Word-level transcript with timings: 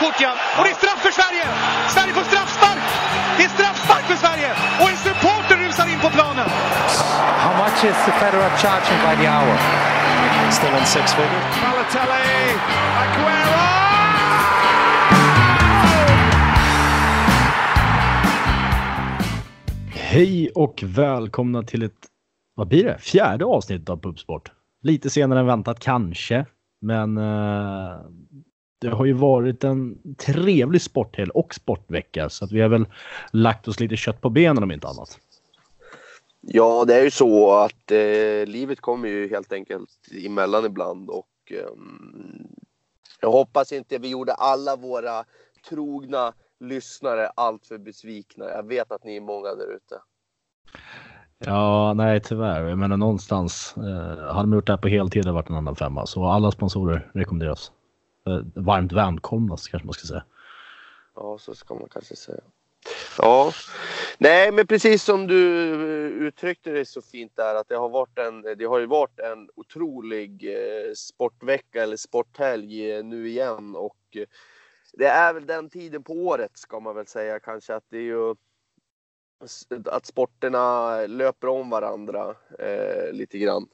Fort 0.00 0.18
ja. 0.20 0.32
Och 0.58 0.64
det 0.64 0.70
är 0.70 0.78
straff 0.82 1.00
för 1.06 1.14
Sverige! 1.20 1.44
Sverige 1.94 2.12
får 2.18 2.26
straffspark! 2.32 2.82
Det 3.36 3.44
är 3.44 3.48
straffspark 3.48 4.04
för 4.10 4.16
Sverige! 4.24 4.50
Och 4.80 4.88
en 4.92 4.96
supporter 5.08 5.56
rusar 5.64 5.86
in 5.92 6.00
på 6.06 6.10
planen! 6.16 6.48
How 7.44 7.52
much 7.64 7.78
is 7.90 7.98
the 8.06 8.12
Federer 8.20 8.50
charging 8.62 8.98
by 9.06 9.14
the 9.22 9.28
hour? 9.36 9.56
Still 10.50 10.74
on 10.80 10.86
six 10.86 11.14
figures. 11.14 11.44
Balotelli! 11.62 12.24
Aguero! 13.02 13.62
Hej 19.94 20.50
och 20.54 20.82
välkomna 20.86 21.62
till 21.62 21.82
ett, 21.82 22.06
vad 22.54 22.68
blir 22.68 22.84
det, 22.84 22.98
fjärde 22.98 23.44
avsnitt 23.44 23.88
av 23.90 24.00
Pubsport. 24.00 24.52
Lite 24.82 25.10
senare 25.10 25.40
än 25.40 25.46
väntat 25.46 25.80
kanske, 25.80 26.46
men 26.80 27.18
eh, 27.18 27.96
det 28.78 28.88
har 28.88 29.04
ju 29.04 29.12
varit 29.12 29.64
en 29.64 29.98
trevlig 30.18 30.82
sporthelg 30.82 31.30
och 31.30 31.54
sportvecka 31.54 32.28
så 32.28 32.44
att 32.44 32.52
vi 32.52 32.60
har 32.60 32.68
väl 32.68 32.86
lagt 33.32 33.68
oss 33.68 33.80
lite 33.80 33.96
kött 33.96 34.20
på 34.20 34.30
benen 34.30 34.62
om 34.62 34.70
inte 34.70 34.88
annat. 34.88 35.18
Ja, 36.40 36.84
det 36.84 36.94
är 36.94 37.04
ju 37.04 37.10
så 37.10 37.52
att 37.52 37.90
eh, 37.90 38.46
livet 38.46 38.80
kommer 38.80 39.08
ju 39.08 39.28
helt 39.28 39.52
enkelt 39.52 39.90
emellan 40.24 40.64
ibland 40.64 41.10
och 41.10 41.26
eh, 41.50 41.70
jag 43.20 43.30
hoppas 43.30 43.72
inte 43.72 43.98
vi 43.98 44.08
gjorde 44.08 44.32
alla 44.32 44.76
våra 44.76 45.24
trogna 45.68 46.32
lyssnare 46.60 47.26
alltför 47.26 47.78
besvikna. 47.78 48.44
Jag 48.44 48.68
vet 48.68 48.92
att 48.92 49.04
ni 49.04 49.16
är 49.16 49.20
många 49.20 49.54
där 49.54 49.76
ute. 49.76 50.00
Ja, 51.38 51.94
nej 51.94 52.20
tyvärr. 52.20 52.62
Jag 52.62 52.78
menar 52.78 52.96
någonstans. 52.96 53.74
Eh, 53.76 54.34
hade 54.34 54.42
de 54.42 54.52
gjort 54.52 54.66
det 54.66 54.72
här 54.72 54.78
på 54.78 54.88
heltid 54.88 55.22
hade 55.24 55.30
det 55.30 55.34
varit 55.34 55.50
en 55.50 55.56
annan 55.56 55.76
femma. 55.76 56.06
Så 56.06 56.24
alla 56.24 56.50
sponsorer 56.50 57.10
rekommenderas. 57.14 57.72
Eh, 58.26 58.40
varmt 58.54 58.92
välkomnas 58.92 59.68
kanske 59.68 59.86
man 59.86 59.92
ska 59.92 60.06
säga. 60.06 60.24
Ja, 61.14 61.38
så 61.38 61.54
ska 61.54 61.74
man 61.74 61.88
kanske 61.88 62.16
säga. 62.16 62.40
Ja, 63.18 63.52
nej, 64.18 64.52
men 64.52 64.66
precis 64.66 65.02
som 65.02 65.26
du 65.26 65.72
eh, 65.72 66.26
uttryckte 66.26 66.70
det 66.70 66.84
så 66.84 67.02
fint 67.02 67.32
där 67.34 67.54
att 67.54 67.68
det 67.68 67.76
har 67.76 67.88
varit 67.88 68.18
en. 68.18 68.42
Det 68.42 68.64
har 68.64 68.78
ju 68.78 68.86
varit 68.86 69.20
en 69.20 69.50
otrolig 69.54 70.44
eh, 70.44 70.92
sportvecka 70.94 71.82
eller 71.82 71.96
sporthelg 71.96 73.02
nu 73.02 73.28
igen 73.28 73.76
och 73.76 73.96
det 74.92 75.06
är 75.06 75.34
väl 75.34 75.46
den 75.46 75.70
tiden 75.70 76.02
på 76.02 76.12
året 76.12 76.50
ska 76.54 76.80
man 76.80 76.96
väl 76.96 77.06
säga 77.06 77.40
kanske 77.40 77.74
att 77.74 77.84
det 77.88 77.96
är 77.96 78.02
ju 78.02 78.34
att 79.84 80.06
sporterna 80.06 80.96
löper 81.06 81.48
om 81.48 81.70
varandra 81.70 82.34
eh, 82.58 83.12
lite 83.12 83.38
grann. 83.38 83.68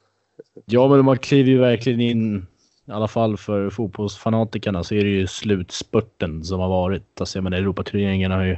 Ja, 0.65 0.87
men 0.87 1.05
man 1.05 1.17
kliver 1.17 1.49
ju 1.49 1.59
verkligen 1.59 2.01
in, 2.01 2.47
i 2.85 2.91
alla 2.91 3.07
fall 3.07 3.37
för 3.37 3.69
fotbollsfanatikerna, 3.69 4.83
så 4.83 4.95
är 4.95 5.03
det 5.03 5.09
ju 5.09 5.27
slutspurten 5.27 6.43
som 6.43 6.59
har 6.59 6.69
varit. 6.69 7.21
Alltså, 7.21 7.37
jag 7.37 7.43
menar, 7.43 7.57
Europaturneringarna 7.57 8.35
har 8.35 8.43
ju 8.43 8.57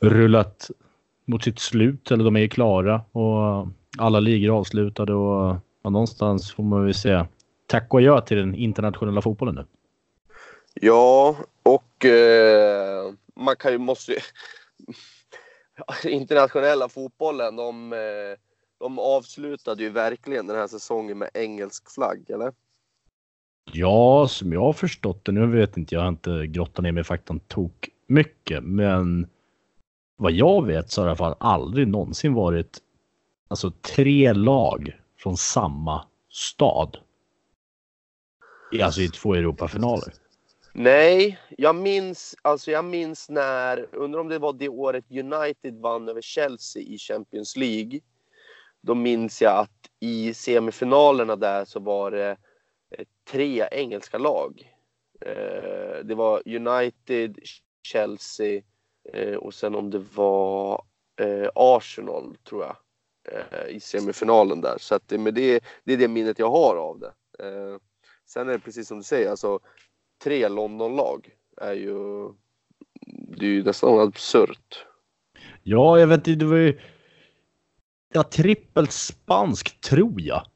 rullat 0.00 0.70
mot 1.24 1.44
sitt 1.44 1.58
slut, 1.58 2.10
eller 2.10 2.24
de 2.24 2.36
är 2.36 2.40
ju 2.40 2.48
klara 2.48 3.00
och 3.12 3.68
alla 3.98 4.20
ligor 4.20 4.54
är 4.54 4.58
avslutade 4.58 5.14
och 5.14 5.56
ja, 5.82 5.90
någonstans 5.90 6.52
får 6.52 6.62
man 6.62 6.84
väl 6.84 6.94
säga 6.94 7.26
tack 7.66 7.94
och 7.94 8.00
adjö 8.00 8.20
till 8.20 8.36
den 8.36 8.54
internationella 8.54 9.22
fotbollen 9.22 9.54
nu. 9.54 9.64
Ja, 10.74 11.36
och 11.62 12.04
eh, 12.04 13.12
man 13.34 13.56
kan 13.56 13.72
ju, 13.72 13.78
måste 13.78 14.16
internationella 16.04 16.88
fotbollen, 16.88 17.56
de, 17.56 17.92
eh, 17.92 18.38
de 18.78 18.98
avslutade 18.98 19.82
ju 19.82 19.90
verkligen 19.90 20.46
den 20.46 20.56
här 20.56 20.66
säsongen 20.66 21.18
med 21.18 21.30
engelsk 21.34 21.90
flagg, 21.94 22.30
eller? 22.30 22.52
Ja, 23.72 24.28
som 24.28 24.52
jag 24.52 24.60
har 24.60 24.72
förstått 24.72 25.24
det, 25.24 25.32
nu 25.32 25.46
vet 25.46 25.76
inte 25.76 25.94
jag, 25.94 26.02
har 26.02 26.08
inte 26.08 26.46
grottat 26.46 26.82
ner 26.82 26.92
mig 26.92 27.00
i 27.00 27.04
faktan 27.04 27.40
tok 27.40 27.88
mycket, 28.06 28.64
men 28.64 29.26
vad 30.16 30.32
jag 30.32 30.66
vet 30.66 30.90
så 30.90 31.00
har 31.00 31.06
det 31.06 31.08
i 31.08 31.10
alla 31.10 31.16
fall 31.16 31.36
aldrig 31.40 31.88
någonsin 31.88 32.34
varit 32.34 32.78
alltså 33.48 33.70
tre 33.70 34.32
lag 34.32 35.00
från 35.18 35.36
samma 35.36 36.06
stad. 36.30 36.98
Alltså 38.82 39.00
i 39.00 39.08
två 39.08 39.34
Europafinaler. 39.34 40.12
Nej, 40.72 41.38
jag 41.58 41.76
minns, 41.76 42.34
alltså 42.42 42.70
jag 42.70 42.84
minns 42.84 43.28
när, 43.28 43.86
undrar 43.92 44.20
om 44.20 44.28
det 44.28 44.38
var 44.38 44.52
det 44.52 44.68
året 44.68 45.04
United 45.10 45.80
vann 45.80 46.08
över 46.08 46.20
Chelsea 46.20 46.82
i 46.82 46.98
Champions 46.98 47.56
League. 47.56 48.00
Då 48.82 48.94
minns 48.94 49.42
jag 49.42 49.58
att 49.58 49.90
i 50.00 50.34
semifinalerna 50.34 51.36
där 51.36 51.64
så 51.64 51.80
var 51.80 52.10
det 52.10 52.36
Eh, 52.90 53.04
tre 53.30 53.68
engelska 53.70 54.18
lag. 54.18 54.72
Eh, 55.20 56.04
det 56.04 56.14
var 56.14 56.42
United, 56.46 57.38
Chelsea 57.82 58.62
eh, 59.12 59.34
och 59.34 59.54
sen 59.54 59.74
om 59.74 59.90
det 59.90 60.04
var 60.14 60.84
eh, 61.20 61.48
Arsenal 61.54 62.36
tror 62.48 62.64
jag 62.64 62.76
eh, 63.32 63.76
i 63.76 63.80
semifinalen 63.80 64.60
där. 64.60 64.76
Så 64.78 64.94
att 64.94 65.08
det, 65.08 65.18
men 65.18 65.34
det, 65.34 65.64
det 65.84 65.92
är 65.92 65.96
det 65.96 66.08
minnet 66.08 66.38
jag 66.38 66.50
har 66.50 66.76
av 66.76 66.98
det. 66.98 67.12
Eh, 67.46 67.78
sen 68.26 68.48
är 68.48 68.52
det 68.52 68.58
precis 68.58 68.88
som 68.88 68.98
du 68.98 69.04
säger, 69.04 69.30
alltså 69.30 69.60
tre 70.24 70.48
Londonlag 70.48 71.30
är 71.56 71.72
ju, 71.74 72.28
det 73.06 73.46
är 73.46 73.50
ju 73.50 73.64
nästan 73.64 74.00
absurt. 74.00 74.86
Ja, 75.62 75.98
jag 75.98 76.06
vet 76.06 76.26
inte, 76.26 76.44
det 76.44 76.50
var 76.50 76.56
ju 76.56 76.80
ja, 78.12 78.22
trippelt 78.22 78.92
spanskt 78.92 79.82
tror 79.82 80.20
jag. 80.20 80.46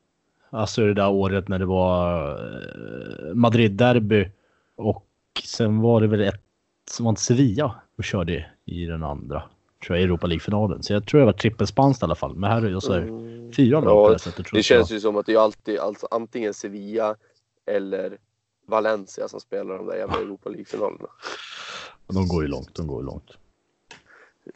Alltså 0.50 0.80
det 0.86 0.94
där 0.94 1.10
året 1.10 1.48
när 1.48 1.58
det 1.58 1.66
var 1.66 2.30
eh, 2.30 3.34
Madrid-derby 3.34 4.28
och 4.76 5.06
sen 5.44 5.80
var 5.80 6.00
det 6.00 6.06
väl 6.06 6.20
ett 6.20 6.42
som 6.90 7.06
var 7.06 7.14
Sevilla 7.14 7.74
och 7.98 8.04
körde 8.04 8.46
i 8.64 8.84
den 8.84 9.04
andra. 9.04 9.42
Tror 9.86 9.96
jag 9.98 10.04
Europa 10.04 10.26
League-finalen. 10.26 10.82
Så 10.82 10.92
jag 10.92 11.06
tror 11.06 11.20
det 11.20 11.26
var 11.26 11.32
trippelspanskt 11.32 12.02
i 12.02 12.04
alla 12.04 12.14
fall. 12.14 12.34
Men 12.36 12.50
här 12.50 12.62
är 12.62 12.70
det 12.70 12.80
så 12.80 12.92
här, 12.92 13.02
fyra 13.52 13.80
lag 13.80 13.84
på 13.84 14.08
Ja, 14.08 14.12
det 14.12 14.18
sättet. 14.18 14.46
Tror 14.46 14.52
Det 14.52 14.58
jag. 14.58 14.64
känns 14.64 14.90
ju 14.90 15.00
som 15.00 15.16
att 15.16 15.26
det 15.26 15.32
är 15.34 15.38
alltid 15.38 15.78
alltså, 15.78 16.08
antingen 16.10 16.54
Sevilla 16.54 17.16
eller 17.66 18.18
Valencia 18.66 19.28
som 19.28 19.40
spelar 19.40 19.76
de 19.76 19.86
där 19.86 19.96
jävla 19.96 20.16
Europa 20.20 20.48
League-finalerna. 20.50 21.08
De 22.08 22.28
går 22.28 22.42
ju 22.42 22.48
långt, 22.48 22.74
de 22.74 22.86
går 22.86 23.00
ju 23.00 23.06
långt. 23.06 23.30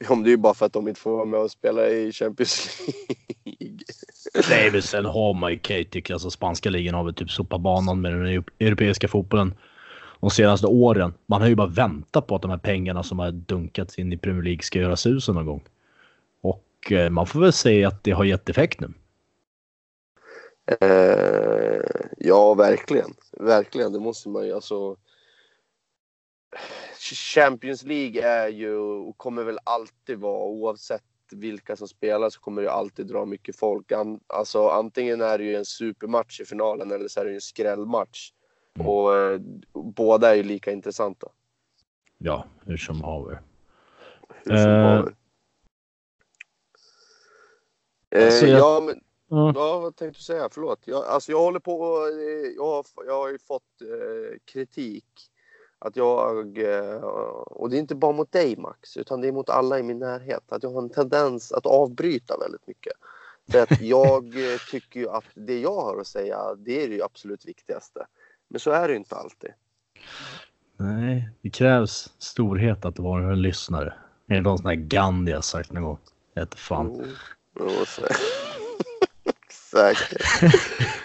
Om 0.09 0.22
det 0.22 0.28
är 0.28 0.31
ju 0.31 0.37
bara 0.37 0.54
för 0.54 0.66
att 0.66 0.72
de 0.72 0.88
inte 0.88 1.00
får 1.00 1.10
vara 1.16 1.25
med 1.25 1.41
och 1.41 1.50
spela 1.50 1.88
i 1.88 2.12
Champions 2.12 2.78
League. 3.44 3.78
Nej, 4.50 4.71
men 4.72 4.83
sen 4.83 5.05
har 5.05 5.34
man 5.34 5.50
ju 5.53 5.59
Kate, 5.59 5.84
tycker 5.84 6.15
alltså 6.15 6.31
spanska 6.31 6.71
ligan 6.71 6.95
har 6.95 7.05
väl 7.05 7.15
typ 7.15 7.31
sopat 7.31 7.61
banan 7.61 8.00
med 8.00 8.12
den 8.12 8.45
europeiska 8.59 9.09
fotbollen 9.09 9.55
de 10.21 10.31
senaste 10.31 10.67
åren. 10.67 11.15
Man 11.27 11.41
har 11.41 11.49
ju 11.49 11.55
bara 11.55 11.67
väntat 11.67 12.27
på 12.27 12.37
att 12.37 12.43
de 12.43 12.50
här 12.50 12.59
pengarna 12.59 13.03
som 13.03 13.19
har 13.19 13.31
dunkats 13.31 13.99
in 13.99 14.12
i 14.12 14.17
Premier 14.17 14.43
League 14.43 14.62
ska 14.62 14.78
göra 14.78 14.97
susen 14.97 15.34
någon 15.34 15.47
gång. 15.47 15.65
Och 16.41 16.93
eh, 16.93 17.11
man 17.11 17.27
får 17.27 17.41
väl 17.41 17.53
säga 17.53 17.89
att 17.89 18.05
det 18.05 18.11
har 18.11 18.25
gett 18.25 18.49
effekt 18.49 18.81
nu. 18.81 18.93
Eh, 20.81 21.81
ja, 22.19 22.55
verkligen. 22.55 23.15
Verkligen, 23.33 23.93
det 23.93 24.01
måste 24.01 24.28
man 24.28 24.47
ju 24.47 24.53
alltså. 24.53 24.97
Champions 27.34 27.83
League 27.83 28.22
är 28.22 28.49
ju 28.49 28.77
och 28.77 29.19
kommer 29.19 29.45
väl 29.45 29.59
alltid 29.65 30.19
vara 30.19 30.45
oavsett 30.45 31.03
vilka 31.34 31.77
som 31.77 31.89
spelar 31.89 32.31
så 32.31 32.41
kommer 32.41 32.62
det 32.62 32.71
alltid 32.72 33.06
dra 33.06 33.25
mycket 33.25 33.56
folk. 33.56 33.93
An, 33.93 34.21
alltså 34.27 34.69
antingen 34.69 35.21
är 35.21 35.39
det 35.39 35.45
ju 35.45 35.55
en 35.56 35.65
supermatch 35.65 36.41
i 36.41 36.45
finalen 36.45 36.93
eller 36.93 37.09
så 37.09 37.21
är 37.21 37.25
det 37.25 37.31
ju 37.31 37.34
en 37.34 37.41
skrällmatch. 37.41 38.33
Mm. 38.78 38.89
Och 38.89 39.17
eh, 39.19 39.41
båda 39.72 40.31
är 40.31 40.34
ju 40.34 40.43
lika 40.43 40.72
intressanta. 40.72 41.28
Ja, 42.19 42.45
hur 42.67 42.77
som 42.77 43.03
haver. 43.03 43.43
Hur 44.45 44.56
som 44.56 44.71
Eh, 44.71 44.83
haver. 44.97 45.15
Eh, 48.11 48.25
alltså 48.27 48.47
jag- 48.47 48.61
Ja, 48.61 48.83
men 48.87 49.01
Ja. 49.28 49.53
Ja, 49.55 49.78
vad 49.81 49.97
tänkte 49.97 50.19
du 50.19 50.22
säga? 50.22 50.49
Förlåt. 50.53 50.81
Jag, 50.84 51.06
alltså 51.06 51.33
jag 51.33 51.39
håller 51.41 51.59
på 51.61 51.81
och, 51.81 52.09
eh, 52.09 52.53
jag, 52.56 52.65
har, 52.65 52.84
jag 53.06 53.15
har 53.15 53.31
ju 53.31 53.39
fått 53.39 53.81
eh, 53.83 54.39
kritik. 54.45 55.06
Att 55.84 55.97
jag, 55.97 56.59
eh, 56.59 57.03
och 57.47 57.71
det 57.71 57.77
är 57.77 57.81
inte 57.81 57.95
bara 57.95 58.13
mot 58.13 58.33
dig 58.33 58.57
Max, 58.57 58.97
utan 58.97 59.21
det 59.21 59.28
är 59.28 59.33
mot 59.33 59.51
alla 59.51 59.78
i 59.78 59.83
min 59.83 59.98
närhet. 59.98 60.42
Att 60.48 60.63
jag 60.63 60.71
har 60.71 60.83
en 60.83 60.91
tendens 60.91 61.53
att 61.53 61.66
avbryta 61.66 62.39
väldigt 62.39 62.66
mycket. 62.66 62.92
För 63.51 63.63
att 63.63 63.81
jag 63.81 64.25
eh, 64.53 64.59
tycker 64.71 65.01
ju 65.01 65.09
att 65.09 65.25
det 65.34 65.60
jag 65.60 65.75
har 65.75 66.01
att 66.01 66.07
säga, 66.07 66.54
det 66.54 66.84
är 66.84 66.89
det 66.89 66.95
ju 66.95 67.03
absolut 67.03 67.45
viktigaste. 67.47 68.07
Men 68.48 68.60
så 68.60 68.71
är 68.71 68.89
det 68.89 68.92
ju 68.92 68.98
inte 68.98 69.16
alltid. 69.16 69.51
Nej, 70.77 71.28
det 71.42 71.51
krävs 71.51 72.13
storhet 72.19 72.84
att 72.84 72.98
vara 72.98 73.33
en 73.33 73.42
lyssnare. 73.42 73.95
Är 74.27 74.34
det 74.34 74.41
någon 74.41 74.59
sån 74.59 74.66
här 74.66 74.75
Gandhi 74.75 75.33
har 75.33 75.41
sagt 75.41 75.72
någon 75.72 75.83
gång? 75.83 75.98
Jag 76.34 76.48
fan. 76.54 76.95
Mm. 76.95 77.10
Säkert. 79.51 80.22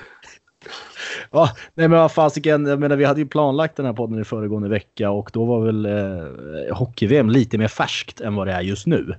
Ja, 1.32 1.50
nej 1.74 1.88
men 1.88 2.00
vad 2.00 2.12
fasiken, 2.12 2.66
jag 2.66 2.80
menar 2.80 2.96
vi 2.96 3.06
hade 3.06 3.20
ju 3.20 3.28
planlagt 3.28 3.76
den 3.76 3.86
här 3.86 3.94
podden 3.94 4.22
i 4.22 4.24
föregående 4.24 4.70
vecka 4.70 5.10
och 5.10 5.30
då 5.34 5.46
var 5.46 5.66
väl 5.66 5.86
eh, 5.86 6.76
hockey-VM 6.78 7.30
lite 7.30 7.58
mer 7.58 7.68
färskt 7.68 8.22
än 8.22 8.36
vad 8.36 8.48
det 8.48 8.54
är 8.54 8.62
just 8.62 8.88
nu. 8.88 9.16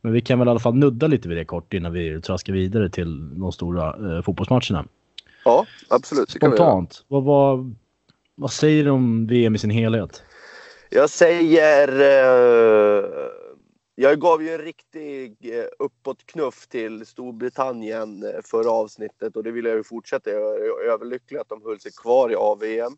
Men 0.00 0.12
vi 0.12 0.20
kan 0.20 0.38
väl 0.38 0.48
i 0.48 0.50
alla 0.50 0.60
fall 0.60 0.74
nudda 0.74 1.06
lite 1.06 1.28
vid 1.28 1.38
det 1.38 1.44
kort 1.44 1.74
innan 1.74 1.92
vi 1.92 2.20
traskar 2.20 2.52
vidare 2.52 2.90
till 2.90 3.40
de 3.40 3.52
stora 3.52 4.16
eh, 4.16 4.22
fotbollsmatcherna. 4.22 4.84
Ja, 5.44 5.66
absolut. 5.88 6.30
Spontant, 6.30 7.04
vad, 7.08 7.24
vad, 7.24 7.74
vad 8.34 8.50
säger 8.50 8.84
du 8.84 8.90
om 8.90 9.26
VM 9.26 9.54
i 9.54 9.58
sin 9.58 9.70
helhet? 9.70 10.22
Jag 10.90 11.10
säger... 11.10 11.88
Eh, 11.88 13.04
jag 14.02 14.20
gav 14.20 14.42
ju 14.42 14.54
en 14.54 14.58
riktig 14.58 15.36
eh, 15.58 15.64
uppåtknuff 15.78 16.66
till 16.66 17.06
Storbritannien 17.06 18.22
eh, 18.22 18.40
förra 18.44 18.70
avsnittet 18.70 19.36
och 19.36 19.42
det 19.42 19.50
vill 19.50 19.64
jag 19.64 19.76
ju 19.76 19.84
fortsätta 19.84 20.30
Jag 20.30 20.56
är 20.56 20.90
överlycklig 20.90 21.38
att 21.38 21.48
de 21.48 21.62
höll 21.62 21.80
sig 21.80 21.92
kvar 21.92 22.32
i 22.32 22.34
AVM. 22.34 22.96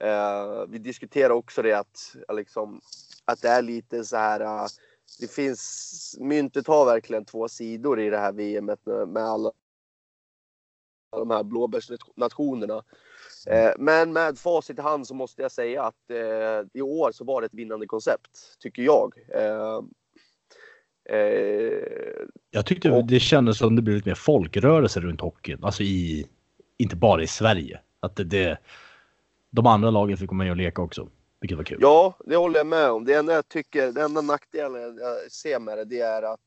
Eh, 0.00 0.66
vi 0.68 0.78
diskuterar 0.78 1.30
också 1.30 1.62
det 1.62 1.72
att, 1.72 2.16
eh, 2.28 2.34
liksom, 2.34 2.80
att 3.24 3.42
det 3.42 3.48
är 3.48 3.62
lite 3.62 4.04
så 4.04 4.16
här... 4.16 4.40
Uh, 4.40 4.66
det 5.20 5.30
finns... 5.30 6.16
Myntet 6.20 6.66
har 6.66 6.86
verkligen 6.86 7.24
två 7.24 7.48
sidor 7.48 8.00
i 8.00 8.10
det 8.10 8.18
här 8.18 8.32
VMet 8.32 8.86
med, 8.86 9.08
med 9.08 9.22
alla 9.22 9.52
de 11.10 11.30
här 11.30 11.42
blåbärsnationerna. 11.42 12.84
Eh, 13.46 13.72
men 13.78 14.12
med 14.12 14.38
facit 14.38 14.78
i 14.78 14.82
hand 14.82 15.06
så 15.06 15.14
måste 15.14 15.42
jag 15.42 15.52
säga 15.52 15.82
att 15.82 16.10
eh, 16.10 16.66
i 16.72 16.82
år 16.82 17.12
så 17.12 17.24
var 17.24 17.40
det 17.40 17.46
ett 17.46 17.54
vinnande 17.54 17.86
koncept, 17.86 18.56
tycker 18.58 18.82
jag. 18.82 19.14
Eh, 19.34 19.80
jag 22.50 22.66
tyckte 22.66 22.90
och, 22.90 23.06
det 23.06 23.20
kändes 23.20 23.58
som 23.58 23.76
det 23.76 23.82
blev 23.82 23.96
lite 23.96 24.08
mer 24.08 24.14
folkrörelse 24.14 25.00
runt 25.00 25.20
hockeyn. 25.20 25.64
Alltså 25.64 25.82
i, 25.82 26.26
inte 26.78 26.96
bara 26.96 27.22
i 27.22 27.26
Sverige. 27.26 27.80
Att 28.00 28.16
det, 28.16 28.24
det, 28.24 28.58
de 29.50 29.66
andra 29.66 29.90
lagen 29.90 30.16
fick 30.16 30.28
komma 30.28 30.44
med 30.44 30.50
och 30.50 30.56
leka 30.56 30.82
också. 30.82 31.08
Vilket 31.40 31.56
var 31.56 31.64
kul. 31.64 31.78
Ja, 31.80 32.14
det 32.26 32.36
håller 32.36 32.58
jag 32.58 32.66
med 32.66 32.90
om. 32.90 33.04
Det 33.04 33.14
enda 33.14 33.32
jag 33.32 33.48
tycker, 33.48 33.92
den 33.92 34.04
enda 34.04 34.20
nackdelen 34.20 34.98
jag 34.98 35.32
ser 35.32 35.58
med 35.58 35.78
det, 35.78 35.84
det 35.84 36.00
är 36.00 36.22
att, 36.22 36.40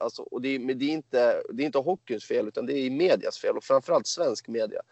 alltså, 0.00 0.22
och 0.22 0.42
det, 0.42 0.58
det 0.58 0.84
är 0.84 0.92
inte, 0.92 1.42
det 1.52 1.62
är 1.62 1.66
inte 1.66 1.78
hockeyns 1.78 2.24
fel, 2.24 2.48
utan 2.48 2.66
det 2.66 2.72
är 2.72 2.90
medias 2.90 3.38
fel 3.38 3.56
och 3.56 3.64
framförallt 3.64 4.06
svensk 4.06 4.48
media 4.48 4.82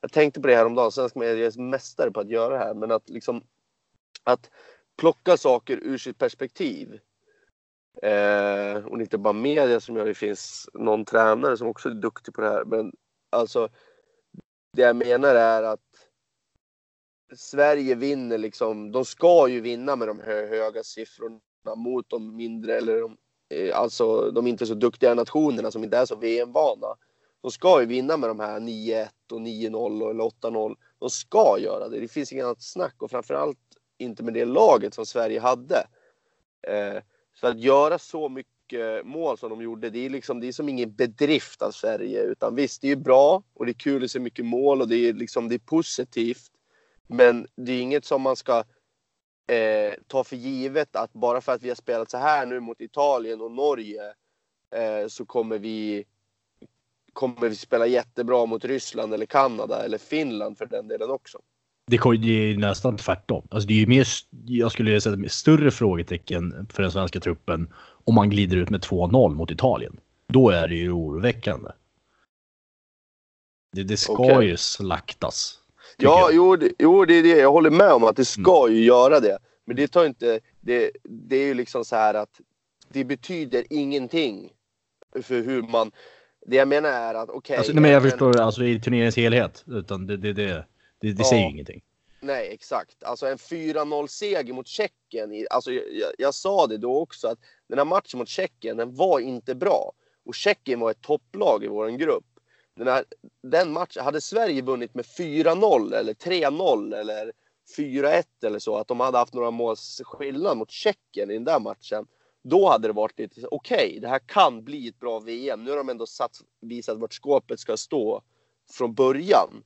jag 0.00 0.12
tänkte 0.12 0.40
på 0.40 0.46
det 0.46 0.56
här 0.56 0.66
om 0.66 0.74
dagen. 0.74 0.92
Svensk 0.92 1.14
media 1.14 1.46
är 1.46 1.60
mästare 1.60 2.10
på 2.10 2.20
att 2.20 2.30
göra 2.30 2.58
det 2.58 2.64
här, 2.64 2.74
men 2.74 2.90
att 2.90 3.08
liksom 3.08 3.42
att 4.24 4.50
plocka 4.96 5.36
saker 5.36 5.76
ur 5.82 5.98
sitt 5.98 6.18
perspektiv. 6.18 6.98
Eh, 8.02 8.86
och 8.86 9.00
inte 9.00 9.18
bara 9.18 9.32
media 9.32 9.80
som 9.80 9.96
gör 9.96 10.06
det. 10.06 10.14
finns 10.14 10.68
någon 10.74 11.04
tränare 11.04 11.56
som 11.56 11.68
också 11.68 11.88
är 11.88 11.94
duktig 11.94 12.34
på 12.34 12.40
det 12.40 12.48
här. 12.48 12.64
Men 12.64 12.92
alltså, 13.30 13.68
det 14.76 14.82
jag 14.82 14.96
menar 14.96 15.34
är 15.34 15.62
att 15.62 15.80
Sverige 17.36 17.94
vinner 17.94 18.38
liksom. 18.38 18.92
De 18.92 19.04
ska 19.04 19.48
ju 19.48 19.60
vinna 19.60 19.96
med 19.96 20.08
de 20.08 20.20
hö 20.20 20.46
höga 20.46 20.82
siffrorna 20.82 21.40
mot 21.76 22.10
de 22.10 22.36
mindre 22.36 22.76
eller 22.76 23.00
de, 23.00 23.16
eh, 23.54 23.78
alltså 23.78 24.30
de 24.30 24.46
inte 24.46 24.66
så 24.66 24.74
duktiga 24.74 25.14
nationerna 25.14 25.70
som 25.70 25.84
inte 25.84 25.96
är 25.96 26.06
så 26.06 26.16
VM-vana. 26.16 26.96
De 27.42 27.50
ska 27.50 27.80
ju 27.80 27.86
vinna 27.86 28.16
med 28.16 28.30
de 28.30 28.40
här 28.40 28.60
9-1 28.60 29.08
och 29.32 29.40
9-0 29.40 30.10
eller 30.10 30.24
8-0. 30.24 30.76
De 30.98 31.10
ska 31.10 31.56
göra 31.58 31.88
det. 31.88 32.00
Det 32.00 32.08
finns 32.08 32.32
inget 32.32 32.44
annat 32.44 32.62
snack 32.62 32.94
och 32.98 33.10
framförallt 33.10 33.58
inte 33.98 34.22
med 34.22 34.34
det 34.34 34.44
laget 34.44 34.94
som 34.94 35.06
Sverige 35.06 35.40
hade. 35.40 35.86
Eh, 36.68 37.02
så 37.40 37.46
att 37.46 37.60
göra 37.60 37.98
så 37.98 38.28
mycket 38.28 39.06
mål 39.06 39.38
som 39.38 39.50
de 39.50 39.62
gjorde, 39.62 39.90
det 39.90 40.06
är 40.06 40.10
liksom, 40.10 40.40
det 40.40 40.48
är 40.48 40.52
som 40.52 40.68
ingen 40.68 40.94
bedrift 40.94 41.62
av 41.62 41.70
Sverige. 41.70 42.22
Utan 42.22 42.54
visst, 42.54 42.82
det 42.82 42.86
är 42.86 42.96
ju 42.96 42.96
bra 42.96 43.42
och 43.54 43.66
det 43.66 43.72
är 43.72 43.74
kul 43.74 44.04
att 44.04 44.10
se 44.10 44.20
mycket 44.20 44.44
mål 44.44 44.80
och 44.80 44.88
det 44.88 44.96
är 44.96 45.12
liksom, 45.12 45.48
det 45.48 45.54
är 45.54 45.58
positivt. 45.58 46.50
Men 47.06 47.46
det 47.56 47.72
är 47.72 47.82
inget 47.82 48.04
som 48.04 48.22
man 48.22 48.36
ska 48.36 48.64
eh, 49.46 49.94
ta 50.06 50.24
för 50.24 50.36
givet 50.36 50.96
att 50.96 51.12
bara 51.12 51.40
för 51.40 51.52
att 51.52 51.62
vi 51.62 51.68
har 51.68 51.76
spelat 51.76 52.10
så 52.10 52.18
här 52.18 52.46
nu 52.46 52.60
mot 52.60 52.80
Italien 52.80 53.40
och 53.40 53.50
Norge 53.50 54.02
eh, 54.74 55.06
så 55.08 55.26
kommer 55.26 55.58
vi 55.58 56.04
kommer 57.12 57.48
vi 57.48 57.56
spela 57.56 57.86
jättebra 57.86 58.46
mot 58.46 58.64
Ryssland 58.64 59.14
eller 59.14 59.26
Kanada 59.26 59.84
eller 59.84 59.98
Finland 59.98 60.58
för 60.58 60.66
den 60.66 60.88
delen 60.88 61.10
också. 61.10 61.38
Det 61.88 61.96
är 61.96 62.56
nästan 62.56 62.96
tvärtom. 62.96 63.46
Alltså 63.50 63.68
det 63.68 63.74
är 63.74 63.78
ju 63.78 63.86
mer, 63.86 64.06
jag 64.46 64.72
skulle 64.72 65.00
säga 65.00 65.28
större 65.28 65.70
frågetecken 65.70 66.66
för 66.72 66.82
den 66.82 66.92
svenska 66.92 67.20
truppen 67.20 67.72
om 68.04 68.14
man 68.14 68.30
glider 68.30 68.56
ut 68.56 68.70
med 68.70 68.80
2-0 68.80 69.34
mot 69.34 69.50
Italien. 69.50 70.00
Då 70.26 70.50
är 70.50 70.68
det 70.68 70.74
ju 70.74 70.90
oroväckande. 70.90 71.70
Det, 73.72 73.82
det 73.82 73.96
ska 73.96 74.12
okay. 74.12 74.46
ju 74.46 74.56
slaktas. 74.56 75.58
Ja, 75.96 76.30
jo 76.32 76.56
det, 76.56 76.72
jo, 76.78 77.04
det 77.04 77.14
är 77.14 77.22
det. 77.22 77.28
Jag 77.28 77.52
håller 77.52 77.70
med 77.70 77.92
om 77.92 78.04
att 78.04 78.16
det 78.16 78.24
ska 78.24 78.64
mm. 78.66 78.76
ju 78.76 78.84
göra 78.84 79.20
det. 79.20 79.38
Men 79.66 79.76
det 79.76 79.88
tar 79.88 80.06
inte... 80.06 80.40
Det, 80.60 80.90
det 81.04 81.36
är 81.36 81.46
ju 81.46 81.54
liksom 81.54 81.84
så 81.84 81.96
här 81.96 82.14
att 82.14 82.40
det 82.88 83.04
betyder 83.04 83.64
ingenting 83.70 84.50
för 85.22 85.42
hur 85.42 85.62
man 85.62 85.90
det 86.46 86.56
jag 86.56 86.68
menar 86.68 86.88
är 86.88 87.14
att 87.14 87.28
okej. 87.28 87.38
Okay, 87.38 87.56
alltså, 87.56 87.74
men 87.74 87.90
jag 87.90 88.02
förstår 88.02 88.40
alltså 88.40 88.64
i 88.64 88.80
turneringens 88.80 89.16
helhet. 89.16 89.64
Utan 89.66 90.06
det, 90.06 90.16
det, 90.16 90.32
det, 90.32 90.64
det, 91.00 91.12
det 91.12 91.22
ja, 91.22 91.28
säger 91.28 91.42
ju 91.42 91.50
ingenting. 91.50 91.82
Nej, 92.20 92.48
exakt. 92.52 93.04
Alltså 93.04 93.26
en 93.26 93.36
4-0 93.36 94.06
seger 94.06 94.52
mot 94.52 94.66
Tjeckien. 94.66 95.46
Alltså, 95.50 95.72
jag, 95.72 96.12
jag, 96.18 96.34
sa 96.34 96.66
det 96.66 96.78
då 96.78 96.98
också 96.98 97.28
att 97.28 97.38
den 97.68 97.78
här 97.78 97.84
matchen 97.84 98.18
mot 98.18 98.28
Tjeckien, 98.28 98.76
den 98.76 98.94
var 98.94 99.20
inte 99.20 99.54
bra. 99.54 99.92
Och 100.24 100.34
Tjeckien 100.34 100.80
var 100.80 100.90
ett 100.90 101.02
topplag 101.02 101.64
i 101.64 101.68
vår 101.68 101.88
grupp. 101.88 102.24
Den, 102.76 102.86
här, 102.86 103.04
den 103.42 103.72
matchen, 103.72 104.04
hade 104.04 104.20
Sverige 104.20 104.62
vunnit 104.62 104.94
med 104.94 105.04
4-0 105.04 105.94
eller 105.94 106.14
3-0 106.14 106.96
eller 106.96 107.32
4-1 107.76 108.24
eller 108.44 108.58
så, 108.58 108.76
att 108.76 108.88
de 108.88 109.00
hade 109.00 109.18
haft 109.18 109.34
några 109.34 109.50
måls 109.50 110.00
skillnad 110.04 110.56
mot 110.56 110.70
Tjeckien 110.70 111.30
i 111.30 111.34
den 111.34 111.44
där 111.44 111.60
matchen 111.60 112.06
då 112.42 112.68
hade 112.68 112.88
det 112.88 112.92
varit 112.92 113.18
lite 113.18 113.46
okej, 113.50 113.76
okay, 113.88 114.00
det 114.00 114.08
här 114.08 114.18
kan 114.18 114.64
bli 114.64 114.88
ett 114.88 114.98
bra 114.98 115.20
VM. 115.20 115.64
Nu 115.64 115.70
har 115.70 115.76
de 115.76 115.88
ändå 115.88 116.06
satt, 116.06 116.40
visat 116.60 116.98
vart 116.98 117.12
skåpet 117.12 117.60
ska 117.60 117.76
stå 117.76 118.22
från 118.72 118.94
början. 118.94 119.62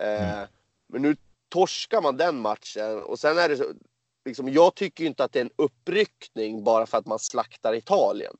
Eh, 0.00 0.32
mm. 0.32 0.48
Men 0.88 1.02
nu 1.02 1.16
torskar 1.48 2.02
man 2.02 2.16
den 2.16 2.40
matchen 2.40 3.02
och 3.02 3.18
sen 3.18 3.38
är 3.38 3.48
det 3.48 3.56
så, 3.56 3.64
liksom, 4.24 4.48
jag 4.48 4.74
tycker 4.74 5.04
inte 5.04 5.24
att 5.24 5.32
det 5.32 5.38
är 5.38 5.44
en 5.44 5.50
uppryckning 5.56 6.64
bara 6.64 6.86
för 6.86 6.98
att 6.98 7.06
man 7.06 7.18
slaktar 7.18 7.74
Italien. 7.74 8.36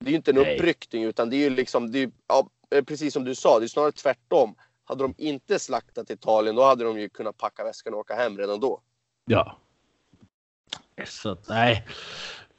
Det 0.00 0.06
är 0.06 0.10
ju 0.10 0.16
inte 0.16 0.30
en 0.30 0.36
Nej. 0.36 0.56
uppryckning 0.56 1.04
utan 1.04 1.30
det 1.30 1.36
är 1.36 1.38
ju 1.38 1.50
liksom, 1.50 1.92
det 1.92 1.98
är, 1.98 2.10
ja, 2.26 2.50
eh, 2.70 2.84
precis 2.84 3.12
som 3.12 3.24
du 3.24 3.34
sa, 3.34 3.58
det 3.58 3.66
är 3.66 3.68
snarare 3.68 3.92
tvärtom. 3.92 4.54
Hade 4.84 5.04
de 5.04 5.14
inte 5.18 5.58
slaktat 5.58 6.10
Italien 6.10 6.56
då 6.56 6.64
hade 6.64 6.84
de 6.84 7.00
ju 7.00 7.08
kunnat 7.08 7.36
packa 7.36 7.64
väskan 7.64 7.94
och 7.94 8.00
åka 8.00 8.14
hem 8.14 8.38
redan 8.38 8.60
då. 8.60 8.80
Ja. 9.24 9.56
Så 11.06 11.36
nej, 11.48 11.86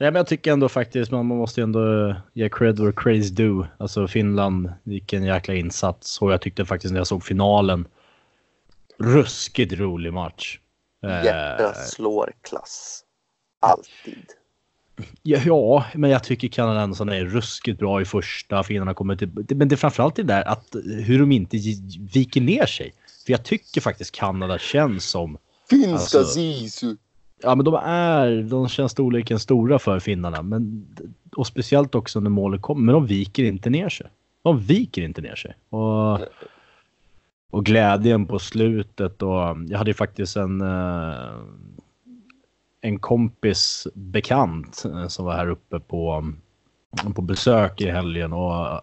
Nej, 0.02 0.10
men 0.10 0.14
jag 0.14 0.26
tycker 0.26 0.52
ändå 0.52 0.68
faktiskt 0.68 1.10
man 1.10 1.26
måste 1.26 1.62
ändå 1.62 2.14
ge 2.32 2.48
cred 2.48 2.78
where 2.78 2.92
craze 2.92 3.34
do. 3.34 3.66
Alltså 3.78 4.08
Finland, 4.08 4.72
vilken 4.82 5.24
jäkla 5.24 5.54
insats. 5.54 6.22
Och 6.22 6.32
jag 6.32 6.40
tyckte 6.40 6.64
faktiskt 6.64 6.92
när 6.92 7.00
jag 7.00 7.06
såg 7.06 7.24
finalen. 7.24 7.88
Ruskigt 9.02 9.72
rolig 9.72 10.12
match. 10.12 10.58
Hjärta 11.02 11.64
eh, 11.64 11.84
slår 11.86 12.32
klass. 12.42 13.04
Alltid. 13.60 14.26
Ja, 15.22 15.38
ja, 15.44 15.84
men 15.94 16.10
jag 16.10 16.24
tycker 16.24 16.48
Kanada 16.48 16.80
ändå 16.80 17.04
är 17.04 17.24
ruskigt 17.24 17.78
bra 17.78 18.00
i 18.00 18.04
första. 18.04 18.62
Finnarna 18.62 18.94
kommer 18.94 19.16
till... 19.16 19.30
Men 19.48 19.68
det 19.68 19.74
är 19.74 19.76
framförallt 19.76 20.16
det 20.16 20.22
där 20.22 20.48
att 20.48 20.76
hur 20.84 21.18
de 21.18 21.32
inte 21.32 21.56
viker 22.14 22.40
ner 22.40 22.66
sig. 22.66 22.94
För 23.26 23.32
jag 23.32 23.44
tycker 23.44 23.80
faktiskt 23.80 24.14
Kanada 24.14 24.58
känns 24.58 25.04
som... 25.04 25.38
Finska 25.70 25.92
alltså, 25.92 26.24
Sisu. 26.24 26.96
Ja, 27.42 27.54
men 27.54 27.64
de 27.64 27.74
är, 27.84 28.42
de 28.42 28.68
känns 28.68 28.92
storleken 28.92 29.38
stora 29.38 29.78
för 29.78 30.00
finnarna. 30.00 30.42
Men, 30.42 30.86
och 31.36 31.46
speciellt 31.46 31.94
också 31.94 32.20
när 32.20 32.30
målet 32.30 32.62
kommer. 32.62 32.82
Men 32.82 32.92
de 32.92 33.06
viker 33.06 33.44
inte 33.44 33.70
ner 33.70 33.88
sig. 33.88 34.06
De 34.42 34.60
viker 34.60 35.02
inte 35.02 35.20
ner 35.20 35.34
sig. 35.34 35.54
Och, 35.68 36.18
och 37.52 37.64
glädjen 37.64 38.26
på 38.26 38.38
slutet 38.38 39.22
och 39.22 39.56
jag 39.68 39.78
hade 39.78 39.90
ju 39.90 39.94
faktiskt 39.94 40.36
en 40.36 40.60
eh, 40.60 41.32
en 42.80 42.98
kompis 42.98 43.86
bekant 43.94 44.84
eh, 44.84 45.08
som 45.08 45.24
var 45.24 45.32
här 45.32 45.50
uppe 45.50 45.80
på, 45.80 46.32
på 47.14 47.22
besök 47.22 47.80
i 47.80 47.90
helgen 47.90 48.32
och 48.32 48.54
eh, 48.54 48.80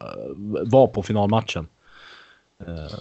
var 0.66 0.88
på 0.88 1.04
finalmatchen. 1.04 1.68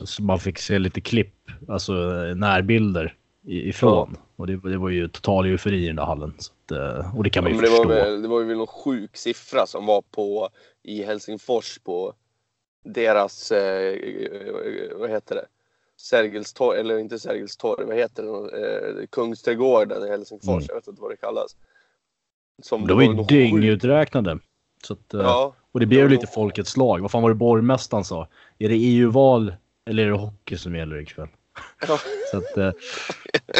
Så 0.05 0.23
man 0.23 0.39
fick 0.39 0.59
se 0.59 0.79
lite 0.79 1.01
klipp, 1.01 1.35
alltså 1.69 1.93
närbilder 2.37 3.15
ifrån. 3.47 4.11
Ja. 4.13 4.23
Och 4.37 4.47
det, 4.47 4.57
det, 4.57 4.79
var 4.79 4.89
ju 4.89 5.09
total 5.09 5.47
eufori 5.47 5.85
i 5.85 5.87
den 5.87 5.97
där 5.97 6.05
hallen. 6.05 6.35
Att, 6.39 6.73
och 7.17 7.25
det 7.25 7.31
kan 7.31 7.45
man 7.45 7.53
ju 7.53 7.59
det 7.59 7.67
förstå. 7.67 7.89
Var 7.89 7.95
väl, 7.95 8.23
det 8.23 8.29
var 8.29 8.41
ju 8.41 8.55
någon 8.55 8.67
sjuk 8.67 9.17
siffra 9.17 9.67
som 9.67 9.87
var 9.87 10.03
på 10.11 10.49
i 10.83 11.03
Helsingfors 11.03 11.79
på 11.79 12.15
deras, 12.85 13.53
eh, 13.53 13.97
vad 14.99 15.11
heter 15.11 15.35
det? 15.35 15.47
Sergels 16.01 16.53
torg, 16.53 16.81
eller 16.81 16.99
inte 16.99 17.19
Sergels 17.19 17.57
torg, 17.57 17.85
vad 17.85 17.97
heter 17.97 18.23
det? 18.23 19.01
Eh, 19.01 19.07
Kungsträdgården 19.07 20.07
i 20.07 20.09
Helsingfors, 20.09 20.49
mm. 20.49 20.65
jag 20.69 20.75
vet 20.75 20.89
inte 20.89 21.03
vad 21.03 21.11
det 21.11 21.17
kallas. 21.17 21.57
Som 22.63 22.87
det 22.87 22.95
var 22.95 23.03
ju 23.03 23.15
dynguträknade. 23.15 24.39
Så 24.85 24.93
att, 24.93 25.15
eh, 25.15 25.21
ja, 25.21 25.55
och 25.73 25.81
det 25.81 25.87
blev 25.87 26.01
ju 26.01 26.09
lite 26.09 26.27
folkets 26.27 26.77
lag. 26.77 27.01
Vad 27.01 27.11
fan 27.11 27.23
var 27.23 27.31
det 27.31 27.35
borgmästaren 27.35 28.05
sa? 28.05 28.29
Är 28.59 28.69
det 28.69 28.75
EU-val 28.75 29.53
eller 29.87 30.03
är 30.03 30.11
det 30.11 30.17
hockey 30.17 30.57
som 30.57 30.75
gäller 30.75 31.01
ikväll? 31.01 31.29
Så 32.31 32.37
att 32.37 32.57
eh, 32.57 32.71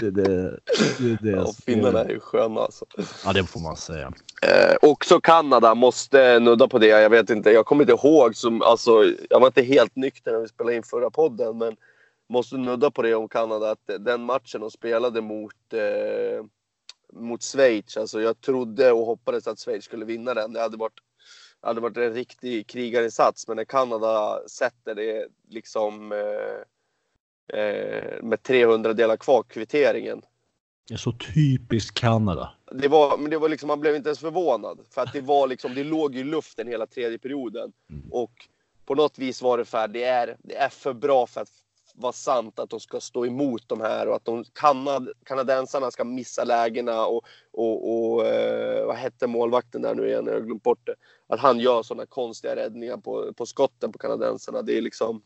det, 0.01 0.11
det, 0.11 0.59
det, 0.99 1.19
det 1.21 1.31
ja, 1.31 1.53
Finnarna 1.67 2.01
är 2.01 2.09
ju 2.09 2.21
sköna 2.21 2.61
alltså. 2.61 2.85
Ja, 3.25 3.33
det 3.33 3.45
får 3.45 3.61
man 3.61 3.77
säga. 3.77 4.13
Eh, 4.43 4.77
också 4.83 5.21
Kanada 5.21 5.75
måste 5.75 6.39
nudda 6.39 6.69
på 6.69 6.79
det. 6.79 6.87
Jag 6.87 7.11
vet 7.11 7.31
inte, 7.31 7.51
jag 7.51 7.67
kommer 7.67 7.83
inte 7.83 8.07
ihåg. 8.07 8.37
Som, 8.37 8.63
alltså, 8.63 9.05
jag 9.31 9.41
var 9.41 9.47
inte 9.47 9.63
helt 9.63 9.97
nykter 9.97 10.33
när 10.33 10.39
vi 10.39 10.49
spelade 10.49 10.77
in 10.77 10.83
förra 10.83 11.11
podden. 11.11 11.59
Men 11.59 11.77
måste 12.29 12.57
nudda 12.57 12.91
på 12.91 13.03
det 13.03 13.15
om 13.15 13.29
Kanada. 13.29 13.71
Att 13.71 13.91
den 14.01 14.25
matchen 14.25 14.61
de 14.61 14.71
spelade 14.71 15.21
mot, 15.21 15.73
eh, 15.73 16.45
mot 17.13 17.43
Schweiz. 17.43 17.97
Alltså 17.97 18.21
jag 18.21 18.41
trodde 18.41 18.93
och 18.93 19.07
hoppades 19.07 19.47
att 19.47 19.59
Schweiz 19.59 19.85
skulle 19.85 20.05
vinna 20.05 20.35
den. 20.35 20.53
Det 20.53 20.61
hade 20.61 20.77
varit, 20.77 21.01
hade 21.61 21.81
varit 21.81 21.97
en 21.97 22.15
riktig 22.15 22.67
krigarinsats. 22.67 23.49
Men 23.49 23.57
när 23.57 23.65
Kanada 23.65 24.41
sätter 24.49 24.95
det 24.95 25.29
liksom 25.49 26.13
eh, 26.13 27.59
eh, 27.61 28.23
med 28.23 28.43
300 28.43 28.93
delar 28.93 29.17
kvar 29.17 29.43
kvitteringen. 29.43 30.23
Det 30.89 30.95
är 30.95 30.99
så 30.99 31.13
typiskt 31.13 32.01
Kanada. 32.01 32.51
Det 32.73 32.89
var, 32.89 33.19
men 33.19 33.31
det 33.31 33.39
var 33.39 33.49
liksom, 33.49 33.67
man 33.67 33.81
blev 33.81 33.97
inte 33.97 34.09
ens 34.09 34.19
förvånad. 34.19 34.79
För 34.91 35.03
att 35.03 35.13
det 35.13 35.21
var 35.21 35.49
liksom, 35.49 35.75
det 35.75 35.85
låg 35.85 36.17
i 36.17 36.25
luften 36.25 36.69
hela 36.69 36.87
tredje 36.87 37.19
perioden. 37.19 37.73
Mm. 37.91 38.13
Och 38.13 38.49
på 38.87 38.95
något 38.95 39.19
vis 39.19 39.43
var 39.43 39.59
det 39.59 39.65
för 39.65 39.89
det 39.89 40.05
är, 40.05 40.37
det 40.43 40.57
är 40.57 40.69
för 40.69 40.93
bra 40.93 41.27
för 41.27 41.41
att 41.41 41.53
vara 41.99 42.13
sant 42.13 42.59
att 42.59 42.71
de 42.71 42.81
ska 42.81 43.01
stå 43.01 43.27
emot 43.27 43.63
de 43.67 43.81
här 43.81 44.09
och 44.09 44.17
att 44.17 44.25
de 44.25 44.45
kanad, 44.53 45.09
kanadensarna 45.25 45.91
ska 45.91 46.05
missa 46.05 46.45
lägena 46.45 47.07
och, 47.07 47.25
och, 47.53 48.15
och 48.15 48.27
eh, 48.27 48.87
vad 48.87 48.97
hette 48.97 49.27
målvakten 49.27 49.83
där 49.83 49.95
nu 49.95 50.09
igen? 50.09 50.27
Jag 50.27 50.35
har 50.35 50.41
glömt 50.41 50.63
bort 50.63 50.87
det. 50.87 50.95
Att 51.27 51.41
han 51.41 51.59
gör 51.59 51.83
sådana 51.83 52.07
konstiga 52.07 52.57
räddningar 52.57 52.97
på, 52.97 53.33
på 53.33 53.47
skotten 53.47 53.93
på 53.93 53.99
kanadensarna. 53.99 54.63
Det 54.63 54.79
är 54.79 54.83
liksom 54.83 55.23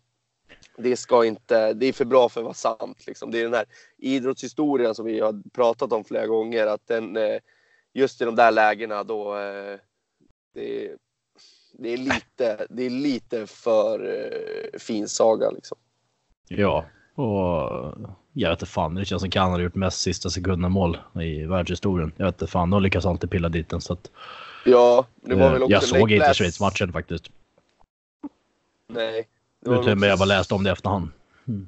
det 0.77 0.97
ska 0.97 1.25
inte, 1.25 1.73
det 1.73 1.87
är 1.87 1.93
för 1.93 2.05
bra 2.05 2.29
för 2.29 2.41
att 2.41 2.45
vara 2.45 2.55
sant. 2.55 3.07
Liksom. 3.07 3.31
Det 3.31 3.39
är 3.41 3.45
den 3.45 3.55
här 3.55 3.67
idrottshistorien 3.99 4.95
som 4.95 5.07
vi 5.07 5.21
har 5.21 5.43
pratat 5.53 5.93
om 5.93 6.05
flera 6.05 6.27
gånger. 6.27 6.67
Att 6.67 6.87
den, 6.87 7.17
eh, 7.17 7.39
just 7.93 8.21
i 8.21 8.25
de 8.25 8.37
där 8.37 8.51
lägena 8.51 9.05
då 9.05 9.37
eh, 9.37 9.79
det, 10.55 10.87
är, 10.87 10.97
det, 11.73 11.89
är 11.89 11.97
lite, 11.97 12.67
det 12.71 12.83
är 12.83 12.91
lite 12.91 13.47
för 13.47 14.07
eh, 14.07 14.79
fin 14.79 15.09
saga. 15.09 15.51
Liksom. 15.51 15.79
Ja, 16.57 16.85
och 17.15 17.95
jag 18.33 18.51
vet 18.51 18.57
inte 18.63 18.67
fan. 18.73 18.95
Det 18.95 19.05
känns 19.05 19.23
som 19.23 19.31
Kanada 19.31 19.53
har 19.53 19.61
gjort 19.61 19.75
mest 19.75 20.01
sista 20.01 20.31
sekunden 20.31 20.73
mål 20.73 20.99
i 21.21 21.45
världshistorien. 21.45 22.13
Jag 22.17 22.27
vet 22.27 22.35
inte 22.35 22.47
fan. 22.53 22.71
De 22.71 22.83
lyckas 22.83 23.07
alltid 23.07 23.31
pilla 23.31 23.49
dit 23.49 23.69
den. 23.69 23.81
Så 23.81 23.93
att, 23.93 24.11
Ja, 24.65 25.07
det 25.23 25.35
var 25.35 25.51
väl 25.53 25.63
också 25.63 25.73
jag 25.73 25.83
såg 25.83 26.13
inte 26.13 26.35
Schweiz-matchen 26.35 26.93
faktiskt. 26.93 27.31
Nej. 28.87 29.29
det 29.61 29.71
var 29.71 29.81
Utan 29.81 29.93
också- 29.95 30.07
jag 30.07 30.19
bara 30.19 30.25
läste 30.25 30.55
om 30.55 30.65
det 30.65 30.71
efterhand. 30.71 31.09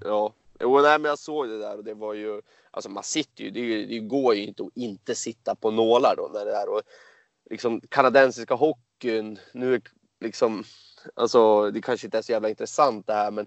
Ja, 0.04 0.32
jo, 0.60 0.80
nej, 0.80 0.98
men 0.98 1.08
jag 1.08 1.18
såg 1.18 1.48
det 1.48 1.58
där 1.58 1.76
och 1.76 1.84
det 1.84 1.94
var 1.94 2.14
ju, 2.14 2.40
alltså 2.70 2.90
man 2.90 3.02
sitter 3.04 3.44
ju, 3.44 3.50
det, 3.50 3.86
det 3.86 3.98
går 3.98 4.34
ju 4.34 4.46
inte 4.46 4.62
att 4.62 4.76
inte 4.76 5.14
sitta 5.14 5.54
på 5.54 5.70
nålar 5.70 6.16
då 6.16 6.30
när 6.34 6.44
det 6.44 6.52
är 6.52 6.68
och 6.68 6.82
liksom 7.50 7.80
kanadensiska 7.88 8.54
hockeyn, 8.54 9.38
nu 9.52 9.74
är 9.74 9.80
liksom, 10.20 10.64
alltså 11.14 11.70
det 11.70 11.80
kanske 11.80 12.06
inte 12.06 12.18
är 12.18 12.22
så 12.22 12.32
jävla 12.32 12.48
intressant 12.48 13.06
det 13.06 13.12
här 13.14 13.30
men 13.30 13.46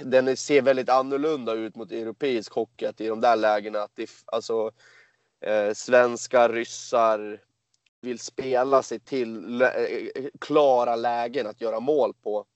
den 0.00 0.36
ser 0.36 0.62
väldigt 0.62 0.88
annorlunda 0.88 1.52
ut 1.52 1.76
mot 1.76 1.92
europeisk 1.92 2.52
hockey 2.52 2.86
att 2.86 3.00
i 3.00 3.06
de 3.06 3.20
där 3.20 3.36
lägena 3.36 3.78
att 3.82 3.92
det, 3.94 4.10
alltså 4.26 4.70
eh, 5.40 5.72
svenskar, 5.74 6.48
ryssar 6.48 7.40
vill 8.00 8.18
spela 8.18 8.82
sig 8.82 9.00
till 9.00 9.58
lä- 9.58 9.86
eh, 10.14 10.24
klara 10.40 10.96
lägen 10.96 11.46
att 11.46 11.60
göra 11.60 11.80
mål 11.80 12.14
på 12.22 12.46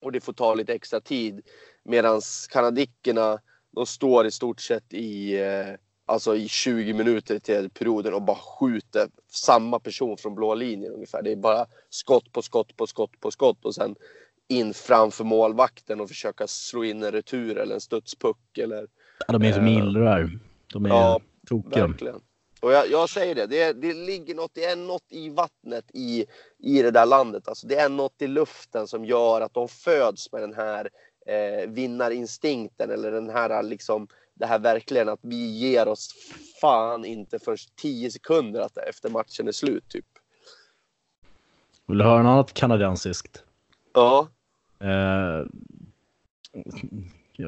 och 0.00 0.12
det 0.12 0.20
får 0.20 0.32
ta 0.32 0.54
lite 0.54 0.74
extra 0.74 1.00
tid. 1.00 1.40
Medan 1.82 2.20
kanadickerna, 2.50 3.40
de 3.70 3.86
står 3.86 4.26
i 4.26 4.30
stort 4.30 4.60
sett 4.60 4.92
i, 4.92 5.38
eh, 5.40 5.74
alltså 6.06 6.36
i 6.36 6.48
20 6.48 6.92
minuter 6.92 7.34
i 7.34 7.40
tredje 7.40 7.70
perioden 7.70 8.14
och 8.14 8.22
bara 8.22 8.36
skjuter 8.36 9.08
samma 9.32 9.80
person 9.80 10.16
från 10.16 10.34
blå 10.34 10.54
linjen 10.54 10.92
ungefär. 10.92 11.22
Det 11.22 11.32
är 11.32 11.36
bara 11.36 11.66
skott 11.90 12.32
på 12.32 12.42
skott 12.42 12.76
på 12.76 12.86
skott 12.86 13.20
på 13.20 13.30
skott 13.30 13.64
och 13.64 13.74
sen 13.74 13.96
in 14.48 14.74
framför 14.74 15.24
målvakten 15.24 16.00
och 16.00 16.08
försöka 16.08 16.46
slå 16.46 16.84
in 16.84 17.02
en 17.02 17.12
retur 17.12 17.58
eller 17.58 17.74
en 17.74 17.80
studspuck 17.80 18.58
eller 18.58 18.86
Ja, 19.26 19.38
de 19.38 19.42
är 19.42 19.52
som 19.52 19.66
Eh, 19.66 19.76
illrar. 19.76 20.38
De 20.72 20.84
är 20.86 20.90
ja, 20.90 21.20
tokiga. 21.48 21.86
verkligen. 21.86 22.20
Och 22.60 22.72
jag, 22.72 22.90
jag 22.90 23.08
säger 23.10 23.34
det, 23.34 23.46
det, 23.46 23.72
det 23.72 23.94
ligger 23.94 24.34
något, 24.34 24.50
det 24.54 24.64
är 24.64 24.76
något 24.76 25.04
i 25.08 25.28
vattnet 25.28 25.84
i, 25.94 26.26
i 26.58 26.82
det 26.82 26.90
där 26.90 27.06
landet. 27.06 27.48
Alltså 27.48 27.66
det 27.66 27.76
är 27.76 27.88
något 27.88 28.22
i 28.22 28.26
luften 28.26 28.86
som 28.86 29.04
gör 29.04 29.40
att 29.40 29.54
de 29.54 29.68
föds 29.68 30.32
med 30.32 30.42
den 30.42 30.54
här 30.54 30.90
eh, 31.26 31.68
vinnarinstinkten 31.70 32.90
eller 32.90 33.10
den 33.12 33.30
här 33.30 33.62
liksom 33.62 34.08
det 34.34 34.46
här 34.46 34.58
verkligen 34.58 35.08
att 35.08 35.18
vi 35.22 35.58
ger 35.58 35.88
oss 35.88 36.14
fan 36.60 37.04
inte 37.04 37.38
först 37.38 37.76
10 37.76 38.10
sekunder 38.10 38.60
att, 38.60 38.78
efter 38.78 39.10
matchen 39.10 39.48
är 39.48 39.52
slut 39.52 39.84
typ. 39.88 40.06
Vill 41.86 41.98
du 41.98 42.04
höra 42.04 42.22
något 42.22 42.30
annat 42.30 42.54
kanadensiskt? 42.54 43.44
Ja, 43.94 44.28
Eh, 44.80 45.46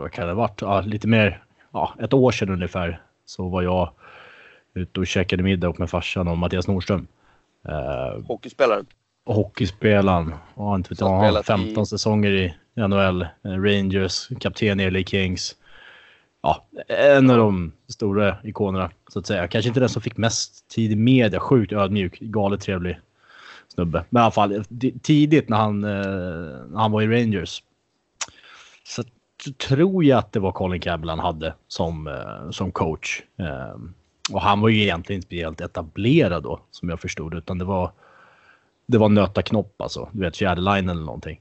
vad 0.01 0.13
kan 0.13 0.27
det 0.27 0.31
ha 0.33 0.39
varit? 0.39 0.61
Ja, 0.63 0.81
lite 0.81 1.09
mer, 1.09 1.43
ja, 1.73 1.95
ett 2.01 2.13
år 2.13 2.31
sedan 2.31 2.51
ungefär 2.51 3.03
så 3.25 3.49
var 3.49 3.63
jag 3.63 3.91
ute 4.75 5.01
och 5.01 5.07
käkade 5.07 5.43
middag 5.43 5.69
upp 5.69 5.79
med 5.79 5.91
farsan 5.91 6.29
och 6.29 6.39
Mattias 6.39 6.69
Nordström. 6.69 7.07
Eh, 7.69 8.25
hockeyspelaren. 8.27 8.87
och 9.25 9.35
hockeyspelaren. 9.35 10.35
Ja, 10.57 10.75
inte 10.75 10.89
vet 10.91 11.01
jag, 11.01 11.07
han 11.09 11.17
har 11.19 11.25
spelat 11.43 11.47
15 11.47 11.83
i- 11.83 11.87
säsonger 11.87 12.31
i 12.31 12.55
NHL. 12.75 13.23
eh, 13.23 13.29
Rangers, 13.43 14.29
kapten 14.41 14.81
i 14.81 14.91
LA 14.91 15.03
Kings. 15.03 15.57
Ja, 16.43 16.65
en 16.89 17.31
av 17.31 17.37
de 17.37 17.73
stora 17.89 18.37
ikonerna 18.45 18.91
så 19.09 19.19
att 19.19 19.27
säga. 19.27 19.49
Kanske 19.49 19.69
inte 19.69 19.81
den 19.81 19.89
som 19.89 20.03
fick 20.03 20.17
mest 20.17 20.69
tid 20.69 20.93
i 20.93 20.97
media. 20.97 21.41
Sjukt 21.41 21.73
ödmjuk, 21.73 22.19
galet 22.21 22.61
trevlig 22.61 22.99
snubbe. 23.75 24.05
Men 24.11 24.21
i 24.21 24.23
alla 24.23 24.31
fall 24.31 24.65
tidigt 25.03 25.49
när 25.49 25.57
han, 25.57 25.85
eh, 25.85 25.91
när 26.71 26.79
han 26.81 26.93
var 26.93 27.03
i 27.03 27.07
Rangers. 27.07 27.63
Så 28.85 29.03
tror 29.69 30.05
jag 30.05 30.19
att 30.19 30.33
det 30.33 30.41
var 30.41 30.53
Colin 30.53 30.81
Campbell 30.81 31.11
han 31.11 31.19
hade 31.19 31.55
som, 31.69 32.07
eh, 32.07 32.51
som 32.51 32.73
coach. 32.73 33.23
Eh, 33.39 33.77
och 34.33 34.41
han 34.41 34.61
var 34.61 34.69
ju 34.69 34.83
egentligen 34.83 35.19
inte 35.19 35.27
speciellt 35.27 35.61
etablerad 35.61 36.43
då 36.43 36.61
som 36.71 36.89
jag 36.89 37.01
förstod 37.01 37.35
utan 37.35 37.59
det 37.59 37.65
var 37.65 37.91
det 38.87 38.99
var 38.99 39.09
nöta 39.09 39.43
knopp 39.43 39.81
alltså. 39.81 40.09
Du 40.13 40.21
vet 40.21 40.37
fjärde 40.37 40.61
line 40.61 40.89
eller 40.89 41.03
någonting. 41.03 41.41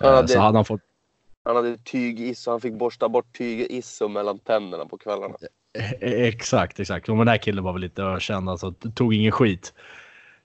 Eh, 0.00 0.20
det- 0.22 0.28
Så 0.28 0.38
hade 0.38 0.58
han 0.58 0.64
fått 0.64 0.80
Han 1.44 1.56
hade 1.56 1.76
tygiss 1.76 2.46
och 2.46 2.50
han 2.52 2.60
fick 2.60 2.74
borsta 2.74 3.08
bort 3.08 3.38
tygisso 3.38 4.08
mellan 4.08 4.38
tänderna 4.38 4.86
på 4.86 4.98
kvällarna. 4.98 5.34
Eh, 6.00 6.10
Exakt, 6.12 6.80
exakt. 6.80 7.08
Och 7.08 7.16
den 7.16 7.26
där 7.26 7.36
killen 7.36 7.64
var 7.64 7.72
väl 7.72 7.80
lite 7.82 8.02
ökänd, 8.02 8.48
alltså 8.50 8.72
tog 8.94 9.14
ingen 9.14 9.32
skit. 9.32 9.74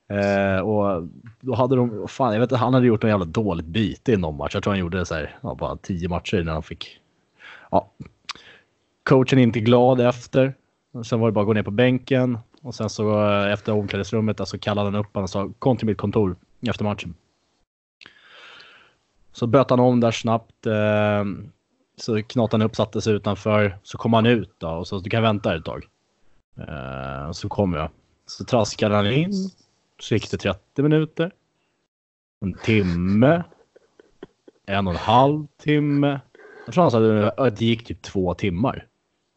Eh, 0.08 0.60
och 0.60 1.08
då 1.40 1.56
hade 1.56 1.76
de, 1.76 2.08
fan 2.08 2.34
jag 2.34 2.40
vet 2.40 2.52
inte, 2.52 2.58
han 2.58 2.74
hade 2.74 2.86
gjort 2.86 3.04
en 3.04 3.10
jävla 3.10 3.26
dåligt 3.26 3.66
byte 3.66 4.12
i 4.12 4.18
någon 4.18 4.38
match. 4.38 4.54
Jag 4.54 4.64
tror 4.64 4.74
han 4.74 4.80
gjorde 4.80 5.06
så 5.06 5.16
här, 5.16 5.38
ja, 5.42 5.56
bara 5.56 5.78
tio 5.78 6.10
matcher 6.10 6.42
innan 6.42 6.54
han 6.54 6.64
fick. 6.64 7.00
Ja. 7.72 7.92
Coachen 9.04 9.40
är 9.40 9.44
inte 9.44 9.60
glad 9.60 10.02
efter. 10.02 10.54
Sen 11.06 11.20
var 11.20 11.28
det 11.28 11.32
bara 11.32 11.42
att 11.42 11.48
gå 11.48 11.54
ner 11.54 11.64
på 11.64 11.72
bänken 11.72 12.38
och 12.62 12.76
sen 12.76 12.90
så 12.90 13.32
eh, 13.32 13.54
efter 13.54 13.74
omklädningsrummet 13.74 14.40
alltså 14.40 14.58
kallade 14.58 14.88
han 14.88 14.96
upp 14.96 15.14
honom 15.14 15.24
och 15.24 15.30
sa 15.30 15.52
kom 15.60 15.78
till 15.78 15.88
mitt 15.88 15.98
kontor 15.98 16.36
efter 16.68 16.84
matchen. 16.84 17.14
Så 19.32 19.48
böt 19.48 19.70
han 19.70 19.80
om 19.80 20.00
där 20.00 20.12
snabbt. 20.12 20.66
Eh, 20.66 21.26
så 21.98 22.24
knatade 22.24 22.64
han 22.64 22.70
upp, 22.70 22.76
satte 22.76 23.02
sig 23.02 23.14
utanför. 23.14 23.78
Så 23.84 23.98
kom 23.98 24.14
han 24.14 24.26
ut 24.26 24.56
då 24.58 24.70
och 24.70 24.88
så 24.88 25.00
du 25.00 25.10
kan 25.10 25.24
vänta 25.24 25.50
här 25.50 25.58
ett 25.58 25.66
tag. 25.66 25.86
Eh, 26.58 27.32
så 27.32 27.50
kom 27.50 27.74
jag. 27.74 27.90
Så 28.26 28.46
traskade 28.46 28.96
han 28.96 29.08
in. 29.08 29.34
Så 30.00 30.14
gick 30.14 30.32
det 30.32 30.38
30 30.38 30.82
minuter. 30.82 31.32
En 32.42 32.54
timme. 32.54 33.44
En 34.66 34.88
och 34.88 34.94
en 34.94 35.00
halv 35.00 35.48
timme. 35.58 36.20
Jag 36.66 36.74
tror 36.74 36.82
han 36.82 36.92
sa 36.92 37.28
att 37.46 37.58
det 37.58 37.66
gick 37.66 37.88
typ 37.88 38.02
två 38.02 38.34
timmar. 38.34 38.88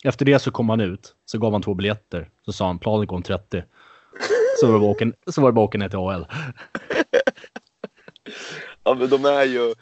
Efter 0.04 0.24
det 0.24 0.38
så 0.38 0.50
kom 0.50 0.68
han 0.68 0.80
ut. 0.80 1.14
Så 1.24 1.38
gav 1.38 1.52
han 1.52 1.62
två 1.62 1.74
biljetter. 1.74 2.30
Så 2.44 2.52
sa 2.52 2.66
han 2.66 2.78
planen 2.78 3.06
går 3.06 3.16
om 3.16 3.22
30. 3.22 3.64
Så 4.60 4.66
var 4.66 4.74
det 4.74 4.80
bara 4.80 4.90
att 4.90 4.96
åka, 4.96 5.12
så 5.32 5.40
var 5.40 5.48
det 5.48 5.52
bara 5.52 5.64
åka 5.64 5.78
ner 5.78 5.88
till 5.88 5.98
AL. 5.98 6.26
Ja, 8.84 8.94
men 8.94 9.08
de 9.08 9.24
är 9.24 9.44
ju... 9.44 9.74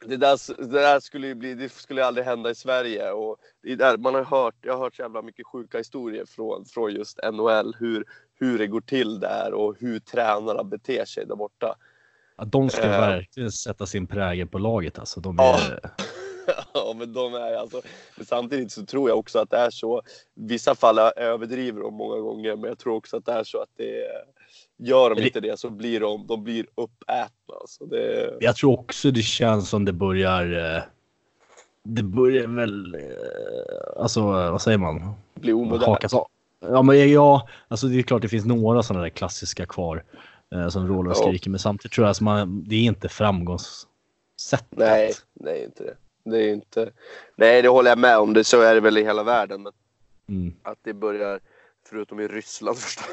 Det 0.00 0.16
där, 0.16 0.62
det 0.62 0.80
där 0.80 1.00
skulle 1.00 1.26
ju 1.26 1.34
bli, 1.34 1.54
det 1.54 1.68
skulle 1.68 2.04
aldrig 2.04 2.26
hända 2.26 2.50
i 2.50 2.54
Sverige. 2.54 3.10
Och 3.10 3.36
det 3.62 3.76
där, 3.76 3.96
man 3.96 4.14
har 4.14 4.24
hört, 4.24 4.54
jag 4.60 4.72
har 4.72 4.80
hört 4.80 4.96
så 4.96 5.02
jävla 5.02 5.22
mycket 5.22 5.46
sjuka 5.46 5.78
historier 5.78 6.24
från, 6.26 6.64
från 6.64 6.92
just 6.92 7.20
NHL. 7.32 7.76
Hur, 7.78 8.04
hur 8.38 8.58
det 8.58 8.66
går 8.66 8.80
till 8.80 9.20
där 9.20 9.54
och 9.54 9.76
hur 9.80 9.98
tränarna 9.98 10.64
beter 10.64 11.04
sig 11.04 11.26
där 11.26 11.36
borta. 11.36 11.76
Ja, 12.36 12.44
de 12.44 12.70
ska 12.70 12.82
Eh. 12.82 12.90
verkligen 13.00 13.52
sätta 13.52 13.86
sin 13.86 14.06
prägel 14.06 14.46
på 14.48 14.58
laget 14.58 14.98
alltså. 14.98 15.20
De 15.20 15.34
Ja. 15.38 15.58
är, 15.60 15.90
ja, 16.74 16.94
men 16.98 17.12
de 17.12 17.34
är 17.34 17.54
alltså... 17.56 17.82
Men 18.16 18.26
samtidigt 18.26 18.72
så 18.72 18.86
tror 18.86 19.08
jag 19.08 19.18
också 19.18 19.38
att 19.38 19.50
det 19.50 19.56
är 19.56 19.70
så. 19.70 20.02
Vissa 20.34 20.74
fall 20.74 20.98
överdriver 21.16 21.80
de 21.80 21.94
många 21.94 22.16
gånger, 22.20 22.56
men 22.56 22.64
jag 22.68 22.78
tror 22.78 22.94
också 22.96 23.16
att 23.16 23.26
det 23.26 23.32
är 23.32 23.44
så 23.44 23.58
att 23.62 23.70
det 23.76 24.06
Gör 24.78 25.14
de 25.14 25.22
inte 25.22 25.40
det 25.40 25.58
så 25.60 25.70
blir 25.70 26.00
de, 26.00 26.26
de 26.26 26.44
blir 26.44 26.66
uppätna. 26.74 27.54
Alltså 27.60 27.84
det, 27.84 28.36
Jag 28.40 28.56
tror 28.56 28.78
också 28.80 29.10
det 29.10 29.22
känns 29.22 29.68
som 29.70 29.84
det 29.84 29.92
börjar. 29.92 30.74
eh, 30.76 30.82
Det 31.82 32.02
börjar 32.02 32.46
väl. 32.46 32.94
eh, 32.94 34.02
Alltså 34.02 34.20
vad 34.22 34.62
säger 34.62 34.78
man? 34.78 35.12
blir 35.34 35.52
omodernt. 35.54 35.84
Hakas 35.86 36.14
av. 36.14 36.26
Ja, 36.70 36.82
men 36.82 37.10
ja, 37.10 37.48
alltså 37.68 37.86
det 37.86 37.98
är 37.98 38.02
klart 38.02 38.22
det 38.22 38.28
finns 38.28 38.44
några 38.44 38.82
sådana 38.82 39.02
där 39.02 39.10
klassiska 39.10 39.66
kvar 39.66 40.04
eh, 40.54 40.68
som 40.68 40.84
vrålar 40.86 41.10
och 41.10 41.16
Ja. 41.16 41.28
skriker. 41.28 41.50
Men 41.50 41.60
samtidigt 41.60 41.92
tror 41.94 42.04
jag 42.06 42.10
att 42.10 42.20
man, 42.20 42.64
det 42.68 42.76
är 42.76 42.80
inte 42.82 43.08
framgångssättet. 43.08 44.66
Nej, 44.78 45.12
nej 45.34 45.64
inte 45.64 45.84
det. 45.84 45.96
Det 46.30 46.44
är 46.44 46.52
inte. 46.52 46.90
Nej, 47.36 47.62
det 47.62 47.68
håller 47.68 47.90
jag 47.90 47.98
med 47.98 48.18
om. 48.18 48.32
Det, 48.32 48.44
så 48.44 48.60
är 48.60 48.74
det 48.74 48.80
väl 48.80 48.98
i 48.98 49.04
hela 49.04 49.22
världen. 49.22 49.62
Men 49.62 49.72
Mm. 50.28 50.54
att 50.62 50.78
det 50.82 50.94
börjar 50.94 51.40
Förutom 51.88 52.20
i 52.20 52.28
Ryssland 52.28 52.76
förstås. 52.78 53.06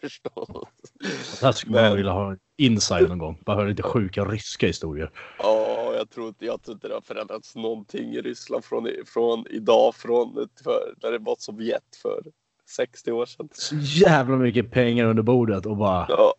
förstås. 0.00 1.40
Där 1.40 1.52
skulle 1.52 1.82
man 1.82 1.96
vilja 1.96 2.12
ha 2.12 2.30
en 2.30 2.38
inside 2.56 3.08
någon 3.08 3.18
gång. 3.18 3.38
Bara 3.44 3.56
höra 3.56 3.68
lite 3.68 3.82
sjuka 3.82 4.24
ryska 4.24 4.66
historier. 4.66 5.10
Ja, 5.38 5.92
jag 5.96 6.10
tror, 6.10 6.28
inte, 6.28 6.44
jag 6.46 6.62
tror 6.62 6.74
inte 6.74 6.88
det 6.88 6.94
har 6.94 7.00
förändrats 7.00 7.56
någonting 7.56 8.12
i 8.14 8.20
Ryssland 8.20 8.64
från, 8.64 8.88
från 9.06 9.46
idag, 9.50 9.94
från 9.94 10.48
för, 10.64 10.94
när 11.02 11.10
det 11.12 11.18
var 11.18 11.36
Sovjet 11.38 11.96
för 12.02 12.22
60 12.66 13.12
år 13.12 13.26
sedan. 13.26 13.48
Så 13.52 13.74
jävla 13.80 14.36
mycket 14.36 14.70
pengar 14.70 15.04
under 15.04 15.22
bordet 15.22 15.66
och 15.66 15.76
bara 15.76 16.06
Ja, 16.08 16.34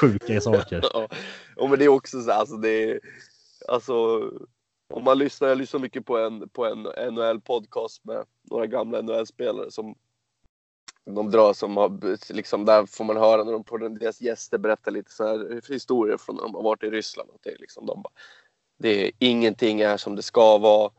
sjuka 0.00 0.40
saker. 0.40 0.80
ja. 0.92 1.08
ja 1.56 1.66
men 1.68 1.78
det 1.78 1.84
är 1.84 1.88
också 1.88 2.22
så 2.22 2.30
alltså 2.32 2.56
det 2.56 2.84
är, 2.90 3.00
alltså 3.68 3.94
om 4.94 5.04
man 5.04 5.18
lyssnar, 5.18 5.48
jag 5.48 5.58
lyssnar 5.58 5.80
mycket 5.80 6.06
på 6.06 6.18
en, 6.18 6.48
på 6.48 6.66
en 6.66 6.82
NHL-podcast 7.14 8.00
med 8.02 8.24
några 8.50 8.66
gamla 8.66 9.02
NHL-spelare 9.02 9.70
som 9.70 9.94
de 11.04 11.30
drar 11.30 11.52
som 11.52 11.76
har, 11.76 12.32
liksom 12.32 12.64
där 12.64 12.86
får 12.86 13.04
man 13.04 13.16
höra 13.16 13.44
när 13.44 13.52
de 13.52 13.64
på 13.64 13.76
den- 13.76 13.98
deras 13.98 14.20
gäster 14.20 14.58
berättar 14.58 14.90
lite 14.92 15.12
så 15.12 15.26
här 15.26 15.60
historier 15.72 16.16
från 16.16 16.36
när 16.36 16.42
de 16.42 16.54
har 16.54 16.62
varit 16.62 16.82
i 16.82 16.90
Ryssland. 16.90 17.30
Att 17.34 17.42
det, 17.42 17.50
är 17.50 17.58
liksom, 17.58 17.86
de 17.86 18.02
bara, 18.02 18.12
det 18.78 19.06
är, 19.06 19.12
ingenting 19.18 19.80
är 19.80 19.96
som 19.96 20.16
det 20.16 20.22
ska 20.22 20.58
vara. 20.58 20.90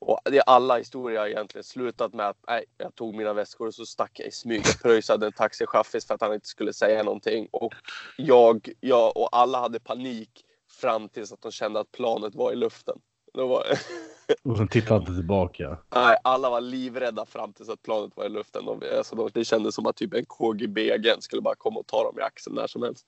Och 0.00 0.18
det 0.24 0.38
är 0.38 0.42
alla 0.46 0.78
historier 0.78 1.18
har 1.20 1.26
egentligen 1.26 1.64
slutat 1.64 2.14
med 2.14 2.28
att 2.28 2.36
nej, 2.48 2.64
jag 2.78 2.94
tog 2.94 3.14
mina 3.14 3.32
väskor 3.32 3.66
och 3.66 3.74
så 3.74 3.86
stack 3.86 4.10
jag 4.14 4.28
i 4.28 4.30
smyg. 4.30 4.62
Jag 4.66 4.82
pröjsade 4.82 5.26
en 5.26 5.32
taxichaffis 5.32 6.06
för 6.06 6.14
att 6.14 6.20
han 6.20 6.34
inte 6.34 6.48
skulle 6.48 6.72
säga 6.72 7.02
någonting. 7.02 7.48
Och 7.52 7.74
jag, 8.16 8.68
jag 8.80 9.16
och 9.16 9.28
alla 9.32 9.60
hade 9.60 9.80
panik 9.80 10.44
fram 10.80 11.08
tills 11.08 11.32
att 11.32 11.42
de 11.42 11.52
kände 11.52 11.80
att 11.80 11.92
planet 11.92 12.34
var 12.34 12.52
i 12.52 12.56
luften. 12.56 12.98
Var, 13.32 13.64
Och 14.42 14.56
sen 14.56 14.68
tittar 14.68 14.94
han 14.94 15.00
inte 15.00 15.14
tillbaka. 15.14 15.78
nej, 15.94 16.16
alla 16.24 16.50
var 16.50 16.60
livrädda 16.60 17.26
fram 17.26 17.52
tills 17.52 17.68
att 17.68 17.82
planet 17.82 18.16
var 18.16 18.24
i 18.24 18.28
luften. 18.28 18.64
De, 18.64 18.82
alltså, 18.96 19.16
de, 19.16 19.30
det 19.34 19.44
kändes 19.44 19.74
som 19.74 19.86
att 19.86 19.96
typ 19.96 20.14
en 20.14 20.24
KGB-agent 20.24 21.22
skulle 21.22 21.42
bara 21.42 21.54
komma 21.54 21.80
och 21.80 21.86
ta 21.86 22.04
dem 22.04 22.18
i 22.18 22.22
axeln 22.22 22.56
när 22.56 22.66
som 22.66 22.82
helst. 22.82 23.06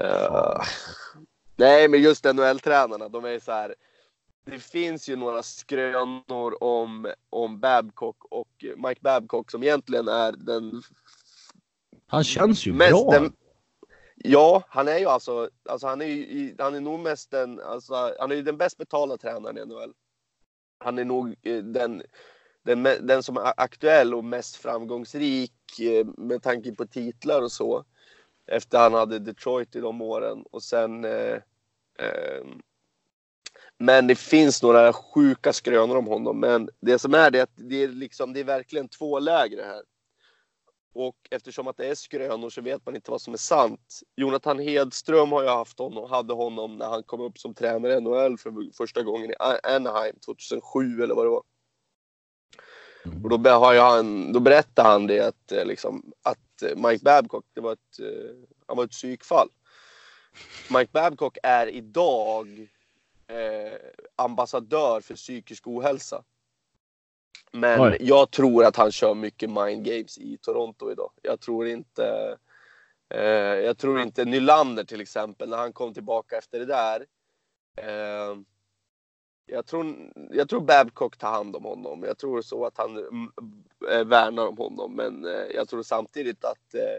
Eh, 0.00 0.62
nej, 1.56 1.88
men 1.88 2.02
just 2.02 2.24
NHL-tränarna, 2.24 3.08
de 3.08 3.24
är 3.24 3.38
så 3.38 3.52
här. 3.52 3.74
Det 4.44 4.58
finns 4.58 5.08
ju 5.08 5.16
några 5.16 5.42
skrönor 5.42 6.62
om, 6.64 7.12
om 7.30 7.60
Babcock 7.60 8.16
och 8.30 8.64
Mike 8.76 9.00
Babcock 9.00 9.50
som 9.50 9.62
egentligen 9.62 10.08
är 10.08 10.32
den 10.32 10.82
Han 12.06 12.24
känns 12.24 12.66
ju 12.66 12.72
Mest 12.72 12.90
bra. 12.90 13.10
den- 13.10 13.32
Ja, 14.24 14.62
han 14.68 14.88
är 14.88 14.98
ju 14.98 15.06
alltså, 15.06 15.50
alltså 15.68 15.86
han 15.86 16.00
är 16.02 16.06
ju, 16.06 16.56
han 16.58 16.74
är 16.74 16.80
nog 16.80 17.00
mest 17.00 17.30
den, 17.30 17.60
alltså, 17.60 18.14
han 18.20 18.30
är 18.30 18.34
ju 18.34 18.42
den 18.42 18.56
bäst 18.56 18.78
betalda 18.78 19.16
tränaren 19.16 19.58
i 19.58 19.64
NHL. 19.66 19.92
Han 20.78 20.98
är 20.98 21.04
nog 21.04 21.34
eh, 21.42 21.62
den, 21.62 22.02
den, 22.62 22.82
den 22.82 23.22
som 23.22 23.36
är 23.36 23.52
aktuell 23.56 24.14
och 24.14 24.24
mest 24.24 24.56
framgångsrik 24.56 25.80
eh, 25.80 26.06
med 26.16 26.42
tanke 26.42 26.72
på 26.74 26.86
titlar 26.86 27.42
och 27.42 27.52
så. 27.52 27.84
Efter 28.46 28.78
han 28.78 28.94
hade 28.94 29.18
Detroit 29.18 29.76
i 29.76 29.80
de 29.80 30.02
åren 30.02 30.44
och 30.50 30.62
sen 30.62 31.04
eh, 31.04 31.36
eh, 31.98 32.44
men 33.82 34.06
det 34.06 34.14
finns 34.14 34.62
några 34.62 34.92
sjuka 34.92 35.52
skrönor 35.52 35.96
om 35.96 36.06
honom. 36.06 36.40
Men 36.40 36.68
det 36.80 36.98
som 36.98 37.14
är 37.14 37.30
det 37.30 37.38
är 37.38 37.42
att 37.42 37.56
det 37.56 37.82
är 37.82 37.88
liksom, 37.88 38.32
det 38.32 38.40
är 38.40 38.44
verkligen 38.44 38.88
två 38.88 39.18
läger 39.18 39.64
här. 39.64 39.82
Och 40.94 41.16
eftersom 41.30 41.68
att 41.68 41.76
det 41.76 41.86
är 41.86 41.94
skrönor 41.94 42.50
så 42.50 42.60
vet 42.60 42.86
man 42.86 42.94
inte 42.96 43.10
vad 43.10 43.20
som 43.20 43.32
är 43.32 43.38
sant. 43.38 44.00
Jonathan 44.16 44.58
Hedström 44.58 45.32
har 45.32 45.42
ju 45.42 45.48
haft 45.48 45.78
honom, 45.78 46.10
hade 46.10 46.34
honom 46.34 46.76
när 46.76 46.88
han 46.88 47.02
kom 47.02 47.20
upp 47.20 47.38
som 47.38 47.54
tränare 47.54 47.96
i 47.96 48.00
NHL 48.00 48.38
för 48.38 48.76
första 48.76 49.02
gången 49.02 49.30
i 49.30 49.34
Anaheim 49.62 50.16
2007 50.26 51.02
eller 51.02 51.14
vad 51.14 51.26
det 51.26 51.30
var. 51.30 51.42
Och 53.22 53.38
då, 53.38 53.50
har 53.50 53.74
han, 53.74 54.32
då 54.32 54.40
berättade 54.40 54.88
han 54.88 55.06
det 55.06 55.20
att, 55.20 55.52
eh, 55.52 55.64
liksom, 55.64 56.12
att 56.22 56.62
eh, 56.62 56.76
Mike 56.76 57.04
Babcock, 57.04 57.44
det 57.54 57.60
var 57.60 57.72
ett, 57.72 57.98
eh, 58.00 58.34
han 58.66 58.76
var 58.76 58.84
ett 58.84 58.90
psykfall. 58.90 59.48
Mike 60.70 60.90
Babcock 60.92 61.38
är 61.42 61.66
idag 61.66 62.68
eh, 63.32 63.78
ambassadör 64.16 65.00
för 65.00 65.14
psykisk 65.14 65.66
ohälsa. 65.66 66.24
Men 67.52 67.80
Oj. 67.80 67.96
jag 68.00 68.30
tror 68.30 68.64
att 68.64 68.76
han 68.76 68.92
kör 68.92 69.14
mycket 69.14 69.50
mind 69.50 69.84
games 69.84 70.18
i 70.18 70.38
Toronto 70.42 70.92
idag. 70.92 71.10
Jag 71.22 71.40
tror 71.40 71.66
inte 71.66 72.36
eh, 73.14 73.20
jag 73.64 73.78
tror 73.78 74.00
inte 74.00 74.24
Nylander 74.24 74.84
till 74.84 75.00
exempel 75.00 75.48
när 75.48 75.56
han 75.56 75.72
kom 75.72 75.94
tillbaka 75.94 76.38
efter 76.38 76.58
det 76.58 76.66
där. 76.66 77.06
Eh, 77.76 78.36
jag, 79.46 79.66
tror, 79.66 79.96
jag 80.30 80.48
tror 80.48 80.60
Babcock 80.60 81.16
tar 81.16 81.30
hand 81.30 81.56
om 81.56 81.64
honom. 81.64 82.02
Jag 82.02 82.18
tror 82.18 82.42
så 82.42 82.66
att 82.66 82.78
han 82.78 82.96
mm, 82.96 83.32
eh, 83.90 84.04
värnar 84.04 84.46
om 84.46 84.58
honom. 84.58 84.94
Men 84.94 85.24
eh, 85.24 85.46
jag 85.54 85.68
tror 85.68 85.82
samtidigt 85.82 86.44
att 86.44 86.74
eh, 86.74 86.98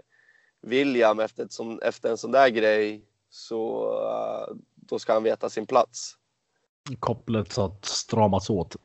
William 0.62 1.20
efter, 1.20 1.46
ett 1.46 1.52
sån, 1.52 1.82
efter 1.82 2.10
en 2.10 2.18
sån 2.18 2.32
där 2.32 2.50
grej 2.50 3.06
så 3.30 3.92
eh, 4.10 4.56
då 4.76 5.00
ska 5.00 5.14
han 5.14 5.24
veta 5.24 5.50
sin 5.50 5.66
plats. 5.66 6.18
Kopplet 7.00 7.52
så 7.52 7.66
att 7.66 7.86
stramats 7.86 8.50
åt. 8.50 8.76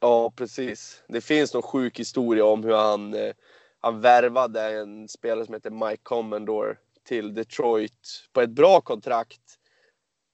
Ja, 0.00 0.32
precis. 0.36 1.02
Det 1.08 1.20
finns 1.20 1.54
någon 1.54 1.62
sjuk 1.62 1.98
historia 1.98 2.44
om 2.44 2.64
hur 2.64 2.74
han, 2.74 3.14
eh, 3.14 3.32
han 3.80 4.00
värvade 4.00 4.80
en 4.80 5.08
spelare 5.08 5.44
som 5.44 5.54
heter 5.54 5.70
Mike 5.70 6.02
Commodore 6.02 6.76
till 7.04 7.34
Detroit 7.34 8.28
på 8.32 8.40
ett 8.40 8.50
bra 8.50 8.80
kontrakt. 8.80 9.40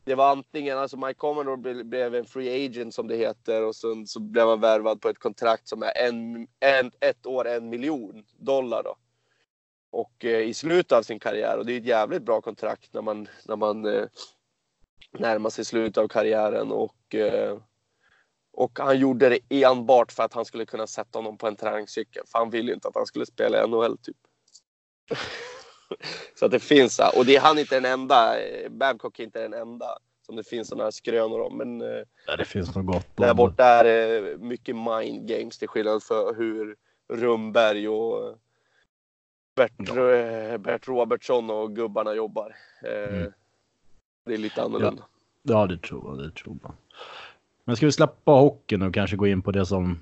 Det 0.04 0.14
var 0.14 0.30
antingen, 0.30 0.78
alltså 0.78 0.96
Mike 0.96 1.14
Commodore 1.14 1.84
blev 1.84 2.14
en 2.14 2.24
free 2.24 2.66
agent 2.66 2.94
som 2.94 3.08
det 3.08 3.16
heter 3.16 3.62
och 3.62 3.76
sen 3.76 4.06
så 4.06 4.20
blev 4.20 4.48
han 4.48 4.60
värvad 4.60 5.00
på 5.00 5.08
ett 5.08 5.18
kontrakt 5.18 5.68
som 5.68 5.82
är 5.82 5.92
en, 5.96 6.48
en, 6.60 6.90
ett 7.00 7.26
år 7.26 7.46
en 7.46 7.68
miljon 7.68 8.24
dollar 8.36 8.82
då. 8.82 8.96
Och 9.90 10.24
eh, 10.24 10.40
i 10.40 10.54
slutet 10.54 10.92
av 10.92 11.02
sin 11.02 11.18
karriär, 11.18 11.58
och 11.58 11.66
det 11.66 11.72
är 11.72 11.78
ett 11.78 11.86
jävligt 11.86 12.22
bra 12.22 12.40
kontrakt 12.40 12.94
när 12.94 13.02
man, 13.02 13.28
när 13.44 13.56
man 13.56 13.84
eh, 13.84 14.04
närmar 15.18 15.50
sig 15.50 15.64
slutet 15.64 15.98
av 15.98 16.08
karriären 16.08 16.72
och 16.72 16.95
och 18.52 18.78
han 18.78 18.98
gjorde 18.98 19.28
det 19.28 19.64
enbart 19.64 20.12
för 20.12 20.22
att 20.22 20.34
han 20.34 20.44
skulle 20.44 20.66
kunna 20.66 20.86
sätta 20.86 21.18
honom 21.18 21.38
på 21.38 21.46
en 21.46 21.56
träningscykel. 21.56 22.22
För 22.26 22.38
han 22.38 22.50
ville 22.50 22.68
ju 22.68 22.74
inte 22.74 22.88
att 22.88 22.94
han 22.94 23.06
skulle 23.06 23.26
spela 23.26 23.64
i 23.64 23.68
NHL 23.68 23.98
typ. 23.98 24.16
så 26.38 26.44
att 26.46 26.50
det 26.50 26.60
finns 26.60 26.94
så. 26.96 27.18
Och 27.18 27.26
det 27.26 27.36
är 27.36 27.40
han 27.40 27.58
inte 27.58 27.74
den 27.74 27.84
enda. 27.92 28.40
eh, 28.42 28.68
Babcock 28.70 29.18
är 29.18 29.24
inte 29.24 29.42
den 29.42 29.54
enda 29.54 29.86
som 30.26 30.36
det 30.36 30.44
finns 30.44 30.68
sådana 30.68 30.84
här 30.84 30.90
skrönor 30.90 31.40
om. 31.40 31.58
Men 31.58 31.80
eh, 31.80 32.02
Ja, 32.26 32.36
det 32.36 32.44
finns 32.44 32.74
något 32.74 32.86
gott. 32.86 33.06
där 33.16 33.34
borta 33.34 33.64
är 33.64 33.84
det 33.84 34.38
mycket 34.38 34.76
mind 34.76 35.28
games 35.28 35.58
till 35.58 35.68
skillnad 35.68 36.02
för 36.02 36.34
hur 36.34 36.76
Rumberg 37.12 37.88
och 37.88 38.38
Bert, 39.56 39.88
eh, 39.88 40.58
Bert 40.58 40.88
Robertsson 40.88 41.50
och 41.50 41.76
gubbarna 41.76 42.14
jobbar. 42.14 42.56
Eh, 42.84 43.14
Mm. 43.16 43.32
Det 44.24 44.34
är 44.34 44.38
lite 44.38 44.62
annorlunda. 44.62 45.04
Ja, 45.42 45.66
det 45.66 45.78
tror 45.78 46.02
jag. 46.08 46.18
Det 46.18 46.34
tror 46.34 46.56
jag. 46.62 46.72
Men 47.66 47.76
ska 47.76 47.86
vi 47.86 47.92
släppa 47.92 48.32
hockeyn 48.32 48.82
och 48.82 48.94
kanske 48.94 49.16
gå 49.16 49.26
in 49.26 49.42
på 49.42 49.50
det 49.50 49.66
som 49.66 49.98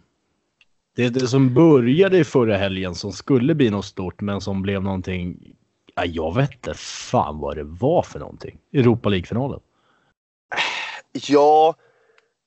det, 0.97 1.09
det 1.09 1.29
som 1.29 1.55
började 1.55 2.19
i 2.19 2.25
förra 2.25 2.57
helgen 2.57 2.95
som 2.95 3.13
skulle 3.13 3.55
bli 3.55 3.71
något 3.71 3.85
stort 3.85 4.21
men 4.21 4.41
som 4.41 4.63
blev 4.63 4.83
någonting. 4.83 5.57
Ja, 5.95 6.05
jag 6.05 6.35
vet 6.35 6.53
inte 6.53 6.75
fan 6.75 7.39
vad 7.39 7.57
det 7.57 7.65
var 7.65 8.03
för 8.03 8.19
någonting. 8.19 8.59
Europa 8.73 9.09
League-finalen. 9.09 9.61
Ja, 11.29 11.75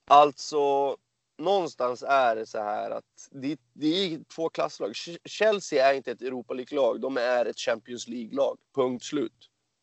alltså 0.07 0.95
någonstans 1.37 2.03
är 2.07 2.35
det 2.35 2.45
så 2.45 2.57
här 2.57 2.91
att 2.91 3.03
det, 3.31 3.57
det 3.73 3.87
är 4.13 4.19
två 4.35 4.49
klasslag. 4.49 4.91
Ch- 4.91 5.17
Chelsea 5.25 5.89
är 5.89 5.93
inte 5.93 6.11
ett 6.11 6.21
Europa 6.21 6.53
League-lag, 6.53 7.01
de 7.01 7.17
är 7.17 7.45
ett 7.45 7.59
Champions 7.59 8.07
League-lag. 8.07 8.57
Punkt 8.75 9.03
slut. 9.03 9.33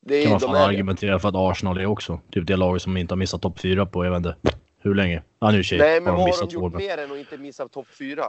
Det 0.07 0.23
Kan 0.23 0.27
är, 0.27 0.31
man 0.31 0.41
de 0.41 0.47
fan 0.47 0.55
det. 0.55 0.65
argumentera 0.65 1.19
för 1.19 1.29
att 1.29 1.35
Arsenal 1.37 1.79
är 1.79 1.87
också. 1.87 2.21
Typ 2.31 2.47
det 2.47 2.57
laget 2.57 2.83
som 2.83 2.97
inte 2.97 3.13
har 3.13 3.17
missat 3.17 3.43
topp 3.43 3.61
4 3.61 3.87
på, 3.87 4.05
jag 4.05 4.11
vet 4.11 4.17
inte 4.19 4.37
hur 4.85 4.95
länge. 4.95 5.23
Ja, 5.39 5.51
nu 5.51 5.63
tjej. 5.63 5.79
Nej, 5.79 6.01
men 6.01 6.11
har 6.11 6.17
de 6.17 6.21
har 6.21 6.27
de 6.27 6.31
missat 6.31 6.53
gjort 6.53 6.73
två. 6.73 6.79
mer 6.79 6.99
än 6.99 7.13
att 7.13 7.19
inte 7.19 7.39
missa 7.39 7.69
topp 7.69 7.87
fyra? 7.99 8.25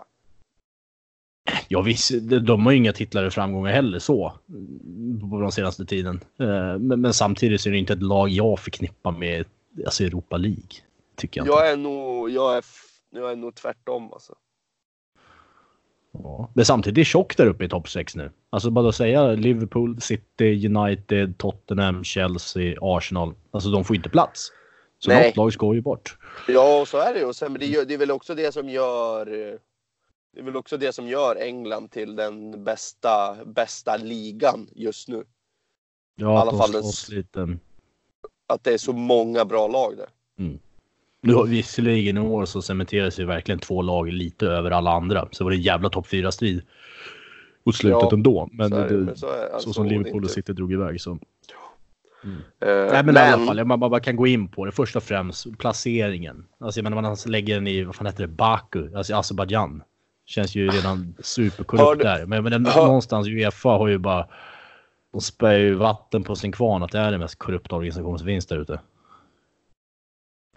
Ja 1.67 1.81
visst, 1.81 2.11
de, 2.41 2.65
har 2.65 2.71
ju 2.71 2.77
inga 2.77 2.93
titlar 2.93 3.27
i 3.27 3.29
framgångar 3.29 3.71
heller 3.71 3.99
så. 3.99 4.33
På 5.31 5.39
den 5.41 5.51
senaste 5.51 5.85
tiden. 5.85 6.19
Eh, 6.39 6.47
Men, 6.79 7.01
men 7.01 7.13
samtidigt 7.13 7.61
så 7.61 7.69
är 7.69 7.71
det 7.71 7.77
inte 7.79 7.93
ett 7.93 8.01
lag 8.03 8.29
jag 8.29 8.59
förknippar 8.59 9.11
med 9.11 9.45
alltså 9.85 10.03
Europa 10.03 10.37
League. 10.37 10.63
Tycker 11.15 11.41
jag, 11.41 11.47
Jag 11.47 11.71
är 11.71 11.77
nog, 11.77 12.29
jag 12.29 12.57
är, 12.57 12.63
jag 13.09 13.31
är 13.31 13.35
nog 13.35 13.55
tvärtom 13.55 14.13
alltså. 14.13 14.31
inte. 14.31 14.41
Ja. 16.27 16.49
Men 16.53 16.65
samtidigt 16.65 16.97
är 16.97 17.01
det 17.01 17.05
tjockt 17.05 17.37
där 17.37 17.47
uppe 17.47 17.65
i 17.65 17.69
topp 17.69 17.89
6 17.89 18.15
nu. 18.15 18.31
Alltså 18.49 18.69
bara 18.69 18.89
att 18.89 18.95
säga 18.95 19.31
Liverpool, 19.31 20.01
City, 20.01 20.67
United, 20.67 21.37
Tottenham, 21.37 22.03
Chelsea, 22.03 22.77
Arsenal. 22.81 23.33
Alltså 23.51 23.69
de 23.69 23.83
får 23.83 23.95
inte 23.95 24.09
plats. 24.09 24.51
Så 25.05 25.11
Nej. 25.11 25.27
något 25.27 25.37
lag 25.37 25.53
ska 25.53 25.73
ju 25.73 25.81
bort. 25.81 26.17
Ja, 26.47 26.85
så 26.87 26.97
är 26.97 27.13
det 27.13 27.19
ju. 27.19 27.25
Och 27.25 27.35
sen, 27.35 27.53
det, 27.53 27.65
gör- 27.65 27.85
det 27.85 27.93
är 27.93 27.97
väl 27.97 28.11
också 28.11 28.35
det 28.35 28.51
som 28.53 28.69
gör 28.69 29.25
det 30.33 30.39
är 30.41 30.43
väl 30.43 30.55
också 30.55 30.77
det 30.77 30.93
som 30.93 31.07
gör 31.07 31.35
England 31.35 31.91
till 31.91 32.15
den 32.15 32.63
bästa, 32.63 33.35
bästa 33.45 33.97
ligan 33.97 34.67
just 34.75 35.07
nu. 35.07 35.23
Ja, 36.15 36.39
alla 36.39 36.51
att 36.51 36.71
de 36.71 36.81
fall 36.81 36.83
den-. 37.31 37.59
Att 38.47 38.63
det 38.63 38.73
är 38.73 38.77
så 38.77 38.93
många 38.93 39.45
bra 39.45 39.67
lag 39.67 39.93
där. 39.97 40.09
Nu 41.21 41.33
har 41.33 41.45
visserligen 41.45 42.17
i 42.17 42.19
år 42.19 42.45
så 42.45 42.61
cementeras 42.61 43.19
ju 43.19 43.25
verkligen 43.25 43.59
två 43.59 43.81
lag 43.81 44.07
lite 44.11 44.45
över 44.47 44.71
alla 44.71 44.91
andra. 44.91 45.27
Så 45.31 45.43
var 45.43 45.51
det 45.51 45.57
en 45.57 45.61
jävla 45.61 45.89
topp 45.89 46.07
4-strid 46.07 46.61
mot 47.63 47.75
slutet 47.75 47.99
Ja, 48.01 48.09
ändå. 48.13 48.49
Men, 48.51 48.69
så 48.69 48.75
är 48.75 48.89
det. 48.89 48.99
det, 48.99 49.05
Men 49.05 49.17
så 49.17 49.27
är- 49.27 49.47
så 49.49 49.53
alltså, 49.53 49.73
som 49.73 49.87
det 49.87 49.95
är 49.95 49.97
Liverpool 49.97 50.23
och 50.23 50.29
City 50.29 50.53
drog 50.53 50.73
iväg 50.73 51.01
så. 51.01 51.19
Eh, 52.59 52.91
Nej 52.91 53.03
men, 53.03 53.15
i 53.15 53.19
alla 53.19 53.45
fall, 53.45 53.65
man 53.65 53.79
bara 53.79 53.99
kan 53.99 54.15
gå 54.15 54.27
in 54.27 54.47
på 54.47 54.65
det. 54.65 54.71
Först 54.71 54.95
och 54.95 55.03
främst 55.03 55.57
placeringen. 55.57 56.45
Alltså 56.59 56.81
menar 56.81 57.01
man 57.01 57.17
lägger 57.25 57.55
den 57.55 57.67
i, 57.67 57.83
vad 57.83 57.95
fan 57.95 58.07
heter 58.07 58.21
det, 58.21 58.27
Baku, 58.27 58.95
alltså 58.95 59.15
Azerbajdzjan. 59.15 59.83
Känns 60.25 60.55
ju 60.55 60.69
redan 60.69 61.15
superkorrupt 61.19 62.03
där. 62.03 62.25
Men, 62.25 62.43
men 62.43 62.51
den, 62.51 62.63
någonstans, 62.63 63.27
Uefa 63.27 63.69
har 63.69 63.87
ju 63.87 63.97
bara... 63.97 64.27
De 65.11 65.21
spär 65.21 65.57
ju 65.57 65.73
vatten 65.73 66.23
på 66.23 66.35
sin 66.35 66.51
kvarn 66.51 66.83
att 66.83 66.91
det 66.91 66.99
är 66.99 67.11
den 67.11 67.19
mest 67.19 67.35
korrupta 67.35 67.75
organisation 67.75 68.19
som 68.19 68.25
finns 68.25 68.45
där 68.45 68.57
ute. 68.57 68.79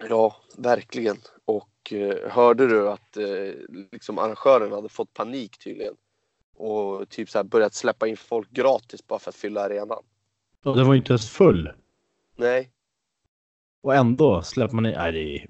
Ja, 0.09 0.35
verkligen. 0.57 1.17
Och 1.45 1.93
eh, 1.93 2.31
hörde 2.31 2.67
du 2.67 2.89
att 2.89 3.17
eh, 3.17 3.53
liksom 3.91 4.17
arrangören 4.17 4.71
hade 4.71 4.89
fått 4.89 5.13
panik 5.13 5.57
tydligen? 5.57 5.93
Och 6.57 7.09
typ 7.09 7.29
så 7.29 7.37
här 7.37 7.43
börjat 7.43 7.73
släppa 7.73 8.07
in 8.07 8.17
folk 8.17 8.49
gratis 8.49 9.07
bara 9.07 9.19
för 9.19 9.29
att 9.29 9.35
fylla 9.35 9.61
arenan. 9.61 10.03
Och 10.63 10.75
den 10.75 10.87
var 10.87 10.93
ju 10.93 10.97
inte 10.97 11.13
ens 11.13 11.29
full. 11.29 11.71
Nej, 12.37 12.69
Och 13.83 13.95
ändå 13.95 14.41
släpper 14.41 14.75
man 14.75 14.85
i... 14.85 14.91
Nej, 14.91 15.11
det 15.11 15.37
är... 15.37 15.47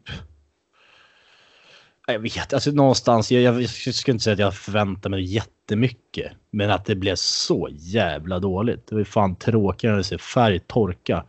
Jag 2.07 2.19
vet 2.19 2.53
alltså 2.53 2.71
någonstans, 2.71 3.31
jag, 3.31 3.41
jag, 3.41 3.61
jag 3.61 3.69
skulle 3.69 4.13
inte 4.13 4.23
säga 4.23 4.33
att 4.33 4.39
jag 4.39 4.55
förväntar 4.55 5.09
mig 5.09 5.23
jättemycket. 5.23 6.31
Men 6.51 6.71
att 6.71 6.85
det 6.85 6.95
blev 6.95 7.15
så 7.15 7.67
jävla 7.71 8.39
dåligt. 8.39 8.87
Det 8.87 8.95
var 8.95 8.99
ju 8.99 9.05
fan 9.05 9.35
tråkigare 9.35 9.99
att 9.99 10.05
se 10.05 10.17
färg 10.17 10.59
torka. 10.59 11.25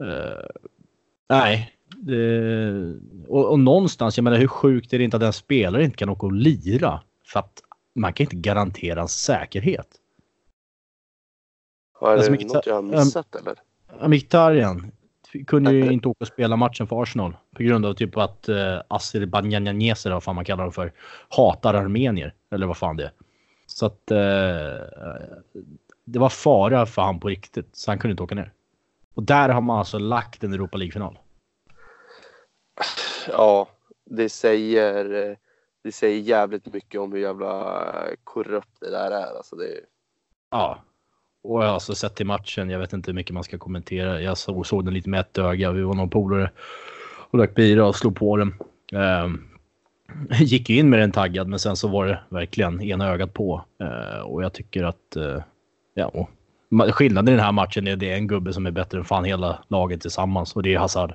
Eh, 0.00 0.46
nej. 1.28 1.70
Det, 1.96 2.94
och, 3.28 3.50
och 3.50 3.58
någonstans, 3.58 4.16
jag 4.16 4.24
menar 4.24 4.38
hur 4.38 4.46
sjukt 4.46 4.92
är 4.92 4.98
det 4.98 5.04
inte 5.04 5.16
att 5.16 5.22
en 5.22 5.32
spelare 5.32 5.84
inte 5.84 5.96
kan 5.96 6.08
åka 6.08 6.26
och 6.26 6.32
lira? 6.32 7.00
För 7.26 7.40
att 7.40 7.62
man 7.94 8.12
kan 8.12 8.24
inte 8.24 8.36
garantera 8.36 9.00
en 9.00 9.08
säkerhet. 9.08 9.88
Har 11.94 12.12
Alltså, 12.12 12.32
det 12.32 12.44
något 12.44 12.66
jag 12.66 12.74
har 12.74 12.82
missat 12.82 13.34
eller? 13.34 13.54
Mkhitaryan 14.08 14.92
kunde 15.46 15.72
ju 15.72 15.92
inte 15.92 16.08
åka 16.08 16.18
och 16.20 16.26
spela 16.26 16.56
matchen 16.56 16.86
för 16.86 17.02
Arsenal 17.02 17.36
på 17.56 17.62
grund 17.62 17.86
av 17.86 17.94
typ 17.94 18.16
att 18.16 18.48
uh, 18.48 18.80
Azerbajdzjaneser, 18.88 20.10
vad 20.10 20.22
fan 20.22 20.34
man 20.34 20.44
kallar 20.44 20.64
dem 20.64 20.72
för, 20.72 20.92
hatar 21.28 21.74
armenier. 21.74 22.34
Eller 22.50 22.66
vad 22.66 22.76
fan 22.76 22.96
det 22.96 23.04
är. 23.04 23.12
Så 23.66 23.86
att 23.86 24.10
eh, 24.10 24.16
det 26.04 26.18
var 26.18 26.28
fara 26.28 26.86
för 26.86 27.02
han 27.02 27.20
på 27.20 27.28
riktigt, 27.28 27.76
så 27.76 27.90
han 27.90 27.98
kunde 27.98 28.10
inte 28.10 28.22
åka 28.22 28.34
ner. 28.34 28.52
Och 29.14 29.22
där 29.22 29.48
har 29.48 29.60
man 29.60 29.78
alltså 29.78 29.98
lagt 29.98 30.44
en 30.44 30.52
Europa 30.52 30.78
League-final. 30.78 31.18
Ja, 33.28 33.68
det 34.04 34.28
säger, 34.28 35.30
eh, 35.30 35.36
det 35.82 35.92
säger 35.92 36.20
jävligt 36.20 36.72
mycket 36.72 37.00
om 37.00 37.12
hur 37.12 37.20
jävla 37.20 37.84
korrupt 38.24 38.80
det 38.80 38.90
där 38.90 39.10
är. 39.10 39.36
Alltså 39.36 39.56
det, 39.56 39.80
Ja. 40.50 40.78
Och 41.44 41.64
alltså 41.64 41.94
sett 41.94 42.14
till 42.14 42.26
matchen, 42.26 42.70
jag 42.70 42.78
vet 42.78 42.92
inte 42.92 43.10
hur 43.10 43.14
mycket 43.14 43.34
man 43.34 43.44
ska 43.44 43.58
kommentera. 43.58 44.20
Jag 44.20 44.38
såg, 44.38 44.66
såg 44.66 44.84
den 44.84 44.94
lite 44.94 45.08
med 45.08 45.20
ett 45.20 45.38
öga. 45.38 45.72
Vi 45.72 45.82
var 45.82 45.94
någon 45.94 46.10
polare 46.10 46.50
och 47.30 47.38
drack 47.38 47.54
bira 47.54 47.86
och 47.86 47.96
slog 47.96 48.16
på 48.16 48.36
den. 48.36 48.54
Ehm, 48.92 49.48
gick 50.40 50.70
ju 50.70 50.78
in 50.78 50.90
med 50.90 50.98
den 50.98 51.12
taggad, 51.12 51.48
men 51.48 51.58
sen 51.58 51.76
så 51.76 51.88
var 51.88 52.06
det 52.06 52.22
verkligen 52.28 52.82
ena 52.82 53.08
ögat 53.08 53.34
på. 53.34 53.64
Eh, 53.80 54.20
och 54.20 54.42
jag 54.42 54.52
tycker 54.52 54.84
att, 54.84 55.16
eh, 55.16 55.42
ja, 55.94 56.28
skillnaden 56.92 57.34
i 57.34 57.36
den 57.36 57.44
här 57.44 57.52
matchen 57.52 57.86
är 57.86 57.96
det 57.96 58.10
är 58.10 58.16
en 58.16 58.26
gubbe 58.26 58.52
som 58.52 58.66
är 58.66 58.70
bättre 58.70 58.98
än 58.98 59.04
fan 59.04 59.24
hela 59.24 59.64
laget 59.68 60.00
tillsammans 60.00 60.56
och 60.56 60.62
det 60.62 60.74
är 60.74 60.78
Hazard. 60.78 61.14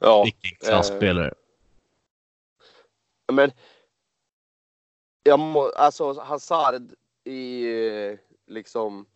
ja, 0.00 0.24
Vilken 0.24 0.68
klasspelare. 0.68 1.34
men 3.32 3.50
jag 5.22 5.38
må, 5.38 5.72
alltså 5.76 6.20
Hazard 6.20 6.82
i 7.24 7.64
eh, 8.10 8.18
liksom 8.46 9.06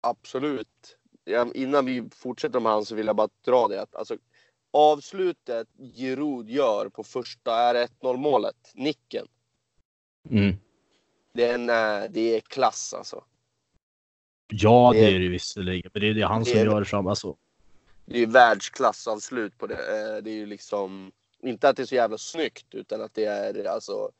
absolut. 0.00 0.96
Innan 1.54 1.86
vi 1.86 2.08
fortsätter 2.14 2.60
med 2.60 2.72
han 2.72 2.84
så 2.84 2.94
vill 2.94 3.06
jag 3.06 3.16
bara 3.16 3.28
dra 3.44 3.68
det 3.68 3.82
att 3.82 3.94
alltså 3.96 4.16
avslutet 4.72 5.68
Giroud 5.94 6.48
gör 6.50 6.88
på 6.88 7.04
första 7.04 7.54
är 7.56 7.86
1-0 8.02 8.16
målet, 8.16 8.70
nicken. 8.74 9.26
Mm. 10.30 10.56
Den 11.32 11.70
är, 11.70 12.08
det 12.08 12.36
är 12.36 12.40
klass 12.40 12.94
alltså. 12.94 13.24
Ja, 14.52 14.90
det 14.94 15.00
Det- 15.00 15.14
är 15.14 15.18
det 15.18 15.28
visserligen. 15.28 15.90
Men 15.94 16.00
det 16.02 16.08
är 16.08 16.14
det 16.14 16.26
han 16.26 16.44
som 16.44 16.54
det 16.54 16.64
gör 16.64 16.84
fram. 16.84 17.06
Alltså, 17.06 17.36
Det 18.06 18.14
är 18.14 18.18
ju 18.18 18.26
världsklassavslut 18.26 19.58
på 19.58 19.66
det. 19.66 19.74
Eh, 19.74 20.22
Det 20.22 20.30
är 20.30 20.34
ju 20.34 20.46
liksom 20.46 21.12
inte 21.42 21.68
att 21.68 21.76
det 21.76 21.82
är 21.82 21.86
så 21.86 21.94
jävla 21.94 22.18
snyggt 22.18 22.74
utan 22.74 23.02
att 23.02 23.14
det 23.14 23.24
är 23.24 23.64
alltså 23.64 24.10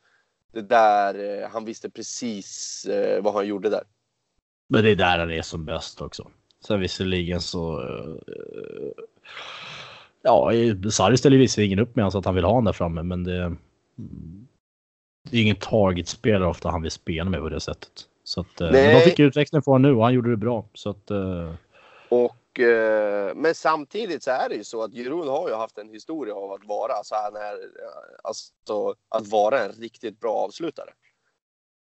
det 0.52 0.62
där. 0.62 1.42
eh, 1.42 1.48
Han 1.50 1.64
visste 1.64 1.90
precis 1.90 2.84
eh, 2.84 3.22
vad 3.22 3.34
han 3.34 3.46
gjorde 3.46 3.70
där. 3.70 3.82
Men 4.68 4.84
det 4.84 4.90
är 4.90 4.96
där 4.96 5.18
han 5.18 5.30
är 5.30 5.42
som 5.42 5.64
bäst 5.64 6.00
också. 6.00 6.30
Sen 6.66 6.80
visserligen 6.80 7.40
så... 7.40 7.82
eh, 7.82 8.14
Ja, 10.22 10.50
Sarri 10.92 11.16
ställer 11.16 11.36
visserligen 11.36 11.78
upp 11.78 11.96
med 11.96 12.02
honom 12.02 12.12
så 12.12 12.18
att 12.18 12.24
han 12.24 12.34
vill 12.34 12.44
ha 12.44 12.50
honom 12.50 12.64
där 12.64 12.72
framme, 12.72 13.02
men 13.02 13.24
det... 13.24 13.56
Det 15.30 15.36
är 15.36 15.42
ingen 15.42 15.56
targetspelare 15.56 16.48
ofta 16.48 16.70
han 16.70 16.82
vill 16.82 16.90
spela 16.90 17.30
med 17.30 17.40
på 17.40 17.48
det 17.48 17.60
sättet. 17.60 17.92
Så 18.24 18.40
att, 18.40 18.60
eh, 18.60 18.70
men 18.70 18.72
Nej. 18.72 18.94
de 18.94 19.00
fick 19.10 19.18
utväxling 19.18 19.62
för 19.62 19.72
honom 19.72 19.90
nu 19.90 19.96
och 19.96 20.04
han 20.04 20.14
gjorde 20.14 20.30
det 20.30 20.36
bra. 20.36 20.64
Så 20.74 20.90
att, 20.90 21.10
eh, 21.10 21.54
Och, 22.50 22.60
eh, 22.60 23.34
men 23.34 23.54
samtidigt 23.54 24.22
så 24.22 24.30
är 24.30 24.48
det 24.48 24.54
ju 24.54 24.64
så 24.64 24.82
att 24.82 24.92
Giroud 24.92 25.28
har 25.28 25.48
ju 25.48 25.54
haft 25.54 25.78
en 25.78 25.88
historia 25.88 26.34
av 26.34 26.52
att 26.52 26.64
vara 26.64 27.04
så 27.04 27.14
han 27.14 27.36
är, 27.36 27.52
eh, 27.52 28.18
alltså, 28.24 28.94
att 29.08 29.26
vara 29.26 29.64
en 29.64 29.72
riktigt 29.72 30.20
bra 30.20 30.34
avslutare. 30.34 30.90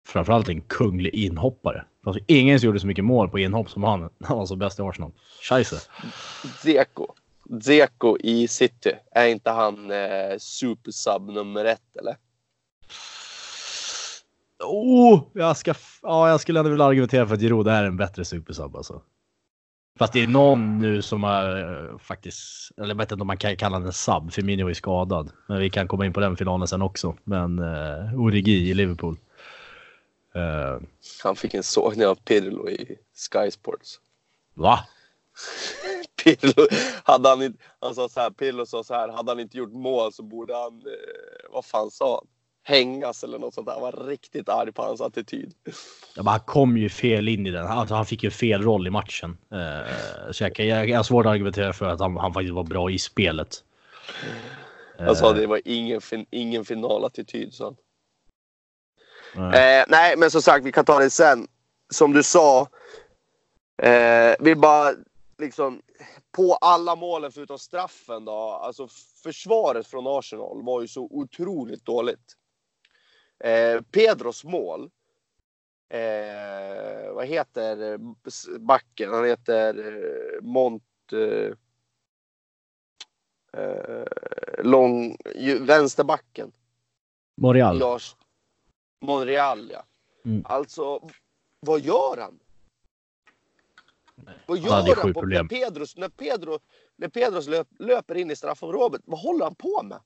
framförallt 0.07 0.49
en 0.49 0.61
kunglig 0.61 1.13
inhoppare. 1.13 1.85
Alltså, 2.05 2.23
ingen 2.27 2.59
som 2.59 2.67
gjorde 2.67 2.79
så 2.79 2.87
mycket 2.87 3.05
mål 3.05 3.29
på 3.29 3.39
inhopp 3.39 3.69
som 3.69 3.83
han. 3.83 4.09
Han 4.23 4.37
var 4.37 4.45
så 4.45 4.55
bäst 4.55 4.79
i 4.79 4.81
Arsenal. 4.81 5.11
Scheisse. 5.41 5.75
Zeko. 6.63 7.07
Zeko 7.63 8.17
i 8.19 8.47
City. 8.47 8.91
Är 9.11 9.27
inte 9.27 9.49
han 9.49 9.91
eh, 9.91 10.37
supersub 10.37 11.29
nummer 11.29 11.65
ett 11.65 11.97
eller? 11.99 12.17
Oh, 14.63 15.23
jag, 15.33 15.57
ska, 15.57 15.73
ja, 16.01 16.29
jag 16.29 16.41
skulle 16.41 16.59
ändå 16.59 16.71
vilja 16.71 16.85
argumentera 16.85 17.27
för 17.27 17.35
att 17.35 17.41
Giroud 17.41 17.67
är 17.67 17.83
en 17.83 17.97
bättre 17.97 18.25
supersub 18.25 18.75
alltså. 18.75 19.01
Fast 20.01 20.13
det 20.13 20.23
är 20.23 20.27
någon 20.27 20.79
nu 20.79 21.01
som 21.01 21.23
är 21.23 21.57
eh, 21.59 21.97
faktiskt, 21.97 22.71
eller 22.77 22.87
jag 22.87 22.95
vet 22.95 23.11
inte 23.11 23.21
om 23.21 23.27
man 23.27 23.37
kan 23.37 23.57
kalla 23.57 23.79
den 23.79 23.93
sub, 23.93 24.33
Firmino 24.33 24.69
är 24.69 24.73
skadad. 24.73 25.31
Men 25.47 25.59
vi 25.59 25.69
kan 25.69 25.87
komma 25.87 26.05
in 26.05 26.13
på 26.13 26.19
den 26.19 26.37
finalen 26.37 26.67
sen 26.67 26.81
också. 26.81 27.17
Men 27.23 27.59
uh, 27.59 28.19
Origi 28.19 28.69
i 28.69 28.73
Liverpool. 28.73 29.17
Eh, 30.35 30.81
Han 31.23 31.35
fick 31.35 31.53
en 31.53 31.63
sågning 31.63 32.07
av 32.07 32.15
Pirlo 32.15 32.69
i 32.69 32.97
Sky 33.13 33.51
Sports. 33.51 33.99
va? 34.53 34.79
Pirlo, 36.23 36.67
hade 37.03 37.29
han, 37.29 37.41
inte, 37.41 37.63
han 37.79 37.95
sa 37.95 38.09
så 38.09 38.19
här, 38.19 38.29
Pirlo 38.29 38.65
sa 38.65 38.83
så 38.83 38.93
här, 38.93 39.09
hade 39.09 39.31
han 39.31 39.39
inte 39.39 39.57
gjort 39.57 39.73
mål 39.73 40.13
så 40.13 40.23
borde 40.23 40.55
han, 40.55 40.73
eh, 40.73 41.51
vad 41.53 41.65
fan 41.65 41.91
sa 41.91 42.15
han? 42.15 42.27
Hängas 42.63 43.23
eller 43.23 43.39
något 43.39 43.53
sånt 43.53 43.67
där. 43.67 43.73
Han 43.73 43.81
var 43.81 43.91
riktigt 44.07 44.49
arg 44.49 44.71
på 44.71 44.81
hans 44.81 45.01
attityd. 45.01 45.53
Ja, 46.15 46.23
han 46.25 46.39
kom 46.39 46.77
ju 46.77 46.89
fel 46.89 47.27
in 47.27 47.47
i 47.47 47.51
den. 47.51 47.67
Alltså, 47.67 47.95
han 47.95 48.05
fick 48.05 48.23
ju 48.23 48.29
fel 48.31 48.61
roll 48.61 48.87
i 48.87 48.89
matchen. 48.89 49.37
Uh, 49.53 50.31
så 50.31 50.43
jag, 50.43 50.55
kan- 50.55 50.67
jag, 50.67 50.89
jag 50.89 50.97
har 50.97 51.03
svårt 51.03 51.25
att 51.25 51.31
argumentera 51.31 51.73
för 51.73 51.85
att 51.85 51.99
han, 51.99 52.17
han 52.17 52.33
faktiskt 52.33 52.53
var 52.53 52.63
bra 52.63 52.91
i 52.91 52.99
spelet. 52.99 53.63
Han 54.99 55.15
sa 55.15 55.29
Eh, 55.29 55.35
det 55.35 55.47
var 55.47 55.61
ingen, 55.65 56.01
ingen 56.29 56.65
finalattityd. 56.65 57.53
Så. 57.53 57.75
nej. 59.35 59.79
Eh, 59.79 59.85
nej, 59.87 60.17
men 60.17 60.31
som 60.31 60.41
sagt, 60.41 60.65
vi 60.65 60.71
kan 60.71 60.85
ta 60.85 60.99
det 60.99 61.09
sen. 61.09 61.47
Som 61.93 62.13
du 62.13 62.23
sa, 62.23 62.67
eh, 63.81 64.35
vi 64.39 64.55
bara 64.55 64.93
liksom 65.37 65.81
på 66.35 66.53
alla 66.61 66.95
målen 66.95 67.31
förutom 67.31 67.59
straffen 67.59 68.25
då. 68.25 68.33
Alltså 68.63 68.87
försvaret 69.23 69.87
från 69.87 70.07
Arsenal 70.07 70.63
var 70.63 70.81
ju 70.81 70.87
så 70.87 71.07
otroligt 71.11 71.85
dåligt. 71.85 72.37
Eh, 73.43 73.81
Pedros 73.81 74.43
mål. 74.43 74.89
Eh, 75.89 77.13
vad 77.13 77.25
heter 77.25 77.97
backen? 78.59 79.13
Han 79.13 79.25
heter 79.25 79.77
eh, 79.77 80.41
Mont... 80.41 80.83
Eh, 81.13 81.53
eh, 83.61 84.05
lång, 84.63 85.17
vänsterbacken. 85.59 86.51
Morial. 87.37 87.79
Lars 87.79 88.15
Monreal, 89.01 89.71
ja. 89.71 89.83
Mm. 90.25 90.41
Alltså, 90.45 91.09
vad 91.59 91.79
gör 91.79 92.17
han? 92.17 92.39
Vad 94.45 94.59
Han 94.59 94.85
gör 94.85 94.95
sju 94.95 95.01
han 95.01 95.13
på, 95.13 95.21
när. 95.21 95.43
Pedros, 95.43 95.97
när, 95.97 96.09
Pedro, 96.09 96.59
när 96.95 97.07
Pedros 97.07 97.47
löp, 97.47 97.67
löper 97.79 98.15
in 98.15 98.31
i 98.31 98.35
straffområdet? 98.35 99.01
Vad 99.05 99.19
håller 99.19 99.45
han 99.45 99.55
på 99.55 99.83
med? 99.83 99.99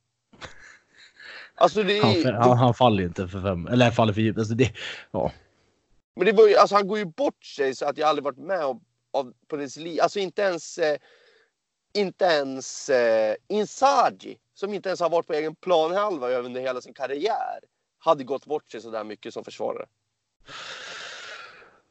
Alltså 1.55 1.83
det 1.83 1.99
Han, 1.99 2.35
han, 2.35 2.57
han 2.57 2.73
faller 2.73 3.03
inte 3.03 3.27
för 3.27 3.41
fem, 3.41 3.67
eller 3.67 3.91
faller 3.91 4.13
för 4.13 4.21
djupt. 4.21 4.39
Alltså 4.39 4.53
det, 4.53 4.71
ja. 5.11 5.31
Men 6.15 6.25
det 6.25 6.31
var 6.31 6.47
ju, 6.47 6.55
alltså 6.55 6.75
han 6.75 6.87
går 6.87 6.97
ju 6.97 7.05
bort 7.05 7.43
sig 7.43 7.75
så 7.75 7.85
att 7.85 7.97
jag 7.97 8.09
aldrig 8.09 8.23
varit 8.23 8.37
med 8.37 8.65
om, 8.65 8.81
av, 9.13 9.33
på 9.47 9.55
dess 9.55 9.77
liv. 9.77 10.01
Alltså 10.01 10.19
inte 10.19 10.41
ens, 10.41 10.77
eh, 10.77 10.97
inte 11.93 12.25
ens 12.25 12.89
eh, 12.89 13.35
Inzaghi, 13.47 14.37
som 14.53 14.73
inte 14.73 14.89
ens 14.89 14.99
har 14.99 15.09
varit 15.09 15.27
på 15.27 15.33
egen 15.33 15.55
planhalva 15.55 16.29
under 16.29 16.61
hela 16.61 16.81
sin 16.81 16.93
karriär, 16.93 17.59
hade 17.99 18.23
gått 18.23 18.45
bort 18.45 18.71
sig 18.71 18.81
så 18.81 18.89
där 18.89 19.03
mycket 19.03 19.33
som 19.33 19.43
försvarare. 19.43 19.85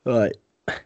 Nej. 0.03 0.33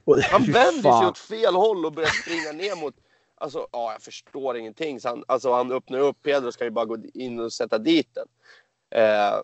Och, 0.04 0.18
Han 0.18 0.42
vänder 0.42 0.98
sig 0.98 1.08
åt 1.08 1.18
fel 1.18 1.54
håll 1.54 1.86
och 1.86 1.92
börjar 1.92 2.08
springa 2.08 2.52
ner 2.52 2.76
mot... 2.76 2.94
Alltså, 3.40 3.68
ja, 3.72 3.92
jag 3.92 4.02
förstår 4.02 4.56
ingenting. 4.56 5.00
Så 5.00 5.08
han, 5.08 5.24
alltså, 5.28 5.52
han 5.52 5.72
öppnar 5.72 5.98
upp, 5.98 6.22
Pedro 6.22 6.52
ska 6.52 6.64
ju 6.64 6.70
bara 6.70 6.84
gå 6.84 6.98
in 7.14 7.40
och 7.40 7.52
sätta 7.52 7.78
dit 7.78 8.14
den. 8.14 8.26
Eh, 8.90 9.40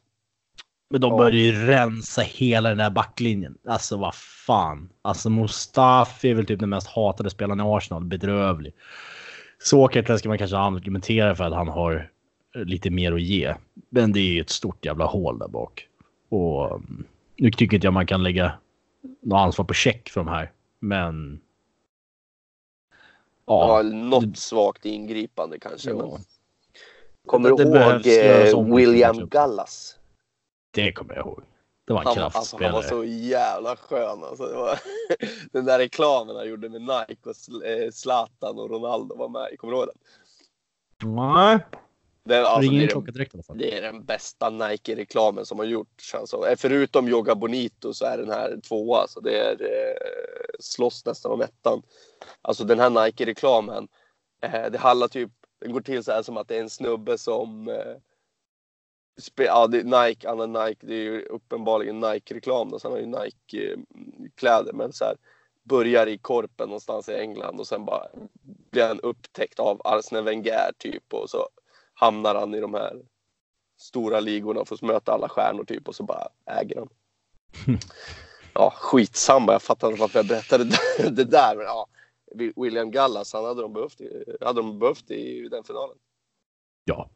Men 0.91 1.01
de 1.01 1.11
Ja. 1.11 1.17
började 1.19 1.37
ju 1.37 1.67
rensa 1.67 2.23
hela 2.23 2.69
den 2.69 2.79
där 2.79 2.91
backlinjen. 2.91 3.59
Alltså 3.69 3.97
vad 3.97 4.15
fan. 4.15 4.89
Alltså 5.03 5.31
Mustafi 5.31 6.31
är 6.31 6.35
väl 6.35 6.47
typ 6.47 6.61
den 6.61 6.69
mest 6.69 6.87
hatade 6.87 7.31
spelaren 7.31 7.61
i 7.61 7.63
Arsenal. 7.63 8.05
Bedrövlig. 8.05 8.75
Sokrates 9.59 10.19
ska 10.19 10.29
man 10.29 10.39
kanske 10.39 10.57
argumentera 10.57 11.35
för 11.35 11.45
att 11.45 11.53
han 11.55 11.69
har 11.69 12.11
lite 12.55 12.91
mer 12.91 13.13
att 13.13 13.23
ge. 13.23 13.55
Men 13.91 14.13
det 14.13 14.21
är 14.21 14.33
ju 14.33 14.41
ett 14.41 14.51
stort 14.51 14.85
jävla 14.85 15.05
hål 15.05 15.39
där 15.39 15.49
bak. 15.49 15.89
Och 16.29 16.71
mm, 16.71 17.05
nu 17.37 17.51
tycker 17.51 17.77
inte 17.77 17.87
jag 17.87 17.95
man 17.95 18.07
kan 18.07 18.23
lägga 18.23 18.53
något 19.23 19.39
ansvar 19.39 19.65
på 19.65 19.75
check 19.75 20.09
för 20.09 20.21
de 20.21 20.29
här. 20.29 20.53
Men... 20.81 21.41
ja. 23.47 23.83
Ja, 23.83 23.83
något 23.83 24.37
svagt 24.39 24.87
ingripande 24.87 25.59
kanske. 25.59 25.91
Ja. 25.91 25.97
Men... 25.97 26.19
Kommer 27.27 27.51
du 27.51 27.63
ihåg 27.63 28.07
eh, 28.07 28.49
i 28.49 28.77
William 28.77 29.15
klubben. 29.15 29.29
Gallas? 29.41 29.99
det 30.75 30.93
kommer 30.93 31.15
jag 31.15 31.27
ihåg. 31.27 31.43
Det 31.87 31.93
var 31.93 32.01
en 32.01 32.07
Han, 32.07 32.17
var- 32.17 32.23
alltså, 32.25 32.57
han 32.57 32.73
kraftspelare. 32.73 32.73
var 32.73 32.83
så 32.83 33.05
jävla 33.05 33.77
skön. 33.77 34.25
Alltså, 34.25 34.47
det 34.47 34.55
var, 34.55 34.79
den 35.53 35.65
där 35.65 35.79
reklamen 35.79 36.37
han 36.37 36.49
gjorde 36.49 36.69
med 36.69 36.81
Nike 36.81 37.29
och 37.31 37.65
eh, 37.67 37.91
Zlatan 37.91 38.59
och 38.59 38.71
Ronaldo 38.71 39.17
var 39.17 39.29
med. 39.29 39.59
Kommer 39.59 39.73
du 39.73 39.79
ihåg 39.79 39.89
den? 39.89 41.15
Nej, 41.15 41.59
Det, 42.25 42.47
alltså, 42.49 42.71
det, 42.71 42.85
är 42.85 42.89
den, 42.95 43.05
direkt 43.05 43.35
i 43.35 43.39
det 43.55 43.79
är 43.79 43.83
den 43.83 44.05
bästa 44.05 44.51
Nike-reklamen 44.51 45.47
som 45.47 45.59
har 45.59 45.67
gjorts. 45.67 46.15
Alltså. 46.15 46.49
Eh, 46.49 46.57
Förutom 46.59 47.09
Yoga 47.09 47.35
Bonito 47.35 47.95
så 47.95 48.05
är 48.05 48.19
den 48.19 48.31
här 48.31 48.61
tvåa. 48.69 49.07
Så 49.09 49.21
det 49.21 49.39
är 49.39 49.53
eh, 49.63 49.97
slåss 50.61 51.07
nästan 51.07 51.33
om 51.33 51.41
ettan. 51.41 51.83
Alltså 52.43 52.65
den 52.65 52.79
här 52.81 52.91
Nike-reklamen. 52.91 53.89
Eh, 54.43 54.71
det 54.71 54.79
handlar 54.79 55.09
typ, 55.09 55.31
den 55.65 55.73
går 55.73 55.81
till 55.81 56.05
så 56.05 56.13
här 56.13 56.23
som 56.23 56.37
att 56.37 56.49
det 56.49 56.57
är 56.57 56.61
en 56.61 56.71
snubbe 56.71 57.19
som 57.19 57.69
eh, 57.69 57.97
ja, 59.37 59.67
det 59.67 59.81
är 59.81 60.07
Nike, 60.07 60.29
han 60.29 60.39
har 60.39 60.67
Nike, 60.67 60.87
det 60.87 60.95
är 60.95 61.03
ju 61.03 61.23
uppenbarligen 61.23 62.01
Nike-reklam 62.01 62.71
då, 62.71 62.79
så 62.79 62.89
han 62.89 62.93
har 62.93 63.01
ju 63.01 63.07
Nike-kläder 63.07 64.73
men 64.73 64.93
så 64.93 65.05
här 65.05 65.17
börjar 65.63 66.07
i 66.07 66.19
korpen 66.19 66.69
någonstans 66.69 67.09
i 67.09 67.15
England 67.15 67.61
och 67.61 67.67
sen 67.67 67.85
bara 67.85 68.07
blir 68.71 68.89
han 68.89 69.01
upptäckt 69.01 69.61
av 69.61 69.81
Arsene 69.85 70.23
Wenger 70.23 70.73
typ 70.79 71.15
och 71.15 71.31
så 71.31 71.49
hamnar 71.95 72.35
han 72.35 72.55
i 72.55 72.61
de 72.61 72.75
här 72.75 73.03
stora 73.79 74.21
ligorna 74.21 74.61
och 74.61 74.69
får 74.69 74.87
möta 74.87 75.13
alla 75.13 75.29
stjärnor 75.29 75.65
typ 75.65 75.89
och 75.89 75.95
så 75.95 76.03
bara 76.03 76.29
äger 76.47 76.77
han. 76.77 76.89
Ja, 78.57 78.73
skitsamma. 78.77 79.53
Jag 79.53 79.63
fattar 79.63 79.89
inte 79.89 80.01
varför 80.01 80.19
jag 80.19 80.27
berättade 80.27 80.65
det- 80.65 81.11
det 81.17 81.25
där. 81.25 81.57
Men 81.57 81.65
ja, 81.67 81.87
William 82.57 82.91
Gallas, 82.91 83.33
han 83.33 83.45
hade 83.45 83.63
de 83.63 83.73
behövt, 83.73 84.01
i- 84.01 84.37
hade 84.41 84.61
de 84.61 84.79
behövt 84.79 85.11
i 85.11 85.49
den 85.49 85.65
finalen. 85.65 85.97
Ja, 86.85 87.09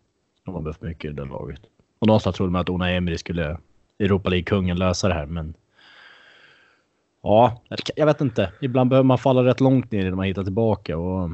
de 0.44 0.54
har 0.54 0.62
behövt 0.62 0.80
mycket 0.82 1.10
i 1.10 1.14
det 1.14 1.24
laget. 1.24 1.60
Och 1.98 2.06
någonstans 2.06 2.36
trodde 2.36 2.52
man 2.52 2.60
att 2.60 2.70
Ona 2.70 2.90
Emery 2.90 3.18
skulle 3.18 3.58
Europa 3.98 4.30
League-kungen 4.30 4.78
lösa 4.78 5.08
det 5.08 5.14
här, 5.14 5.26
men. 5.26 5.54
Ja, 7.22 7.62
jag 7.96 8.06
vet 8.06 8.20
inte. 8.20 8.52
Ibland 8.60 8.90
behöver 8.90 9.04
man 9.06 9.18
falla 9.18 9.44
rätt 9.44 9.60
långt 9.60 9.90
ner 9.92 10.00
innan 10.00 10.16
man 10.16 10.26
hittar 10.26 10.44
tillbaka 10.44 10.98
och. 10.98 11.30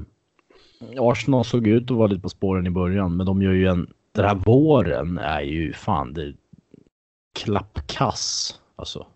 Arsenal 0.98 1.44
såg 1.44 1.66
ut 1.66 1.90
att 1.90 1.96
vara 1.96 2.06
lite 2.06 2.22
på 2.22 2.28
spåren 2.28 2.66
i 2.66 2.70
början, 2.70 3.16
men 3.16 3.26
de 3.26 3.42
gör 3.42 3.52
ju 3.52 3.66
en. 3.66 3.94
Den 4.12 4.24
här 4.24 4.34
våren 4.34 5.18
är 5.18 5.40
ju 5.40 5.72
fan 5.72 6.12
det. 6.12 6.34
Klappkass 7.32 8.60
alltså. 8.76 9.06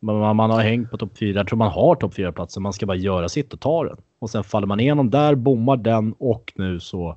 Man, 0.00 0.36
man, 0.36 0.50
har 0.50 0.60
hängt 0.60 0.90
på 0.90 0.98
topp 0.98 1.18
4. 1.18 1.38
Jag 1.38 1.48
tror 1.48 1.56
man 1.56 1.70
har 1.70 1.94
topp 1.94 2.14
4 2.14 2.32
platsen. 2.32 2.62
Man 2.62 2.72
ska 2.72 2.86
bara 2.86 2.96
göra 2.96 3.28
sitt 3.28 3.52
och 3.52 3.60
ta 3.60 3.84
den 3.84 3.96
och 4.18 4.30
sen 4.30 4.44
faller 4.44 4.66
man 4.66 4.80
igenom 4.80 5.10
där, 5.10 5.34
bommar 5.34 5.76
den 5.76 6.14
och 6.18 6.52
nu 6.56 6.80
så. 6.80 7.16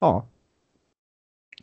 Ja, 0.00 0.26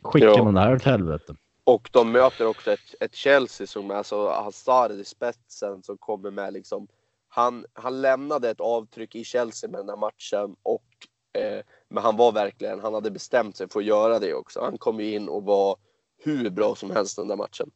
skickar 0.02 0.26
Ja. 0.26 0.44
man 0.44 0.54
det 0.54 0.60
här 0.60 0.74
åt 0.74 0.82
helvete. 0.82 1.34
Och 1.64 1.88
de 1.92 2.12
möter 2.12 2.46
också 2.46 2.70
ett, 2.72 2.94
ett 3.00 3.14
Chelsea 3.14 3.66
som 3.66 3.90
är 3.90 3.94
alltså 3.94 4.28
Hazard 4.28 4.92
i 4.92 5.04
spetsen 5.04 5.82
som 5.82 5.98
kommer 5.98 6.30
med 6.30 6.52
liksom 6.52 6.88
han, 7.28 7.66
han 7.72 8.02
lämnade 8.02 8.50
ett 8.50 8.60
avtryck 8.60 9.14
i 9.14 9.24
Chelsea 9.24 9.70
med 9.70 9.80
den 9.80 9.88
här 9.88 9.96
matchen 9.96 10.56
och 10.62 10.84
eh, 11.32 11.64
men 11.88 12.02
han 12.02 12.16
var 12.16 12.32
verkligen, 12.32 12.80
han 12.80 12.94
hade 12.94 13.10
bestämt 13.10 13.56
sig 13.56 13.68
för 13.68 13.80
att 13.80 13.86
göra 13.86 14.18
det 14.18 14.34
också. 14.34 14.60
Han 14.60 14.78
kom 14.78 15.00
ju 15.00 15.14
in 15.14 15.28
och 15.28 15.42
var 15.42 15.76
hur 16.24 16.50
bra 16.50 16.74
som 16.74 16.90
helst 16.90 17.16
den 17.16 17.28
där 17.28 17.36
matchen. 17.36 17.70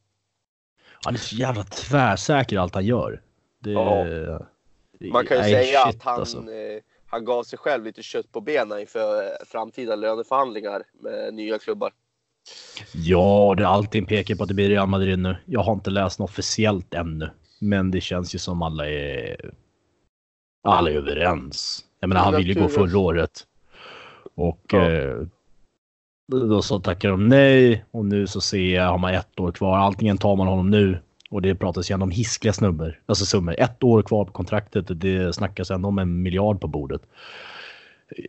Han 1.05 1.13
är 1.13 1.17
så 1.19 1.35
jävla 1.35 1.63
tvärsäker 1.63 2.55
i 2.55 2.59
allt 2.59 2.75
han 2.75 2.85
gör. 2.85 3.21
Det, 3.59 3.71
Ja. 3.71 4.03
det- 4.99 5.11
Man 5.11 5.25
kan 5.25 5.37
ju 5.37 5.43
säga 5.43 5.85
shit, 5.85 5.95
att 5.95 6.03
han, 6.03 6.19
alltså. 6.19 6.37
eh, 6.37 6.81
han 7.05 7.25
gav 7.25 7.43
sig 7.43 7.59
själv 7.59 7.83
lite 7.83 8.03
kött 8.03 8.31
på 8.31 8.41
benen 8.41 8.79
inför 8.79 9.23
eh, 9.23 9.29
framtida 9.45 9.95
löneförhandlingar 9.95 10.83
med 11.01 11.33
nya 11.33 11.59
klubbar. 11.59 11.91
Ja, 12.93 13.53
det 13.57 13.67
allting 13.67 14.05
pekar 14.05 14.35
på 14.35 14.43
att 14.43 14.47
det 14.49 14.53
blir 14.55 14.69
Real 14.69 14.87
Madrid 14.87 15.19
nu. 15.19 15.35
Jag 15.45 15.59
har 15.59 15.73
inte 15.73 15.89
läst 15.89 16.19
något 16.19 16.29
officiellt 16.29 16.93
ännu, 16.93 17.29
men 17.59 17.91
det 17.91 18.01
känns 18.01 18.35
ju 18.35 18.39
som 18.39 18.61
alla 18.61 18.89
är. 18.89 19.51
Alla 20.63 20.89
är 20.91 20.95
överens. 20.95 21.85
Jag 21.99 22.07
menar, 22.07 22.21
han 22.21 22.35
ville 22.35 22.53
ju 22.53 22.61
gå 22.61 22.67
förra 22.67 22.97
året. 22.99 23.47
Och 24.35 24.61
Ja. 24.71 24.89
eh, 24.91 25.17
då 26.37 26.61
så 26.61 26.79
tackar 26.79 27.09
de 27.09 27.27
nej 27.27 27.85
och 27.91 28.05
nu 28.05 28.27
så 28.27 28.41
ser 28.41 28.75
jag 28.75 28.83
har 28.83 28.97
man 28.97 29.13
ett 29.13 29.39
år 29.39 29.51
kvar. 29.51 29.77
Antingen 29.77 30.17
tar 30.17 30.35
man 30.35 30.47
honom 30.47 30.69
nu 30.69 30.99
och 31.29 31.41
det 31.41 31.55
pratas 31.55 31.89
igen 31.89 32.01
om 32.01 32.11
hiskliga 32.11 32.53
snubbor, 32.53 33.01
alltså 33.05 33.25
summor. 33.25 33.55
Ett 33.57 33.83
år 33.83 34.01
kvar 34.01 34.25
på 34.25 34.31
kontraktet 34.31 34.89
och 34.89 34.95
det 34.95 35.35
snackas 35.35 35.71
ändå 35.71 35.89
om 35.89 35.99
en 35.99 36.21
miljard 36.21 36.61
på 36.61 36.67
bordet. 36.67 37.01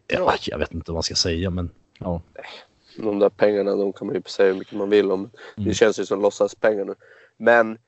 Ja, 0.06 0.34
jag 0.46 0.58
vet 0.58 0.74
inte 0.74 0.90
vad 0.90 0.96
man 0.96 1.02
ska 1.02 1.14
säga, 1.14 1.50
men 1.50 1.70
ja. 1.98 2.22
De 2.98 3.18
där 3.18 3.28
pengarna 3.28 3.76
de 3.76 3.92
kan 3.92 4.06
man 4.06 4.16
ju 4.16 4.22
säga 4.26 4.52
hur 4.52 4.58
mycket 4.58 4.78
man 4.78 4.90
vill 4.90 5.10
om. 5.10 5.30
Det 5.56 5.62
Mm. 5.62 5.74
känns 5.74 6.00
ju 6.00 6.06
som 6.06 6.22
låtsaspengar 6.22 6.84
nu. 6.84 6.94
Men 7.36 7.78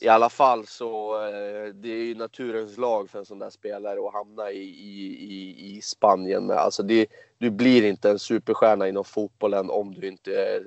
i 0.00 0.08
alla 0.08 0.28
fall 0.28 0.66
så 0.66 1.14
eh, 1.24 1.74
det 1.74 1.88
är 1.88 2.04
ju 2.04 2.14
naturens 2.14 2.78
lag 2.78 3.10
för 3.10 3.18
en 3.18 3.24
sån 3.26 3.38
där 3.38 3.50
spelare 3.50 3.98
att 4.06 4.12
hamna 4.12 4.50
i, 4.50 4.62
i, 4.62 5.06
i, 5.24 5.76
i 5.76 5.80
Spanien. 5.82 6.50
Alltså 6.50 6.82
det, 6.82 7.06
du 7.40 7.50
blir 7.50 7.82
inte 7.88 8.10
en 8.10 8.18
superstjärna 8.18 8.88
inom 8.88 9.04
fotbollen 9.04 9.70
om 9.70 9.94
du 9.94 10.08
inte 10.08 10.32
eh, 10.32 10.60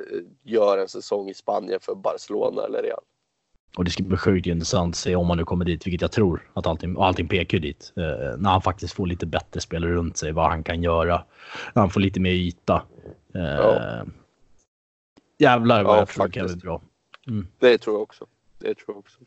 gör 0.44 0.78
en 0.78 0.88
säsong 0.88 1.30
i 1.30 1.34
Spanien 1.34 1.80
för 1.80 1.96
Barcelona 1.96 2.64
eller 2.66 2.84
Real. 2.84 3.02
Och 3.78 3.86
det 3.86 3.92
ska 3.92 4.04
bli 4.04 4.18
sjukt 4.18 4.48
intressant 4.48 4.94
att 4.94 4.98
se 5.00 5.16
om 5.16 5.28
han 5.30 5.38
nu 5.38 5.46
kommer 5.46 5.66
dit, 5.66 5.88
vilket 5.88 6.02
jag 6.02 6.12
tror 6.12 6.50
att 6.54 6.68
allting, 6.68 6.96
och 6.98 7.06
allting 7.06 7.28
pekar 7.28 7.60
dit. 7.60 7.94
Eh, 7.98 8.38
när 8.38 8.50
han 8.50 8.62
faktiskt 8.62 8.94
får 8.94 9.08
lite 9.08 9.26
bättre 9.26 9.60
spelare 9.62 9.92
runt 9.92 10.18
sig, 10.18 10.32
vad 10.32 10.50
han 10.50 10.64
kan 10.64 10.84
göra. 10.84 11.24
När 11.74 11.82
han 11.82 11.90
får 11.90 12.00
lite 12.02 12.20
mer 12.20 12.32
yta. 12.32 12.84
Eh, 13.36 13.42
Ja. 13.42 14.06
Jävlar 15.38 15.84
vad 15.84 15.96
Ja, 15.96 16.00
jag 16.00 16.08
tror 16.08 16.28
det 16.28 16.32
kan 16.34 16.42
bli 16.46 16.50
faktiskt. 16.50 16.64
bra. 16.64 16.82
Det 17.60 17.78
tror 17.78 17.96
jag 17.96 18.02
också. 18.02 18.26
Det 18.60 18.76
tror 18.76 18.86
jag 18.88 18.98
också. 18.98 19.20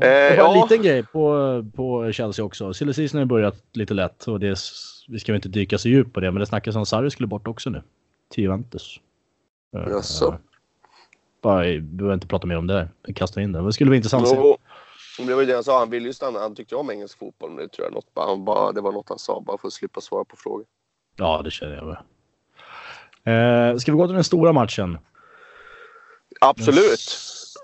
Det 0.00 0.36
var 0.38 0.54
en 0.54 0.60
liten 0.60 0.82
grej 0.82 1.02
på, 1.02 1.64
på 1.76 2.12
Chelsea 2.12 2.44
också. 2.44 2.74
Silly 2.74 3.08
har 3.12 3.18
ju 3.18 3.24
börjat 3.24 3.56
lite 3.72 3.94
lätt 3.94 4.28
och 4.28 4.40
det, 4.40 4.58
vi 5.08 5.18
ska 5.18 5.32
väl 5.32 5.38
inte 5.38 5.48
dyka 5.48 5.78
så 5.78 5.88
djupt 5.88 6.12
på 6.12 6.20
det, 6.20 6.30
men 6.30 6.40
det 6.40 6.46
snackas 6.46 6.76
om 6.76 6.82
att 6.82 6.88
Sarri 6.88 7.10
skulle 7.10 7.26
bort 7.26 7.48
också 7.48 7.70
nu. 7.70 7.82
Till 8.30 8.44
Juventus. 8.44 9.00
Eh, 9.76 9.88
Jaså? 9.90 10.38
Bara, 11.42 11.62
vi 11.62 11.80
behöver 11.80 12.14
inte 12.14 12.26
prata 12.26 12.46
mer 12.46 12.56
om 12.56 12.66
det. 12.66 12.88
Vi 13.06 13.14
kastar 13.14 13.40
in 13.40 13.52
det. 13.52 13.62
Det 13.62 13.72
skulle 13.72 13.90
vara 13.90 13.96
intressant 13.96 14.22
att 14.22 14.28
se. 14.28 14.56
Det 15.26 15.34
var 15.34 15.40
ju 15.40 15.46
det 15.46 15.54
han 15.54 15.64
sa. 15.64 15.78
Han 15.78 15.90
ville 15.90 16.06
ju 16.06 16.12
stanna. 16.12 16.38
Han 16.38 16.54
tyckte 16.54 16.76
om 16.76 16.90
engelsk 16.90 17.18
fotboll. 17.18 17.50
Men 17.50 17.58
det 17.58 17.68
tror 17.68 17.86
jag 17.86 17.94
något, 17.94 18.06
han 18.14 18.44
bara, 18.44 18.72
det 18.72 18.80
var 18.80 18.92
något 18.92 19.08
han 19.08 19.18
sa 19.18 19.40
bara 19.40 19.58
för 19.58 19.68
att 19.68 19.72
slippa 19.72 20.00
svara 20.00 20.24
på 20.24 20.36
frågor. 20.36 20.64
Ja, 21.16 21.42
det 21.44 21.50
känner 21.50 21.74
jag 21.74 21.86
med. 21.86 21.96
Eh, 23.26 23.76
ska 23.76 23.92
vi 23.92 23.98
gå 23.98 24.06
till 24.06 24.14
den 24.14 24.24
stora 24.24 24.52
matchen? 24.52 24.98
Absolut. 26.40 27.18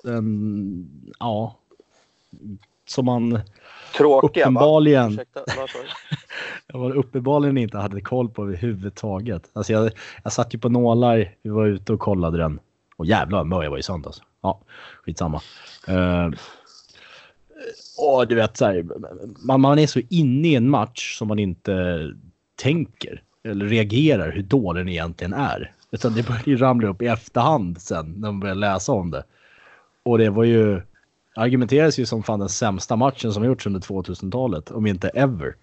Den, 0.04 1.12
ja. 1.18 1.59
Som 2.88 3.04
man 3.04 3.40
Tråkiga 3.96 4.44
uppenbarligen, 4.44 5.16
va? 5.16 5.22
Ursäkta, 5.22 5.40
var 6.78 6.96
uppenbarligen 6.96 7.58
inte 7.58 7.78
hade 7.78 8.00
koll 8.00 8.28
på 8.28 8.42
överhuvudtaget. 8.42 9.50
Alltså 9.52 9.72
jag, 9.72 9.90
jag 10.22 10.32
satt 10.32 10.54
ju 10.54 10.58
på 10.58 10.68
nålar, 10.68 11.34
vi 11.42 11.50
var 11.50 11.66
ute 11.66 11.92
och 11.92 12.00
kollade 12.00 12.38
den. 12.38 12.60
Och 12.96 13.06
jävlar 13.06 13.38
vad 13.38 13.46
mör 13.46 13.62
jag 13.62 13.70
var 13.70 13.78
i 13.78 13.82
söndags. 13.82 14.22
Ja, 14.42 14.60
skitsamma. 15.04 15.40
Uh, 15.88 16.30
och 17.98 18.28
du 18.28 18.34
vet 18.34 18.56
så 18.56 18.64
här, 18.64 18.86
man, 19.46 19.60
man 19.60 19.78
är 19.78 19.86
så 19.86 20.00
inne 20.08 20.48
i 20.48 20.54
en 20.54 20.70
match 20.70 21.18
som 21.18 21.28
man 21.28 21.38
inte 21.38 22.06
tänker 22.56 23.22
eller 23.44 23.66
reagerar 23.66 24.32
hur 24.32 24.42
dålig 24.42 24.80
den 24.80 24.88
egentligen 24.88 25.32
är. 25.32 25.72
Utan 25.90 26.14
det 26.14 26.26
börjar 26.26 26.42
ju 26.44 26.56
ramla 26.56 26.88
upp 26.88 27.02
i 27.02 27.06
efterhand 27.06 27.82
sen 27.82 28.12
när 28.12 28.28
man 28.28 28.40
börjar 28.40 28.54
läsa 28.54 28.92
om 28.92 29.10
det. 29.10 29.24
Och 30.02 30.18
det 30.18 30.30
var 30.30 30.44
ju 30.44 30.82
argumenteras 31.34 31.98
ju 31.98 32.06
som 32.06 32.22
fan 32.22 32.38
den 32.40 32.48
sämsta 32.48 32.96
matchen 32.96 33.32
som 33.32 33.44
gjorts 33.44 33.66
under 33.66 33.80
2000-talet, 33.80 34.70
om 34.70 34.86
inte 34.86 35.08
ever. 35.08 35.56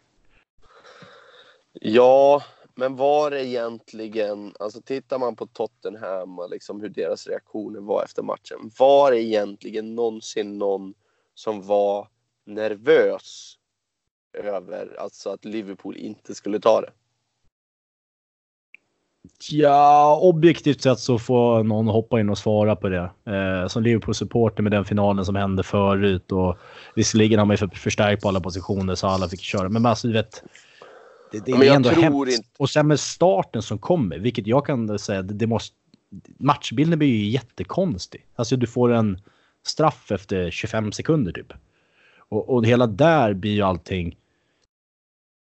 Ja, 1.74 2.44
men 2.76 2.96
var 2.96 3.32
det 3.32 3.46
egentligen, 3.46 4.54
alltså 4.60 4.82
tittar 4.82 5.20
man 5.20 5.36
på 5.36 5.48
Tottenham 5.48 6.40
och 6.40 6.50
liksom 6.50 6.82
hur 6.82 6.90
deras 6.90 7.28
reaktioner 7.28 7.80
var 7.80 8.04
efter 8.04 8.24
matchen. 8.24 8.72
Var 8.80 9.12
det 9.12 9.22
egentligen 9.22 9.96
någonsin 9.96 10.58
någon 10.58 10.94
som 11.34 11.62
var 11.62 12.08
nervös 12.46 13.58
över 14.34 14.96
alltså 15.00 15.30
att 15.30 15.46
Liverpool 15.46 15.98
inte 15.98 16.36
skulle 16.36 16.60
ta 16.60 16.82
det? 16.82 16.92
Ja, 19.50 20.20
objektivt 20.22 20.82
sett 20.82 21.00
så 21.00 21.20
får 21.20 21.64
någon 21.64 21.88
hoppa 21.88 22.20
in 22.20 22.30
och 22.30 22.38
svara 22.38 22.76
på 22.76 22.90
det. 22.90 23.12
Eh, 23.26 23.68
som 23.68 23.84
Liverpool-supporter 23.84 24.64
med 24.64 24.72
den 24.72 24.86
finalen 24.86 25.26
som 25.26 25.36
hände 25.36 25.64
förut 25.64 26.32
och 26.32 26.58
visserligen 26.96 27.40
har 27.40 27.46
man 27.46 27.58
ju 27.62 27.70
förstärkt 27.70 28.22
på 28.22 28.28
alla 28.28 28.40
positioner 28.40 28.96
så 28.96 29.08
alla 29.08 29.30
fick 29.30 29.42
köra. 29.42 29.70
Men 29.70 29.86
alltså, 29.86 30.08
du 30.08 30.14
vet. 30.14 30.44
Det, 31.32 31.46
det 31.46 31.52
är 31.52 31.76
ändå 31.76 31.90
hemskt. 31.90 32.44
Och 32.58 32.70
sen 32.70 32.88
med 32.88 33.00
starten 33.00 33.62
som 33.62 33.78
kommer, 33.78 34.20
vilket 34.20 34.48
jag 34.48 34.66
kan 34.66 35.00
säga, 35.00 35.22
det, 35.22 35.34
det 35.34 35.48
måste. 35.48 35.76
Matchbilden 36.40 37.00
blir 37.00 37.10
ju 37.10 37.30
jättekonstig. 37.30 38.26
Alltså 38.36 38.56
du 38.56 38.68
får 38.68 38.94
en 38.94 39.20
straff 39.66 40.12
efter 40.12 40.52
25 40.52 40.92
sekunder 40.92 41.32
typ. 41.32 41.54
Och, 42.30 42.50
och 42.50 42.66
hela 42.66 42.88
där 42.88 43.34
blir 43.34 43.52
ju 43.52 43.62
allting. 43.62 44.16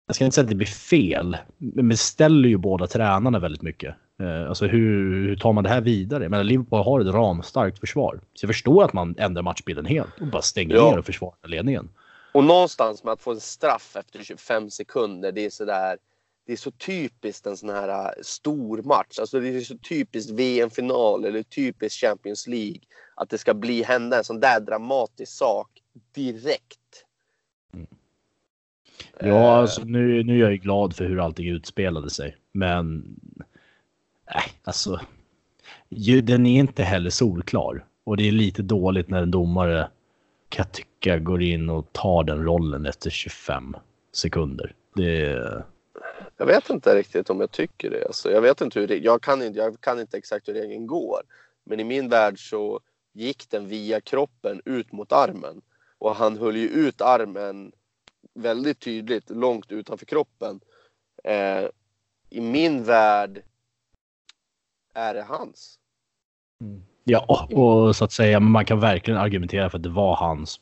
Jag 0.07 0.17
ska 0.17 0.25
inte 0.25 0.35
säga 0.35 0.43
att 0.43 0.49
det 0.49 0.55
blir 0.55 0.67
fel, 0.67 1.37
men 1.59 1.89
det 1.89 1.97
ställer 1.97 2.49
ju 2.49 2.57
båda 2.57 2.87
tränarna 2.87 3.39
väldigt 3.39 3.63
mycket. 3.63 3.95
Eh, 4.21 4.49
alltså 4.49 4.67
hur, 4.67 5.29
hur 5.29 5.37
tar 5.37 5.53
man 5.53 5.65
det 5.65 5.71
här 5.71 5.81
vidare? 5.81 6.29
Men 6.29 6.47
Liverpool 6.47 6.79
har 6.85 7.01
ett 7.01 7.15
ramstarkt 7.15 7.79
försvar. 7.79 8.21
Så 8.35 8.45
jag 8.45 8.49
förstår 8.49 8.85
att 8.85 8.93
man 8.93 9.15
ändrar 9.19 9.43
matchbilden 9.43 9.87
helt 9.87 10.21
och 10.21 10.27
bara 10.27 10.43
stänger 10.43 10.75
Ja. 10.75 10.91
ner 10.91 10.99
och 10.99 11.07
försvarar 11.07 11.49
ledningen. 11.49 11.89
Och 12.33 12.45
någonstans 12.45 13.05
med 13.05 13.13
att 13.13 13.21
få 13.21 13.31
en 13.33 13.41
straff 13.41 13.97
efter 13.97 14.23
25 14.25 14.71
sekunder, 14.71 15.33
det 15.33 15.45
är 15.45 15.51
sådär. 15.51 15.97
Det 16.47 16.53
är 16.53 16.57
så 16.57 16.71
typiskt 16.71 17.47
en 17.47 17.57
sån 17.57 17.69
här 17.69 17.89
äh, 17.89 18.11
stor 18.23 18.83
match. 18.83 19.19
Alltså 19.21 19.41
det 19.41 19.49
är 19.49 19.61
så 19.61 19.79
typiskt 19.79 20.31
VM-final 20.31 21.25
eller 21.25 21.43
typiskt 21.43 22.01
Champions 22.01 22.47
League. 22.47 22.81
Att 23.17 23.31
det 23.31 23.39
ska 23.39 23.55
bli 23.55 23.83
hända 23.83 24.19
en 24.19 24.25
sån 24.25 24.41
där 24.41 24.61
dramatisk 24.61 25.33
sak 25.33 25.69
direkt. 26.15 27.04
Ja, 29.21 29.57
alltså, 29.57 29.83
nu, 29.85 30.23
nu 30.23 30.35
är 30.35 30.41
jag 30.41 30.53
ju 30.53 30.57
glad 30.57 30.97
för 30.97 31.05
hur 31.05 31.21
allting 31.21 31.49
utspelade 31.49 32.11
sig. 32.11 32.37
Men... 32.53 33.05
Nej, 34.35 34.45
alltså. 34.65 35.01
Ju, 35.89 36.21
den 36.21 36.47
är 36.47 36.61
inte 36.61 36.83
heller 36.83 37.11
solklar. 37.11 37.85
Och 38.05 38.17
det 38.17 38.29
är 38.29 38.33
lite 38.33 38.63
dåligt 38.63 39.09
när 39.09 39.23
en 39.23 39.31
domare 39.31 39.89
kan 40.49 40.65
jag 40.67 40.73
tycka 40.73 41.19
går 41.19 41.43
in 41.43 41.71
och 41.71 41.93
tar 41.93 42.25
den 42.25 42.45
rollen 42.45 42.87
efter 42.87 43.11
25 43.11 43.77
sekunder. 44.13 44.75
Det... 44.95 45.63
Jag 46.37 46.47
vet 46.47 46.71
inte 46.71 46.97
riktigt 46.97 47.31
om 47.31 47.41
jag 47.41 47.51
tycker 47.51 47.91
det. 47.91 48.07
Alltså, 48.07 48.31
jag 48.31 48.41
vet 48.41 48.61
inte 48.61 48.81
hur 48.81 48.87
det, 48.87 48.97
jag, 48.97 49.23
kan 49.23 49.43
inte, 49.43 49.59
jag 49.59 49.81
kan 49.81 50.01
inte 50.01 50.17
exakt 50.17 50.49
hur 50.49 50.55
regeln 50.55 50.87
går. 50.87 51.23
Men 51.65 51.81
i 51.81 51.85
min 51.85 52.09
värld 52.09 52.51
så 52.51 52.81
gick 53.13 53.51
den 53.51 53.69
via 53.69 54.01
kroppen 54.01 54.61
ut 54.65 54.93
mot 54.93 55.13
armen. 55.13 55.63
Och 55.99 56.17
han 56.17 56.39
höll 56.39 56.57
ju 56.57 56.69
ut 56.69 57.01
armen 57.01 57.73
väldigt 58.35 58.81
tydligt 58.81 59.31
långt 59.31 59.73
utanför 59.73 60.07
kroppen. 60.07 60.61
Eh, 61.25 61.65
I 62.31 62.41
min 62.41 62.85
värld 62.85 63.43
är 64.95 65.15
det 65.15 65.23
hans. 65.23 65.79
Ja, 67.05 67.49
och 67.53 67.97
så 67.97 68.05
att 68.05 68.13
säga, 68.13 68.41
man 68.41 68.65
kan 68.65 68.81
verkligen 68.81 69.21
argumentera 69.21 69.71
för 69.71 69.79
att 69.79 69.83
det 69.83 69.89
var 69.89 70.17
hans. 70.17 70.61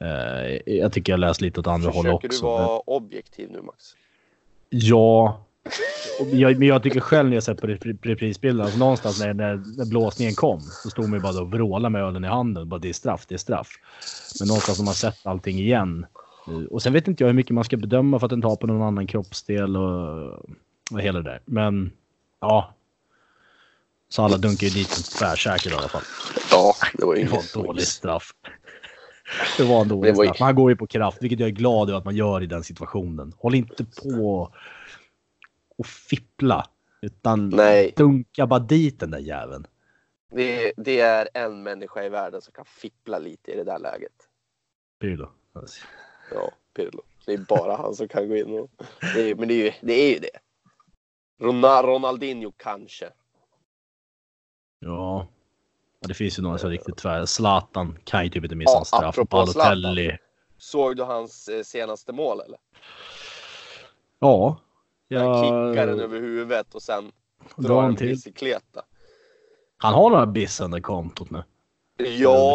Eh, 0.00 0.74
jag 0.74 0.92
tycker 0.92 1.12
jag 1.12 1.20
läst 1.20 1.40
lite 1.40 1.60
åt 1.60 1.66
andra 1.66 1.90
håll 1.90 2.04
Försöker 2.04 2.28
också. 2.28 2.46
du 2.46 2.46
vara 2.46 2.78
objektiv 2.78 3.50
nu 3.50 3.62
Max? 3.62 3.84
Ja. 4.70 5.44
Jag, 6.32 6.58
men 6.58 6.68
jag 6.68 6.82
tycker 6.82 7.00
själv 7.00 7.28
när 7.28 7.36
jag 7.36 7.42
sett 7.42 7.60
på 7.60 7.66
repri- 7.66 7.98
reprisbilden, 8.02 8.64
alltså 8.64 8.78
någonstans 8.78 9.20
när, 9.20 9.34
när, 9.34 9.56
när 9.76 9.84
blåsningen 9.84 10.34
kom 10.34 10.60
så 10.60 10.90
stod 10.90 11.08
man 11.08 11.18
ju 11.18 11.22
bara 11.22 11.40
och 11.42 11.50
vrålade 11.50 11.90
med 11.90 12.02
ölen 12.02 12.24
i 12.24 12.28
handen. 12.28 12.68
Bara 12.68 12.80
det 12.80 12.88
är 12.88 12.92
straff, 12.92 13.26
det 13.26 13.34
är 13.34 13.38
straff. 13.38 13.68
Men 14.40 14.48
någonstans 14.48 14.78
har 14.78 14.84
man 14.84 14.94
sett 14.94 15.26
allting 15.26 15.58
igen. 15.58 16.06
Eh, 16.50 16.64
Och 16.70 16.82
sen 16.82 16.92
vet 16.92 17.08
inte 17.08 17.22
jag 17.22 17.28
hur 17.28 17.34
mycket 17.34 17.54
man 17.54 17.64
ska 17.64 17.76
bedöma 17.76 18.18
för 18.18 18.26
att 18.26 18.30
den 18.30 18.42
tar 18.42 18.56
på 18.56 18.66
någon 18.66 18.82
annan 18.82 19.06
kroppsdel 19.06 19.76
och, 19.76 20.32
och 20.92 21.00
hela 21.00 21.18
det 21.22 21.30
där. 21.30 21.40
Men 21.44 21.92
ja. 22.40 22.74
Så 24.08 24.22
alla 24.22 24.36
dunkar 24.36 24.66
ju 24.66 24.70
dit 24.72 24.96
en 24.96 25.02
tvärsäker 25.18 25.70
i 25.70 25.74
alla 25.74 25.88
fall. 25.88 26.02
Ja, 26.50 26.74
det 26.94 27.04
var 27.04 27.16
ju 27.16 27.24
Det 27.24 27.30
var 27.30 27.38
en 27.38 27.62
dålig 27.64 27.82
straff. 27.86 28.34
Det 29.58 29.64
var 29.64 29.80
en 29.82 29.88
dålig 29.88 30.16
var 30.16 30.24
ju- 30.24 30.28
straff. 30.28 30.40
Han 30.40 30.54
går 30.54 30.70
ju 30.70 30.76
på 30.76 30.86
kraft, 30.86 31.18
vilket 31.22 31.40
jag 31.40 31.46
är 31.48 31.52
glad 31.52 31.88
över 31.88 31.98
att 31.98 32.04
man 32.04 32.16
gör 32.16 32.42
i 32.42 32.46
den 32.46 32.64
situationen. 32.64 33.32
Håll 33.38 33.54
inte 33.54 33.84
på 33.84 34.52
och 35.78 35.86
fippla. 35.86 36.66
Utan 37.02 37.48
Nej. 37.48 37.92
dunka 37.96 38.46
bara 38.46 38.60
dit 38.60 39.00
den 39.00 39.10
där 39.10 39.18
jäveln. 39.18 39.66
Det, 40.32 40.72
det 40.76 41.00
är 41.00 41.28
en 41.34 41.62
människa 41.62 42.04
i 42.04 42.08
världen 42.08 42.42
som 42.42 42.52
kan 42.52 42.64
fippla 42.64 43.18
lite 43.18 43.50
i 43.52 43.56
det 43.56 43.64
där 43.64 43.78
läget. 43.78 44.12
Pirlo. 45.00 45.30
Ja, 46.34 46.50
Pirlo. 46.76 47.02
Det 47.26 47.32
är 47.32 47.38
bara 47.38 47.76
han 47.76 47.94
som 47.94 48.08
kan 48.08 48.28
gå 48.28 48.36
in 48.36 48.58
och... 48.58 48.70
Det 49.14 49.30
är, 49.30 49.34
men 49.34 49.48
det 49.48 49.54
är 49.54 49.64
ju 49.64 49.72
det. 49.80 49.92
Är 50.08 50.12
ju 50.14 50.18
det. 50.18 50.30
Rona- 51.40 51.82
Ronaldinho 51.82 52.52
kanske. 52.56 53.08
Ja. 54.78 55.26
Det 56.00 56.14
finns 56.14 56.38
ju 56.38 56.42
några 56.42 56.58
som 56.58 56.70
riktigt 56.70 56.96
tvär. 56.96 57.26
Zlatan 57.26 57.98
kan 58.04 58.24
ju 58.24 58.30
typ 58.30 58.44
inte 58.44 58.56
missa 58.56 58.70
Ja, 58.72 58.78
en 58.78 58.84
straff. 59.12 59.28
Balotelli. 59.28 60.16
Såg 60.58 60.96
du 60.96 61.02
hans 61.02 61.48
eh, 61.48 61.62
senaste 61.62 62.12
mål 62.12 62.40
eller? 62.40 62.58
Ja. 64.18 64.60
Han 65.14 65.44
kickar 65.44 65.86
den 65.86 66.00
över 66.00 66.20
huvudet 66.20 66.74
och 66.74 66.82
sen 66.82 67.12
drar 67.56 67.68
drar 67.68 67.80
han 67.80 67.90
en 67.90 67.96
till. 67.96 68.08
bicykleta. 68.08 68.82
Han 69.76 69.94
har 69.94 70.10
några 70.10 70.26
biss 70.26 70.60
under 70.60 70.80
kontot 70.80 71.30
nu. 71.30 71.42
Ja, 71.96 72.04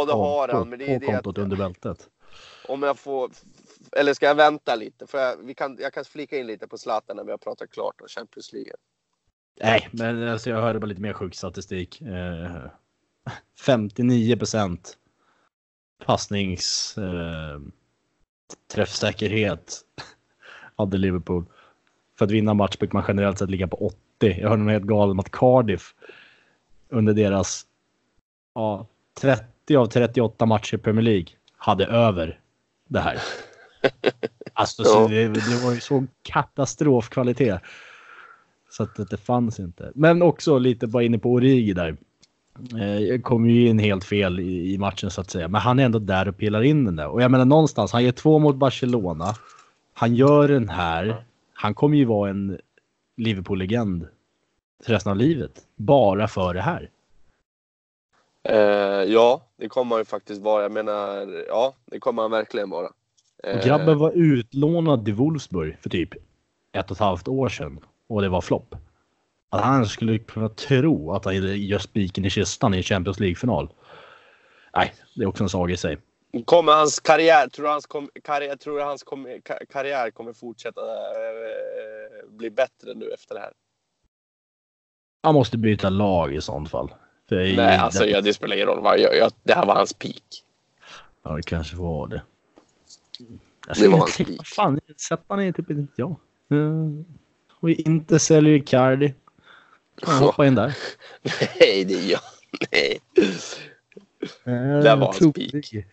det 0.05 0.11
Kontot- 0.11 0.13
har 0.13 0.47
han. 0.47 0.69
Men 0.69 0.79
det 0.79 0.85
är 0.93 0.99
på 0.99 1.05
det 1.05 1.11
kontot 1.11 1.37
under 1.37 1.57
bältet. 1.57 2.09
om 2.67 2.83
jag 2.83 2.99
får... 2.99 3.31
Eller 3.95 4.13
ska 4.13 4.25
jag 4.25 4.35
vänta 4.35 4.75
lite? 4.75 5.07
För 5.07 5.17
jag, 5.17 5.37
vi 5.37 5.53
kan, 5.53 5.77
jag 5.81 5.93
kan 5.93 6.05
flika 6.05 6.37
in 6.37 6.47
lite 6.47 6.67
på 6.67 6.77
Zlatan 6.77 7.15
när 7.15 7.23
vi 7.23 7.31
har 7.31 7.37
pratat 7.37 7.71
klart 7.71 8.01
om 8.01 8.07
Champions 8.07 8.53
League. 8.53 8.71
Nej, 9.61 9.89
men 9.91 10.27
alltså 10.27 10.49
jag 10.49 10.61
hörde 10.61 10.79
bara 10.79 10.87
lite 10.87 11.01
mer 11.01 11.13
sjuk 11.13 11.35
statistik. 11.35 12.01
Eh, 12.01 12.65
59 13.65 14.37
procent 14.37 14.97
passnings 16.05 16.97
eh, 16.97 17.59
träffsäkerhet 18.73 19.81
hade 20.75 20.97
Liverpool. 20.97 21.45
För 22.17 22.25
att 22.25 22.31
vinna 22.31 22.53
match 22.53 22.77
brukar 22.77 22.93
man 22.93 23.05
generellt 23.07 23.39
sett 23.39 23.49
ligga 23.49 23.67
på 23.67 23.77
80. 23.77 23.97
Jag 24.19 24.49
hörde 24.49 24.63
något 24.63 24.71
helt 24.71 24.85
galet 24.85 25.11
om 25.11 25.19
att 25.19 25.31
Cardiff 25.31 25.95
under 26.89 27.13
deras 27.13 27.65
ja, 28.55 28.87
30 29.21 29.75
av 29.75 29.85
38 29.85 30.45
matcher 30.45 30.75
i 30.75 30.77
Premier 30.77 31.03
League 31.03 31.27
hade 31.57 31.85
över 31.85 32.39
det 32.87 32.99
här. 32.99 33.17
Alltså 34.53 34.83
så 34.83 34.99
Ja. 34.99 35.07
det, 35.07 35.27
det 35.27 35.63
var 35.63 35.73
ju 35.73 35.79
så 35.79 36.05
katastrofkvalitet. 36.21 37.61
Så 38.69 38.83
att 38.83 39.09
det, 39.09 39.17
fanns 39.17 39.59
inte. 39.59 39.91
Men 39.95 40.21
också 40.21 40.57
lite 40.57 40.87
bara 40.87 41.03
inne 41.03 41.19
på 41.19 41.31
Origi 41.31 41.73
där. 41.73 41.97
Eh, 42.81 43.21
kom 43.21 43.49
ju 43.49 43.67
in 43.67 43.79
helt 43.79 44.03
fel 44.03 44.39
i, 44.39 44.73
i 44.73 44.77
matchen 44.77 45.11
så 45.11 45.21
att 45.21 45.31
säga. 45.31 45.47
Men 45.47 45.61
han 45.61 45.79
är 45.79 45.85
ändå 45.85 45.99
där 45.99 46.27
och 46.27 46.37
pillar 46.37 46.61
in 46.61 46.85
den 46.85 46.95
där. 46.95 47.07
Och 47.07 47.21
jag 47.21 47.31
menar 47.31 47.45
någonstans, 47.45 47.91
han 47.91 48.03
ger 48.03 48.11
två 48.11 48.39
mot 48.39 48.55
Barcelona. 48.55 49.35
Han 49.93 50.15
gör 50.15 50.47
den 50.47 50.69
här. 50.69 51.23
Han 51.53 51.73
kommer 51.73 51.97
ju 51.97 52.05
vara 52.05 52.29
en 52.29 52.59
Liverpool-legend 53.17 54.07
resten 54.85 55.09
av 55.11 55.17
livet. 55.17 55.51
Bara 55.75 56.27
för 56.27 56.53
det 56.53 56.61
här. 56.61 56.89
Eh, 58.43 58.55
ja, 59.13 59.41
det 59.57 59.69
kommer 59.69 59.95
han 59.95 60.01
ju 60.01 60.05
faktiskt 60.05 60.41
vara. 60.41 60.63
Jag 60.63 60.71
menar, 60.71 61.27
ja, 61.47 61.73
det 61.85 61.99
kommer 61.99 62.21
han 62.21 62.31
verkligen 62.31 62.69
vara. 62.69 62.89
Och 63.43 63.49
Eh, 63.49 63.65
grabben 63.65 63.97
var 63.97 64.11
utlånad 64.11 65.05
till 65.05 65.13
Wolfsburg 65.13 65.77
för 65.81 65.89
typ 65.89 66.09
ett 66.73 66.91
och 66.91 66.97
ett 66.97 66.99
halvt 66.99 67.27
år 67.27 67.49
sedan. 67.49 67.79
Och 68.07 68.21
det 68.21 68.29
var 68.29 68.41
flopp. 68.41 68.75
Att 69.49 69.61
han 69.61 69.85
skulle 69.85 70.17
kunna 70.19 70.49
tro 70.49 71.11
att 71.11 71.25
han 71.25 71.35
gör 71.61 71.79
spiken 71.79 72.25
i 72.25 72.29
kistan 72.29 72.73
i 72.73 72.83
Champions 72.83 73.19
League-final. 73.19 73.69
Nej, 74.75 74.93
det 75.15 75.23
är 75.23 75.27
också 75.27 75.43
en 75.43 75.49
saga 75.49 75.73
i 75.73 75.77
sig. 75.77 75.97
Kommer 76.45 76.71
hans 76.73 76.99
karriär, 76.99 77.47
tror 77.47 77.65
du 77.65 77.71
hans, 77.71 77.85
kom, 77.85 78.09
karriär, 78.23 78.55
tror 78.55 78.77
du 78.77 78.83
hans 78.83 79.03
kom, 79.03 79.27
ka- 79.27 79.65
karriär 79.69 80.11
kommer 80.11 80.33
fortsätta 80.33 80.81
eh, 80.81 82.29
bli 82.29 82.49
bättre 82.51 82.93
nu 82.95 83.09
efter 83.11 83.35
det 83.35 83.41
här? 83.41 83.51
Han 85.23 85.33
måste 85.35 85.57
byta 85.57 85.89
lag 85.89 86.33
i 86.35 86.41
sånt 86.41 86.69
fall. 86.69 86.93
För 87.29 87.35
Nej, 87.35 87.77
alltså 87.77 88.03
det, 88.03 88.09
ja, 88.09 88.21
det 88.21 88.33
spelar 88.33 88.55
ingen 88.55 88.67
roll. 88.67 88.99
jag- 89.01 89.15
jag- 89.17 89.31
Det 89.43 89.53
här 89.53 89.65
var 89.65 89.75
hans 89.75 89.93
peak. 89.93 90.23
Ja, 91.23 91.31
det 91.35 91.43
kanske 91.43 91.75
var 91.75 92.07
det. 92.07 92.21
Jag 93.67 93.77
Det 93.77 93.87
var 93.87 93.97
inte- 94.07 94.23
peak. 94.23 94.47
Fan, 94.47 94.79
han 95.27 95.41
i 95.41 95.53
typ 95.53 95.69
inte 95.69 95.93
jag. 95.95 96.15
Mm. 96.51 97.05
Och 97.59 97.69
inte 97.69 98.19
säljer 98.19 98.53
Icardi. 98.53 99.13
Kan 100.01 100.13
han 100.13 100.23
hoppa 100.23 100.47
in 100.47 100.55
där. 100.55 100.77
Nej, 101.59 101.85
det 101.85 101.93
är 101.93 102.11
jag. 102.11 102.19
Nej. 102.71 102.99
Det 104.83 104.95
var 104.95 105.05
hans 105.05 105.19
peak. 105.35 105.85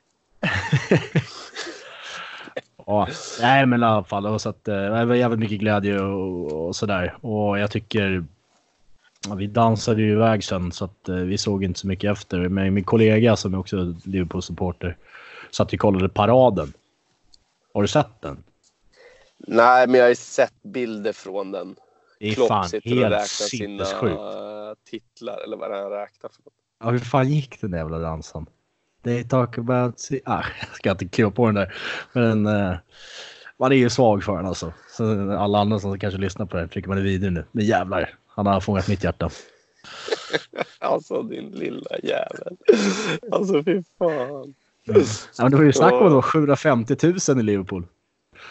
ja, 2.86 3.08
nej 3.40 3.66
men 3.66 3.82
i 3.82 3.84
alla 3.84 4.04
fall. 4.04 4.40
Så 4.40 4.48
att, 4.48 4.68
eh, 4.68 4.74
det 4.74 5.04
var 5.04 5.14
jävligt 5.14 5.38
mycket 5.40 5.58
glädje 5.60 6.00
och, 6.00 6.66
och 6.66 6.76
sådär. 6.76 7.16
Och 7.26 7.58
jag 7.58 7.70
tycker... 7.70 8.24
Ja, 9.28 9.34
vi 9.34 9.46
dansade 9.46 10.02
ju 10.02 10.12
iväg 10.12 10.44
sen 10.44 10.72
så 10.72 10.84
att 10.84 11.08
eh, 11.08 11.14
vi 11.14 11.38
såg 11.38 11.64
inte 11.64 11.80
så 11.80 11.86
mycket 11.86 12.12
efter. 12.12 12.48
Men 12.48 12.74
min 12.74 12.84
kollega 12.84 13.36
som 13.36 13.54
är 13.54 13.58
också 13.58 13.94
Liverpool-supporter 14.04 14.96
satt 15.50 15.72
och 15.72 15.78
kollade 15.78 16.08
paraden. 16.08 16.72
Har 17.74 17.82
du 17.82 17.88
sett 17.88 18.20
den? 18.20 18.44
Nej, 19.38 19.86
men 19.86 19.94
jag 19.94 20.04
har 20.04 20.08
ju 20.08 20.14
sett 20.14 20.62
bilder 20.62 21.12
från 21.12 21.52
den. 21.52 21.76
Det 22.18 22.28
är 22.28 22.34
Klopp 22.34 22.48
fan 22.48 22.68
sitter 22.68 22.90
och 22.90 22.96
helt 22.96 23.12
räknar 23.12 23.24
sina 23.24 23.84
sinnessjukt. 23.84 24.20
titlar, 24.90 25.44
eller 25.44 25.56
vad 25.56 25.70
han 25.70 25.90
räknar 25.90 26.30
för 26.30 26.42
något. 26.42 26.54
Ja, 26.80 26.90
hur 26.90 26.98
fan 26.98 27.28
gick 27.28 27.60
den 27.60 27.72
jävla 27.72 27.98
dansen? 27.98 28.46
They 29.04 29.24
talk 29.24 29.58
about... 29.58 30.08
Ah, 30.24 30.44
jag 30.60 30.76
ska 30.76 30.90
inte 30.90 31.08
kliva 31.08 31.30
på 31.30 31.46
den 31.46 31.54
där. 31.54 31.74
Men 32.12 32.46
eh, 32.46 32.76
man 33.56 33.72
är 33.72 33.76
ju 33.76 33.90
svag 33.90 34.24
för 34.24 34.36
den 34.36 34.46
alltså. 34.46 34.72
Så 34.88 35.32
alla 35.32 35.58
andra 35.58 35.78
som 35.78 35.98
kanske 35.98 36.20
lyssnar 36.20 36.46
på 36.46 36.56
den 36.56 36.68
tycker 36.68 36.88
man 36.88 36.98
är 36.98 37.02
vidrig 37.02 37.32
nu. 37.32 37.44
Men 37.52 37.64
jävlar, 37.64 38.14
han 38.26 38.46
har 38.46 38.60
fångat 38.60 38.88
mitt 38.88 39.04
hjärta. 39.04 39.30
Alltså 40.78 41.22
din 41.22 41.50
lilla 41.50 41.98
jävel. 42.02 42.56
Alltså 43.30 43.64
fy 43.64 43.82
fan. 43.98 44.54
Ja, 44.84 44.94
men 45.38 45.50
det 45.50 45.56
var 45.56 45.64
ju 45.64 45.72
snack 45.72 45.92
om 45.92 45.98
att 45.98 46.10
det 46.10 46.14
var 46.14 46.22
750 46.22 46.96
000 47.28 47.40
i 47.40 47.42
Liverpool. 47.42 47.86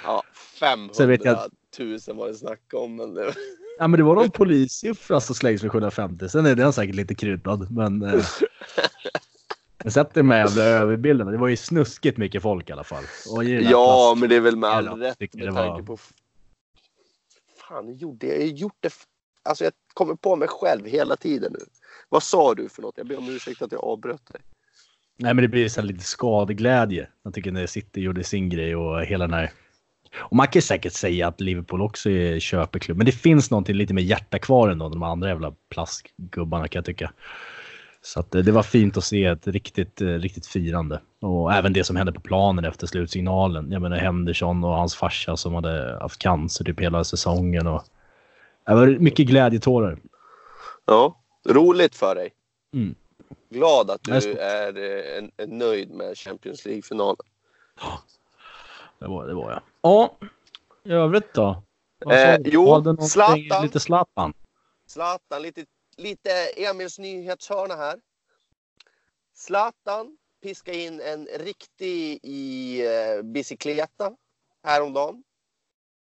Ja, 0.04 0.24
500 0.60 0.94
Sen 0.94 1.10
vet 1.10 1.26
jag- 1.26 1.38
000 1.80 2.00
var 2.18 2.28
det 2.28 2.34
snack 2.34 2.62
om. 2.74 2.96
Men 2.96 3.14
det... 3.14 3.34
Ja, 3.80 3.88
men 3.88 3.98
det 3.98 4.04
var 4.04 4.16
någon 4.16 4.32
polissiffra 4.32 5.22
som 5.22 5.36
slängs 5.36 5.64
med 5.64 5.72
750. 5.72 6.30
Sen 6.30 6.46
är 6.46 6.56
den 6.56 6.74
säkert 6.74 6.96
lite 6.96 7.16
kryddad, 7.16 7.72
men... 7.72 8.02
Eh, 8.02 8.26
jag 9.84 9.94
sätter 9.94 10.24
med 10.24 10.38
jävla 10.40 10.64
överbilden. 10.64 11.28
Det 11.28 11.38
var 11.38 11.48
ju 11.48 11.58
snuskigt 11.58 12.18
mycket 12.18 12.42
folk 12.42 12.70
i 12.70 12.74
alla 12.74 12.84
fall. 12.84 13.04
Ja, 13.26 13.42
plast- 13.42 14.20
men 14.20 14.30
det 14.30 14.36
är 14.36 14.40
väl 14.40 14.56
med 14.58 14.70
all 14.70 14.88
rätt 15.00 15.20
tycker 15.20 15.38
med 15.38 15.48
det 15.48 15.54
tanke 15.54 15.82
var- 15.82 15.84
på... 15.84 15.98
Fan, 17.68 17.88
jag 17.88 17.96
gjorde 17.96 18.28
jag 18.28 18.36
har 18.36 18.44
gjort 18.44 18.78
det... 18.80 18.94
Alltså 19.44 19.64
jag 19.64 19.74
kommer 19.94 20.16
på 20.16 20.36
mig 20.36 20.48
själv 20.48 20.86
hela 20.86 21.16
tiden 21.16 21.54
nu. 21.54 21.66
Vad 22.10 22.24
sa 22.24 22.54
du 22.56 22.70
för 22.70 22.82
något? 22.82 22.98
Jag 22.98 23.08
ber 23.08 23.18
om 23.18 23.30
ursäkt 23.30 23.62
att 23.62 23.72
jag 23.72 23.84
avbröt 23.84 24.26
dig. 24.34 24.42
Nej, 25.22 25.34
men 25.34 25.42
det 25.42 25.48
blir 25.48 25.70
så 25.70 25.82
lite 25.82 26.04
skadeglädje. 26.04 27.08
Jag 27.24 27.34
tycker 27.34 27.52
när 27.52 27.68
City 27.68 28.02
gjorde 28.02 28.24
sin 28.24 28.50
grej 28.50 28.76
och 28.76 29.04
hela 29.04 29.28
den 29.28 29.34
här... 29.34 29.52
Och 30.16 30.36
man 30.36 30.48
kan 30.48 30.62
säkert 30.62 30.94
säga 30.94 31.28
att 31.28 31.42
Liverpool 31.42 31.82
också 31.82 32.10
är 32.10 32.40
köpeklubb, 32.40 32.98
men 32.98 33.06
det 33.06 33.12
finns 33.12 33.52
någonting 33.52 33.76
lite 33.76 33.94
mer 33.94 34.04
hjärta 34.04 34.40
kvar 34.40 34.70
än 34.70 34.78
de 34.78 35.04
andra 35.04 35.30
jävla 35.30 35.54
plaskgubbarna 35.70 36.68
kan 36.68 36.80
jag 36.80 36.86
tycka. 36.86 37.12
Så 38.02 38.20
eh, 38.20 38.26
det 38.44 38.52
var 38.52 38.64
fint 38.64 38.98
att 38.98 39.04
se 39.04 39.26
ett 39.26 39.48
riktigt, 39.48 40.02
eh, 40.02 40.08
riktigt 40.08 40.48
firande. 40.48 41.02
Och 41.22 41.54
även 41.54 41.74
det 41.74 41.84
som 41.84 41.96
hände 41.96 42.12
på 42.12 42.22
planen 42.22 42.66
efter 42.66 42.88
slutsignalen. 42.88 43.72
Jag 43.72 43.82
menar 43.82 43.98
Henderson 43.98 44.64
och 44.64 44.76
hans 44.76 44.96
farsa 44.96 45.38
som 45.38 45.54
hade 45.54 45.98
haft 46.02 46.20
cancer 46.20 46.66
typ 46.66 46.80
hela 46.80 47.04
säsongen. 47.04 47.68
Och... 47.68 47.84
Det 48.66 48.76
var 48.76 48.88
mycket 48.88 49.28
glädjetårar. 49.28 49.98
Ja, 50.86 51.16
roligt 51.50 51.96
för 51.96 52.16
dig. 52.16 52.30
Mm. 52.74 52.96
Glad 53.50 53.92
att 53.92 54.04
du 54.04 54.38
är, 54.40 54.78
eh, 54.78 55.18
en- 55.18 55.32
är 55.38 55.48
nöjd 55.48 55.92
med 55.92 56.18
Champions 56.18 56.66
League-finalen. 56.66 57.26
Det 59.00 59.08
var, 59.08 59.28
det 59.28 59.34
var 59.34 59.52
jag. 59.52 59.62
Ja, 59.82 60.18
i 60.84 60.92
övrigt 60.92 61.34
då? 61.34 61.64
Eh, 62.12 62.38
jo, 62.46 62.98
Zlatan. 63.02 63.64
Lite 63.64 63.80
Zlatan. 63.80 64.34
Zlatan, 64.88 65.42
lite, 65.42 65.66
lite 65.98 66.30
Emils 66.56 67.00
nyhetshörna 67.00 67.76
här. 67.76 68.00
Zlatan 69.34 70.18
piska 70.44 70.74
in 70.74 71.02
en 71.02 71.26
riktig 71.40 72.20
i 72.24 72.82
eh, 72.86 73.22
bicykleta 73.24 74.16
häromdagen. 74.64 75.24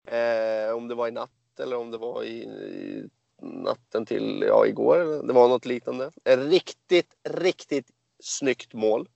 Eh, 0.07 0.75
om 0.75 0.87
det 0.87 0.95
var 0.95 1.07
i 1.07 1.11
natt 1.11 1.59
eller 1.59 1.77
om 1.77 1.91
det 1.91 1.97
var 1.97 2.23
i, 2.23 2.37
i 2.43 3.09
natten 3.43 4.05
till 4.05 4.41
ja, 4.47 4.65
igår. 4.65 5.27
Det 5.27 5.33
var 5.33 5.47
något 5.47 5.65
liknande. 5.65 6.11
Ett 6.23 6.39
riktigt, 6.39 7.15
riktigt 7.29 7.87
snyggt 8.19 8.73
mål. 8.73 9.09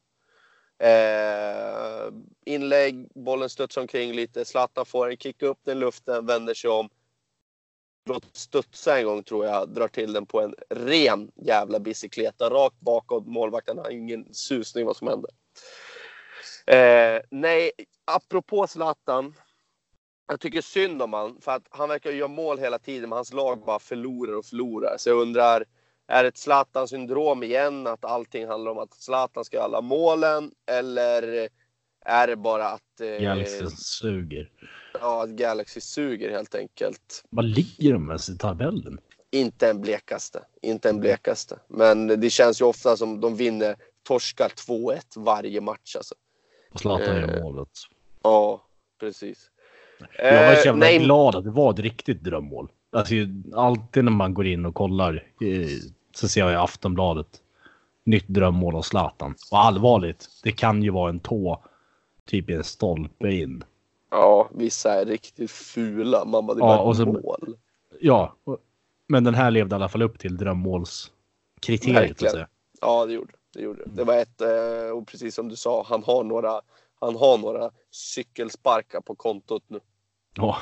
Eh, 0.80 2.13
inlägg, 2.45 3.07
bollen 3.15 3.49
studsar 3.49 3.82
omkring 3.82 4.13
lite. 4.13 4.45
Zlatan 4.45 4.86
får 4.86 5.09
en 5.09 5.17
kick 5.17 5.41
upp 5.41 5.59
den 5.63 5.78
i 5.78 5.80
luften, 5.80 6.25
vänder 6.25 6.53
sig 6.53 6.69
om. 6.69 6.89
Låter 8.05 8.30
studsa 8.34 8.99
en 8.99 9.05
gång 9.05 9.23
tror 9.23 9.45
jag, 9.45 9.69
drar 9.69 9.88
till 9.88 10.13
den 10.13 10.25
på 10.25 10.41
en 10.41 10.55
ren 10.69 11.32
jävla 11.36 11.80
bicykleta 11.80 12.49
rakt 12.49 12.80
bakåt. 12.80 13.28
Målvakten 13.28 13.78
har 13.78 13.89
ingen 13.89 14.34
susning 14.34 14.86
vad 14.86 14.97
som 14.97 15.07
händer. 15.07 15.32
Eh, 16.67 17.21
nej, 17.32 17.71
apropå 18.05 18.67
Zlatan. 18.67 19.34
Jag 20.28 20.39
tycker 20.39 20.61
synd 20.61 21.01
om 21.01 21.13
han 21.13 21.41
för 21.41 21.51
att 21.51 21.67
han 21.69 21.89
verkar 21.89 22.11
göra 22.11 22.28
mål 22.28 22.59
hela 22.59 22.80
tiden 22.80 23.09
men 23.09 23.15
hans 23.15 23.34
lag 23.34 23.59
bara 23.65 23.80
förlorar 23.80 24.34
och 24.34 24.45
förlorar. 24.45 24.95
Så 24.97 25.09
jag 25.09 25.17
undrar, 25.21 25.65
är 26.07 26.23
det 26.23 26.30
ett 26.30 26.38
Zlatan-syndrom 26.38 27.43
igen? 27.43 27.88
Att 27.88 28.05
allting 28.05 28.47
handlar 28.47 28.71
om 28.71 28.78
att 28.78 28.93
Zlatan 28.93 29.45
ska 29.45 29.57
göra 29.57 29.65
alla 29.65 29.82
målen? 29.82 30.51
Eller 30.71 31.49
är 32.05 32.28
det 32.28 32.36
bara 32.36 32.67
att, 32.67 33.01
eh, 33.01 33.07
Galaxy 33.23 33.65
suger. 33.75 34.49
ja, 35.01 35.23
att 35.23 35.30
Galaxy 35.30 35.82
suger 35.82 36.30
helt 36.32 36.55
enkelt? 36.55 37.23
Vad 37.30 37.45
ligger 37.45 37.93
de 37.93 38.07
ens 38.09 38.30
i 38.30 38.38
tabellen? 38.38 38.99
Inte 39.32 39.69
en 39.69 39.82
blekaste. 39.82 40.43
Inte 40.61 40.89
en 40.89 40.99
blekaste. 40.99 41.59
Men 41.67 42.07
det 42.07 42.30
känns 42.30 42.61
ju 42.61 42.65
ofta 42.65 42.97
som 42.97 43.21
de 43.21 43.36
vinner, 43.36 43.75
torskar 44.03 44.49
2-1 44.49 45.01
varje 45.15 45.61
match 45.61 45.95
alltså. 45.95 46.15
Och 46.73 46.80
Zlatan 46.80 47.15
Eh, 47.15 47.21
gör 47.21 47.43
målet. 47.43 47.69
Ja, 48.23 48.61
precis. 48.99 49.51
Jag 50.17 50.47
var 50.47 50.53
så 50.55 50.59
Eh, 50.59 50.65
jävla 50.65 50.79
nej, 50.79 50.99
glad 50.99 51.35
att 51.35 51.43
det 51.43 51.49
var 51.51 51.73
ett 51.73 51.79
riktigt 51.79 52.23
drömmål. 52.23 52.67
Alltså, 52.91 53.13
alltid 53.55 54.03
när 54.03 54.11
man 54.11 54.33
går 54.33 54.45
in 54.47 54.65
och 54.65 54.75
kollar 54.75 55.13
eh, 55.41 55.67
så 56.15 56.27
ser 56.27 56.41
jag 56.41 56.51
i 56.51 56.55
Aftonbladet 56.55 57.27
nytt 58.03 58.27
drömmål 58.27 58.75
av 58.75 58.81
Zlatan. 58.81 59.35
Och 59.51 59.59
allvarligt, 59.59 60.27
det 60.43 60.51
kan 60.51 60.83
ju 60.83 60.89
vara 60.89 61.09
en 61.09 61.19
tå 61.19 61.63
typ 62.25 62.49
i 62.49 62.53
en 62.53 62.63
stolpe 62.63 63.31
in. 63.31 63.63
Ja, 64.11 64.49
vissa 64.55 64.93
är 65.01 65.05
riktigt 65.05 65.51
fula. 65.51 66.25
Bara, 66.25 66.53
det 66.53 66.59
Ja, 66.59 66.67
var 66.67 66.83
och 66.83 66.91
ett 66.91 66.97
så- 66.97 67.05
mål. 67.05 67.55
Ja, 68.01 68.35
men 69.07 69.23
den 69.23 69.35
här 69.35 69.51
levde 69.51 69.73
i 69.73 69.75
alla 69.75 69.89
fall 69.89 70.01
upp 70.01 70.19
till 70.19 70.37
drömmålskriteriet. 70.37 72.21
Verkligen. 72.23 72.47
Ja, 72.81 73.05
det 73.05 73.13
gjorde 73.13 73.31
det. 73.53 73.61
gjorde 73.61 73.83
det. 73.85 73.91
Det 73.95 74.03
var 74.03 74.13
ett, 74.17 74.41
eh, 74.41 74.97
och 74.97 75.07
precis 75.07 75.35
som 75.35 75.49
du 75.49 75.55
sa, 75.55 75.85
han 75.89 76.03
har 76.03 76.23
några, 76.23 76.61
han 76.99 77.15
har 77.15 77.37
några 77.37 77.71
cykelsparkar 77.91 79.01
på 79.01 79.15
kontot 79.15 79.63
nu. 79.67 79.79
Ja, 80.35 80.57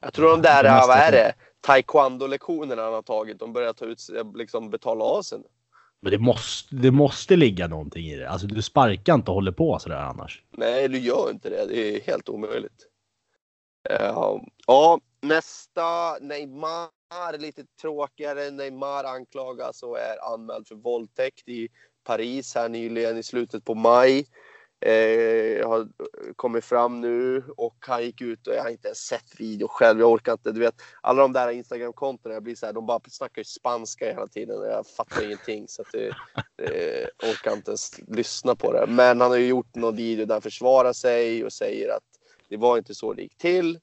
Jag 0.00 0.12
tror 0.12 0.30
de 0.30 0.42
där, 0.42 0.74
måste 0.74 0.88
vad 0.88 0.98
är 0.98 1.12
det, 1.12 1.34
taekwondo-lektionerna 1.60 2.82
han 2.82 2.92
har 2.92 3.02
tagit, 3.02 3.38
de 3.38 3.52
börjar 3.52 3.72
ta 3.72 3.84
ut, 3.84 4.00
liksom 4.34 4.70
betala 4.70 5.04
av 5.04 5.22
sig 5.22 5.38
nu. 5.38 5.44
men 6.00 6.12
det 6.12 6.18
måste, 6.18 6.74
det 6.74 6.90
måste 6.90 7.36
ligga 7.36 7.66
någonting 7.68 8.06
i 8.06 8.16
det. 8.16 8.30
Alltså 8.30 8.46
du 8.46 8.62
sparkar 8.62 9.14
inte 9.14 9.30
och 9.30 9.34
håller 9.34 9.52
på 9.52 9.78
sådär 9.78 9.96
annars. 9.96 10.42
Nej, 10.50 10.88
du 10.88 10.98
gör 10.98 11.30
inte 11.30 11.50
det. 11.50 11.66
Det 11.66 11.96
är 11.96 12.00
helt 12.00 12.28
omöjligt. 12.28 12.86
Ja, 13.90 14.40
ja 14.66 15.00
nästa 15.22 16.18
Neymar, 16.20 17.38
lite 17.38 17.64
tråkigare. 17.80 18.50
Neymar 18.50 19.04
anklagas 19.04 19.82
och 19.82 19.98
är 19.98 20.32
anmäld 20.34 20.68
för 20.68 20.74
våldtäkt 20.74 21.48
i 21.48 21.68
Paris 22.04 22.54
här 22.54 22.68
nyligen 22.68 23.16
i 23.18 23.22
slutet 23.22 23.64
på 23.64 23.74
maj. 23.74 24.26
Eh, 24.82 25.68
har 25.68 25.88
kommit 26.36 26.64
fram 26.64 27.00
nu 27.00 27.44
och 27.56 27.76
han 27.80 28.04
gick 28.04 28.20
ut 28.20 28.46
och 28.46 28.54
jag 28.54 28.62
har 28.62 28.70
inte 28.70 28.88
ens 28.88 28.98
sett 28.98 29.40
video 29.40 29.68
själv. 29.68 30.00
Jag 30.00 30.10
orkar 30.10 30.32
inte. 30.32 30.52
Du 30.52 30.60
vet, 30.60 30.82
alla 31.00 31.22
de 31.22 31.32
där 31.32 31.50
Instagram-kontona, 31.50 32.34
jag 32.34 32.42
blir 32.42 32.54
så 32.54 32.66
här, 32.66 32.72
de 32.72 32.86
bara 32.86 33.00
snackar 33.08 33.40
ju 33.40 33.44
spanska 33.44 34.06
hela 34.06 34.26
tiden 34.26 34.58
och 34.58 34.66
jag 34.66 34.86
fattar 34.86 35.24
ingenting. 35.24 35.68
Så 35.68 35.82
att 35.82 35.92
det, 35.92 36.08
eh, 36.08 37.30
orkar 37.30 37.52
inte 37.52 37.70
ens 37.70 38.00
lyssna 38.08 38.54
på 38.54 38.72
det. 38.72 38.86
Men 38.88 39.20
han 39.20 39.30
har 39.30 39.38
ju 39.38 39.46
gjort 39.46 39.74
någon 39.74 39.96
video 39.96 40.26
där 40.26 40.34
han 40.34 40.42
försvarar 40.42 40.92
sig 40.92 41.44
och 41.44 41.52
säger 41.52 41.88
att 41.96 42.04
det 42.48 42.56
var 42.56 42.78
inte 42.78 42.94
så 42.94 43.12
det 43.12 43.22
gick 43.22 43.38
till. 43.38 43.76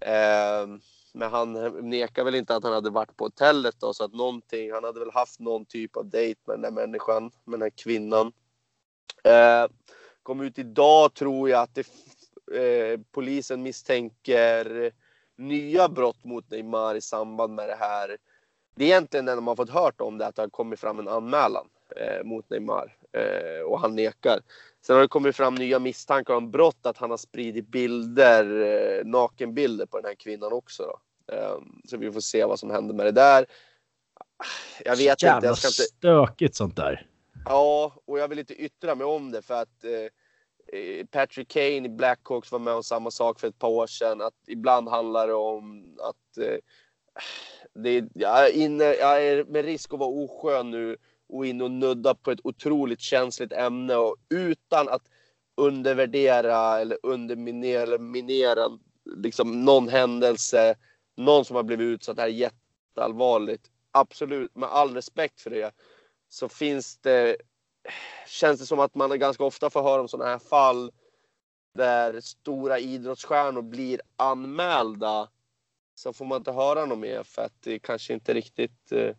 Eh, 0.00 0.66
men 1.12 1.30
han 1.30 1.52
nekar 1.90 2.24
väl 2.24 2.34
inte 2.34 2.56
att 2.56 2.64
han 2.64 2.72
hade 2.72 2.90
varit 2.90 3.16
på 3.16 3.24
hotellet 3.24 3.74
då, 3.78 3.94
så 3.94 4.04
att 4.04 4.14
någonting, 4.14 4.72
han 4.72 4.84
hade 4.84 5.00
väl 5.00 5.10
haft 5.10 5.40
någon 5.40 5.64
typ 5.64 5.96
av 5.96 6.10
dejt 6.10 6.40
med 6.46 6.54
den 6.54 6.62
där 6.62 6.70
människan, 6.70 7.22
med 7.44 7.60
den 7.60 7.62
här 7.62 7.70
kvinnan. 7.70 8.32
Eh, 9.24 9.66
kom 10.28 10.40
ut 10.40 10.58
idag 10.58 11.14
tror 11.14 11.50
jag 11.50 11.62
att 11.62 11.74
det, 11.74 11.86
eh, 12.56 13.00
polisen 13.12 13.62
misstänker 13.62 14.92
nya 15.36 15.88
brott 15.88 16.24
mot 16.24 16.50
Neymar 16.50 16.94
i 16.94 17.00
samband 17.00 17.54
med 17.54 17.68
det 17.68 17.76
här. 17.80 18.16
Det 18.76 18.84
är 18.84 18.88
egentligen 18.88 19.24
när 19.24 19.34
man 19.34 19.46
har 19.46 19.56
fått 19.56 19.70
hört 19.70 20.00
om 20.00 20.18
det 20.18 20.26
att 20.26 20.36
det 20.36 20.42
har 20.42 20.48
kommit 20.48 20.80
fram 20.80 20.98
en 20.98 21.08
anmälan 21.08 21.66
eh, 21.96 22.24
mot 22.24 22.50
Neymar 22.50 22.96
eh, 23.12 23.62
och 23.62 23.80
han 23.80 23.94
nekar. 23.94 24.40
Sen 24.86 24.96
har 24.96 25.02
det 25.02 25.08
kommit 25.08 25.36
fram 25.36 25.54
nya 25.54 25.78
misstankar 25.78 26.34
om 26.34 26.50
brott 26.50 26.86
att 26.86 26.98
han 26.98 27.10
har 27.10 27.16
spridit 27.16 27.68
bilder, 27.68 28.44
eh, 28.60 29.04
nakenbilder 29.04 29.86
på 29.86 29.96
den 29.96 30.06
här 30.06 30.14
kvinnan 30.14 30.52
också. 30.52 30.82
Då. 30.82 31.34
Eh, 31.34 31.58
så 31.84 31.96
vi 31.96 32.12
får 32.12 32.20
se 32.20 32.44
vad 32.44 32.58
som 32.58 32.70
händer 32.70 32.94
med 32.94 33.06
det 33.06 33.12
där. 33.12 33.46
Jag 34.84 34.96
vet 34.96 35.10
inte, 35.10 35.26
Jävla 35.26 35.48
jag 35.48 35.58
ska 35.58 35.68
inte... 35.68 35.82
stökigt 35.82 36.54
sånt 36.54 36.76
där. 36.76 37.06
Ja, 37.48 37.92
och 38.04 38.18
jag 38.18 38.28
vill 38.28 38.38
inte 38.38 38.62
yttra 38.62 38.94
mig 38.94 39.06
om 39.06 39.30
det 39.30 39.42
för 39.42 39.54
att 39.54 39.84
eh, 39.84 40.80
eh, 40.80 41.06
Patrick 41.06 41.48
Kane 41.48 41.86
i 41.86 41.88
Blackhawks 41.88 42.52
var 42.52 42.58
med 42.58 42.74
om 42.74 42.82
samma 42.82 43.10
sak 43.10 43.40
för 43.40 43.48
ett 43.48 43.58
par 43.58 43.68
år 43.68 43.86
sedan. 43.86 44.20
Att 44.20 44.34
ibland 44.46 44.88
handlar 44.88 45.26
det 45.28 45.34
om 45.34 45.96
att 46.00 46.38
eh, 46.38 46.58
det, 47.74 48.04
jag, 48.14 48.48
är 48.48 48.56
inne, 48.56 48.84
jag 48.84 49.26
är 49.26 49.44
med 49.44 49.64
risk 49.64 49.94
att 49.94 50.00
vara 50.00 50.10
oskön 50.10 50.70
nu 50.70 50.96
och 51.28 51.46
in 51.46 51.62
och 51.62 51.70
nudda 51.70 52.14
på 52.14 52.30
ett 52.30 52.40
otroligt 52.44 53.00
känsligt 53.00 53.52
ämne 53.52 53.96
och 53.96 54.16
utan 54.28 54.88
att 54.88 55.02
undervärdera 55.56 56.80
eller 56.80 56.98
underminera 57.02 57.82
eller 57.82 57.98
minera 57.98 58.78
liksom 59.04 59.64
någon 59.64 59.88
händelse, 59.88 60.74
någon 61.16 61.44
som 61.44 61.56
har 61.56 61.62
blivit 61.62 61.84
utsatt. 61.84 62.16
Det 62.16 62.22
här 62.22 62.28
är 62.28 62.32
jätteallvarligt. 62.32 63.70
Absolut, 63.90 64.56
med 64.56 64.68
all 64.68 64.94
respekt 64.94 65.40
för 65.40 65.50
det 65.50 65.72
så 66.28 66.48
finns 66.48 66.98
det, 66.98 67.36
känns 68.26 68.60
det 68.60 68.66
som 68.66 68.80
att 68.80 68.94
man 68.94 69.18
ganska 69.18 69.44
ofta 69.44 69.70
får 69.70 69.82
höra 69.82 70.00
om 70.00 70.08
sådana 70.08 70.30
här 70.30 70.38
fall 70.38 70.90
där 71.74 72.20
stora 72.20 72.78
idrottsstjärnor 72.78 73.62
blir 73.62 74.00
anmälda. 74.16 75.28
Så 75.94 76.12
får 76.12 76.24
man 76.24 76.36
inte 76.38 76.52
höra 76.52 76.86
något 76.86 76.98
mer 76.98 77.22
för 77.22 77.42
att 77.42 77.52
det 77.60 77.78
kanske 77.78 78.14
inte 78.14 78.34
riktigt 78.34 78.92
eh, 78.92 79.14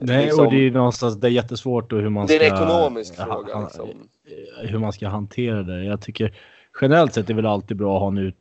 Nej, 0.00 0.24
liksom- 0.24 0.46
och 0.46 0.52
det 0.52 0.66
är 0.66 0.70
någonstans, 0.70 1.16
det 1.16 1.26
är 1.26 1.30
jättesvårt 1.30 1.92
och 1.92 2.00
hur 2.00 2.08
man 2.08 2.26
Det 2.26 2.34
ska... 2.34 2.44
är 2.44 2.50
en 2.50 2.56
ekonomisk 2.56 3.18
ha- 3.18 3.24
fråga. 3.24 3.60
Liksom. 3.60 4.08
Hur 4.56 4.78
man 4.78 4.92
ska 4.92 5.08
hantera 5.08 5.62
det. 5.62 5.84
Jag 5.84 6.02
tycker 6.02 6.38
generellt 6.80 7.14
sett 7.14 7.24
är 7.24 7.28
det 7.28 7.34
väl 7.34 7.46
alltid 7.46 7.76
bra 7.76 7.94
att 7.96 8.00
ha 8.00 8.08
en 8.08 8.18
ut... 8.18 8.36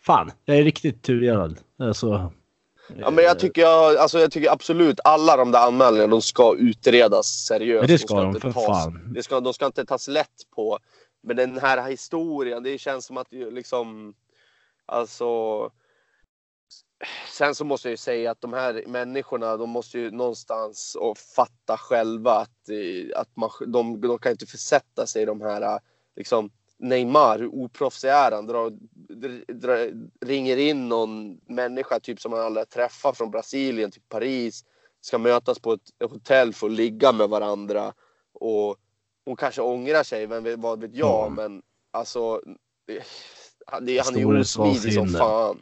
Fan, 0.00 0.30
jag 0.44 0.56
är 0.58 0.62
riktigt 0.64 1.02
tudelad. 1.02 1.58
Alltså, 1.78 2.32
Ja, 2.88 3.10
men 3.10 3.24
jag 3.24 3.38
tycker, 3.38 3.62
jag, 3.62 3.96
alltså, 3.96 4.18
jag 4.18 4.32
tycker 4.32 4.50
absolut 4.50 5.00
alla 5.04 5.36
de 5.36 5.50
där 5.52 5.66
anmälningarna 5.66 6.10
de 6.10 6.22
ska 6.22 6.56
utredas 6.56 7.26
seriöst. 7.26 7.80
Men 7.80 7.88
det 7.88 7.98
ska 7.98 8.14
de, 8.14 8.26
inte 8.26 8.40
för 8.40 8.50
tas- 8.52 8.66
fan. 8.66 9.12
Det 9.14 9.22
ska, 9.22 9.40
de 9.40 9.54
ska 9.54 9.66
inte 9.66 9.84
tas 9.84 10.08
lätt 10.08 10.50
på. 10.56 10.78
Men 11.22 11.36
den 11.36 11.58
här 11.58 11.90
historien, 11.90 12.62
det 12.62 12.78
känns 12.78 13.06
som 13.06 13.16
att 13.16 13.32
liksom... 13.32 14.14
Alltså... 14.86 15.70
Sen 17.32 17.54
så 17.54 17.64
måste 17.64 17.88
jag 17.88 17.92
ju 17.92 17.96
säga 17.96 18.30
att 18.30 18.40
de 18.40 18.52
här 18.52 18.84
människorna, 18.86 19.56
de 19.56 19.70
måste 19.70 19.98
ju 19.98 20.10
någonstans 20.10 20.96
och 21.00 21.18
fatta 21.18 21.76
själva 21.76 22.32
att, 22.32 22.68
eh, 22.68 23.20
att 23.20 23.36
man, 23.36 23.50
de, 23.66 24.00
de 24.00 24.18
kan 24.18 24.32
inte 24.32 24.46
försätta 24.46 25.06
sig 25.06 25.22
i 25.22 25.24
de 25.24 25.40
här 25.40 25.80
liksom 26.16 26.50
Neymar, 26.84 27.38
hur 27.38 27.54
oproffsig 27.54 28.08
är 28.08 28.32
han? 28.32 28.46
Drar, 28.46 28.72
drar, 29.52 29.90
ringer 30.26 30.56
in 30.56 30.88
någon 30.88 31.38
människa 31.48 32.00
typ 32.00 32.20
som 32.20 32.30
man 32.30 32.40
aldrig 32.40 32.68
träffat 32.68 33.16
från 33.16 33.30
Brasilien 33.30 33.90
till 33.90 34.02
Paris. 34.08 34.64
Ska 35.00 35.18
mötas 35.18 35.58
på 35.58 35.72
ett 35.72 36.10
hotell 36.10 36.52
för 36.54 36.66
att 36.66 36.72
ligga 36.72 37.12
med 37.12 37.28
varandra. 37.28 37.92
Och 38.40 38.76
hon 39.24 39.36
kanske 39.36 39.62
ångrar 39.62 40.02
sig, 40.02 40.26
vem 40.26 40.60
vad 40.60 40.80
vet 40.80 40.94
jag. 40.94 41.08
Ja. 41.08 41.32
Men 41.36 41.62
alltså, 41.90 42.40
det, 42.86 43.02
det, 43.80 43.98
han 44.04 44.14
är 44.14 44.18
ju 44.18 44.40
osmidig 44.40 44.94
som 44.94 45.08
fan. 45.08 45.58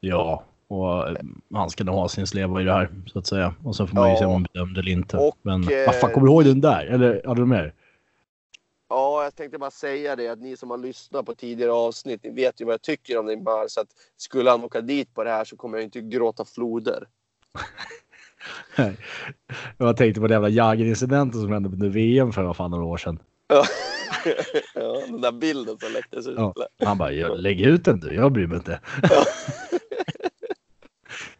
Ja, 0.00 0.44
och 0.68 1.08
eh, 1.08 1.16
han 1.54 1.70
ska 1.70 1.84
nog 1.84 1.94
ha 1.94 2.08
sin 2.08 2.26
sleva 2.26 2.60
i 2.60 2.64
det 2.64 2.72
här 2.72 2.90
så 3.06 3.18
att 3.18 3.26
säga. 3.26 3.54
Och 3.64 3.76
sen 3.76 3.88
får 3.88 3.94
man 3.94 4.08
ju 4.08 4.14
Ja. 4.14 4.18
se 4.18 4.24
om 4.24 4.32
man 4.32 4.46
bedömde 4.52 4.80
eller 4.80 4.92
inte. 4.92 5.16
Och, 5.16 5.36
Men 5.42 5.62
eh, 5.62 5.86
vad 5.86 5.94
fan, 5.94 6.12
kommer 6.12 6.26
du 6.26 6.32
ihåg 6.32 6.44
den 6.44 6.60
där? 6.60 6.86
Eller 6.86 7.22
hade 7.26 7.40
du 7.40 7.46
mer? 7.46 7.74
Ja, 8.88 9.24
jag 9.24 9.34
tänkte 9.34 9.58
bara 9.58 9.70
säga 9.70 10.16
det 10.16 10.28
att 10.28 10.38
ni 10.38 10.56
som 10.56 10.70
har 10.70 10.78
lyssnat 10.78 11.26
på 11.26 11.34
tidigare 11.34 11.72
avsnitt, 11.72 12.20
ni 12.24 12.30
vet 12.30 12.60
ju 12.60 12.64
vad 12.64 12.72
jag 12.72 12.82
tycker 12.82 13.18
om 13.18 13.26
Neymar. 13.26 13.68
Så 13.68 13.80
att 13.80 13.88
skulle 14.16 14.50
han 14.50 14.64
åka 14.64 14.80
dit 14.80 15.14
på 15.14 15.24
det 15.24 15.30
här 15.30 15.44
så 15.44 15.56
kommer 15.56 15.78
jag 15.78 15.84
inte 15.84 16.00
gråta 16.00 16.44
floder. 16.44 17.08
Jag 19.78 19.96
tänkte 19.96 20.20
på 20.20 20.26
den 20.26 20.34
jävla 20.34 20.48
Jagr-incidenten 20.48 21.40
som 21.40 21.52
hände 21.52 21.68
under 21.68 21.88
VM 21.88 22.32
för 22.32 22.42
vad 22.42 22.56
fan 22.56 22.70
några 22.70 22.84
år 22.84 22.96
sedan. 22.96 23.18
Ja, 23.48 23.64
ja 24.74 25.00
den 25.06 25.20
där 25.20 25.32
bilden 25.32 25.78
som 25.78 25.92
läcktes 25.92 26.26
ut. 26.26 26.34
Ja. 26.38 26.54
Han 26.84 26.98
bara, 26.98 27.12
"Jag- 27.12 27.38
lägg 27.40 27.60
ut 27.60 27.84
den 27.84 28.00
du, 28.00 28.14
jag 28.14 28.32
bryr 28.32 28.46
mig 28.46 28.56
inte. 28.56 28.80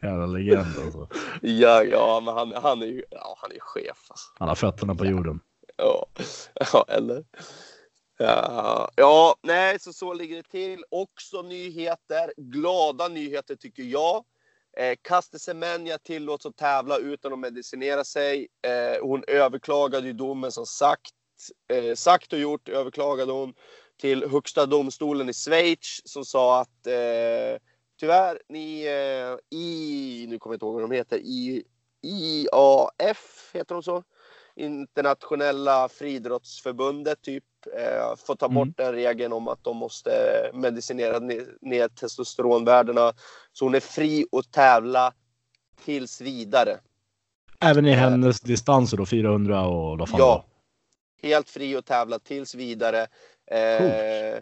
Jävla 0.00 0.26
legend 0.26 0.66
alltså. 0.84 1.08
Ja, 1.42 1.82
ja, 1.84 2.22
men 2.24 2.34
han, 2.34 2.52
han 2.62 2.82
är 2.82 2.86
ju 2.86 3.04
ja, 3.10 3.38
han 3.40 3.52
är 3.52 3.58
chef. 3.60 4.06
Alltså. 4.08 4.26
Han 4.38 4.48
har 4.48 4.54
fötterna 4.54 4.94
på 4.94 5.06
jorden. 5.06 5.40
Ja, 5.78 6.06
ja 6.72 6.84
eller? 6.88 7.24
Ja, 8.18 8.90
ja, 8.96 9.36
nej, 9.42 9.80
så 9.80 9.92
så 9.92 10.12
ligger 10.14 10.36
det 10.36 10.42
till. 10.42 10.84
Också 10.90 11.42
nyheter. 11.42 12.32
Glada 12.36 13.08
nyheter 13.08 13.56
tycker 13.56 13.82
jag. 13.82 14.24
Eh, 14.76 14.96
Caster 15.02 15.38
Semenya 15.38 15.98
tillåts 15.98 16.46
att 16.46 16.56
tävla 16.56 16.98
utan 16.98 17.32
att 17.32 17.38
medicinera 17.38 18.04
sig. 18.04 18.48
Eh, 18.62 19.02
hon 19.02 19.24
överklagade 19.28 20.06
ju 20.06 20.12
domen 20.12 20.52
som 20.52 20.66
sagt. 20.66 21.12
Eh, 21.72 21.94
sagt 21.94 22.32
och 22.32 22.38
gjort 22.38 22.68
överklagade 22.68 23.32
hon 23.32 23.54
till 24.00 24.30
Högsta 24.30 24.66
domstolen 24.66 25.28
i 25.28 25.32
Schweiz 25.32 26.00
som 26.04 26.24
sa 26.24 26.60
att 26.60 26.86
eh, 26.86 27.60
tyvärr, 28.00 28.42
ni 28.48 28.82
eh, 28.82 29.58
i, 29.58 30.26
nu 30.28 30.38
kommer 30.38 30.54
jag 30.54 30.56
inte 30.56 30.66
ihåg 30.66 30.74
vad 30.74 30.82
de 30.82 30.90
heter, 30.90 31.18
i, 31.18 31.64
IAF, 32.02 33.50
heter 33.54 33.74
de 33.74 33.82
så? 33.82 34.04
Internationella 34.58 35.88
friidrottsförbundet 35.88 37.22
typ 37.22 37.44
eh, 37.76 38.16
får 38.26 38.34
ta 38.36 38.46
Mm. 38.46 38.54
bort 38.54 38.76
den 38.76 38.92
regeln 38.92 39.32
om 39.32 39.48
att 39.48 39.64
de 39.64 39.76
måste 39.76 40.10
medicinera 40.54 41.18
ner, 41.60 41.88
testosteronvärdena. 41.88 43.12
Så 43.52 43.64
hon 43.64 43.74
är 43.74 43.80
fri 43.80 44.26
att 44.32 44.52
tävla 44.52 45.12
tills 45.84 46.20
vidare. 46.20 46.78
Även 47.60 47.86
i 47.86 47.92
hennes 47.92 48.40
distanser 48.40 48.96
då, 48.96 49.06
400 49.06 49.66
och 49.66 49.98
vad 49.98 50.08
fan 50.08 50.20
Ja. 50.20 50.44
Helt 51.22 51.50
fri 51.50 51.76
att 51.76 51.86
tävla 51.86 52.18
tills 52.18 52.54
vidare. 52.54 53.06
Eh, 53.50 54.38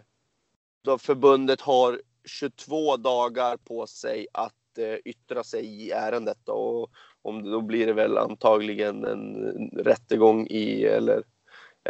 då 0.83 0.97
förbundet 0.97 1.61
har 1.61 2.01
22 2.25 2.97
dagar 2.97 3.57
på 3.57 3.87
sig 3.87 4.27
att 4.33 4.77
eh, 4.77 4.95
yttra 5.05 5.43
sig 5.43 5.65
i 5.65 5.91
ärendet. 5.91 6.37
Då. 6.43 6.53
Och 6.53 6.89
om, 7.27 7.51
då 7.51 7.61
blir 7.61 7.85
det 7.85 7.93
väl 7.93 8.17
antagligen 8.17 9.05
en 9.05 9.35
rättegång 9.73 10.47
i, 10.47 10.83
eller 10.83 11.15
en 11.15 11.23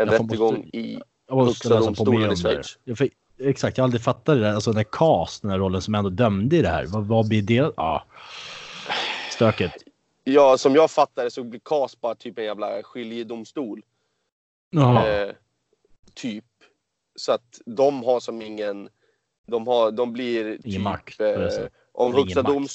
Jag 0.07 0.11
rättegång 0.13 0.55
måste- 0.55 0.77
i 0.77 0.99
Högsta 1.29 1.79
domstolen 1.79 2.31
i. 2.31 2.35
Schweiz. 2.35 2.77
Exakt, 3.39 3.77
jag 3.77 3.83
har 3.83 3.87
aldrig 3.87 4.01
fattat 4.01 4.25
det 4.25 4.41
där. 4.41 4.53
Alltså 4.53 4.71
den 4.71 4.77
där 4.77 4.89
Cast, 4.91 5.41
den 5.41 5.51
här 5.51 5.57
rollen 5.57 5.81
som 5.81 5.95
ändå 5.95 6.09
dömde 6.09 6.55
i 6.57 6.61
det 6.61 6.69
här. 6.69 6.85
Vad, 6.85 7.05
vad 7.07 7.27
blir 7.27 7.41
det? 7.41 7.71
Ja. 7.77 8.03
Stökigt. 9.31 9.83
Ja, 10.23 10.57
som 10.57 10.75
jag 10.75 10.91
fattar 10.91 11.23
det 11.23 11.31
så 11.31 11.43
blir 11.43 11.59
CAS 11.59 12.01
bara 12.01 12.15
typ 12.15 12.37
en 12.37 12.45
jävla 12.45 12.83
skiljedomstol. 12.83 13.81
Eh, 14.75 15.31
typ. 16.13 16.45
Så 17.15 17.31
att 17.31 17.61
de 17.65 18.03
har 18.03 18.19
som 18.19 18.41
ingen... 18.41 18.89
De, 19.47 19.67
har, 19.67 19.91
de 19.91 20.13
blir 20.13 20.57
typ... 20.57 20.81
makt, 20.81 21.17
på 21.17 21.23
det 21.23 21.61
eh, 21.61 21.67
om 21.91 22.13
Högsta 22.13 22.39
ingen 22.39 22.43
makt, 22.43 22.65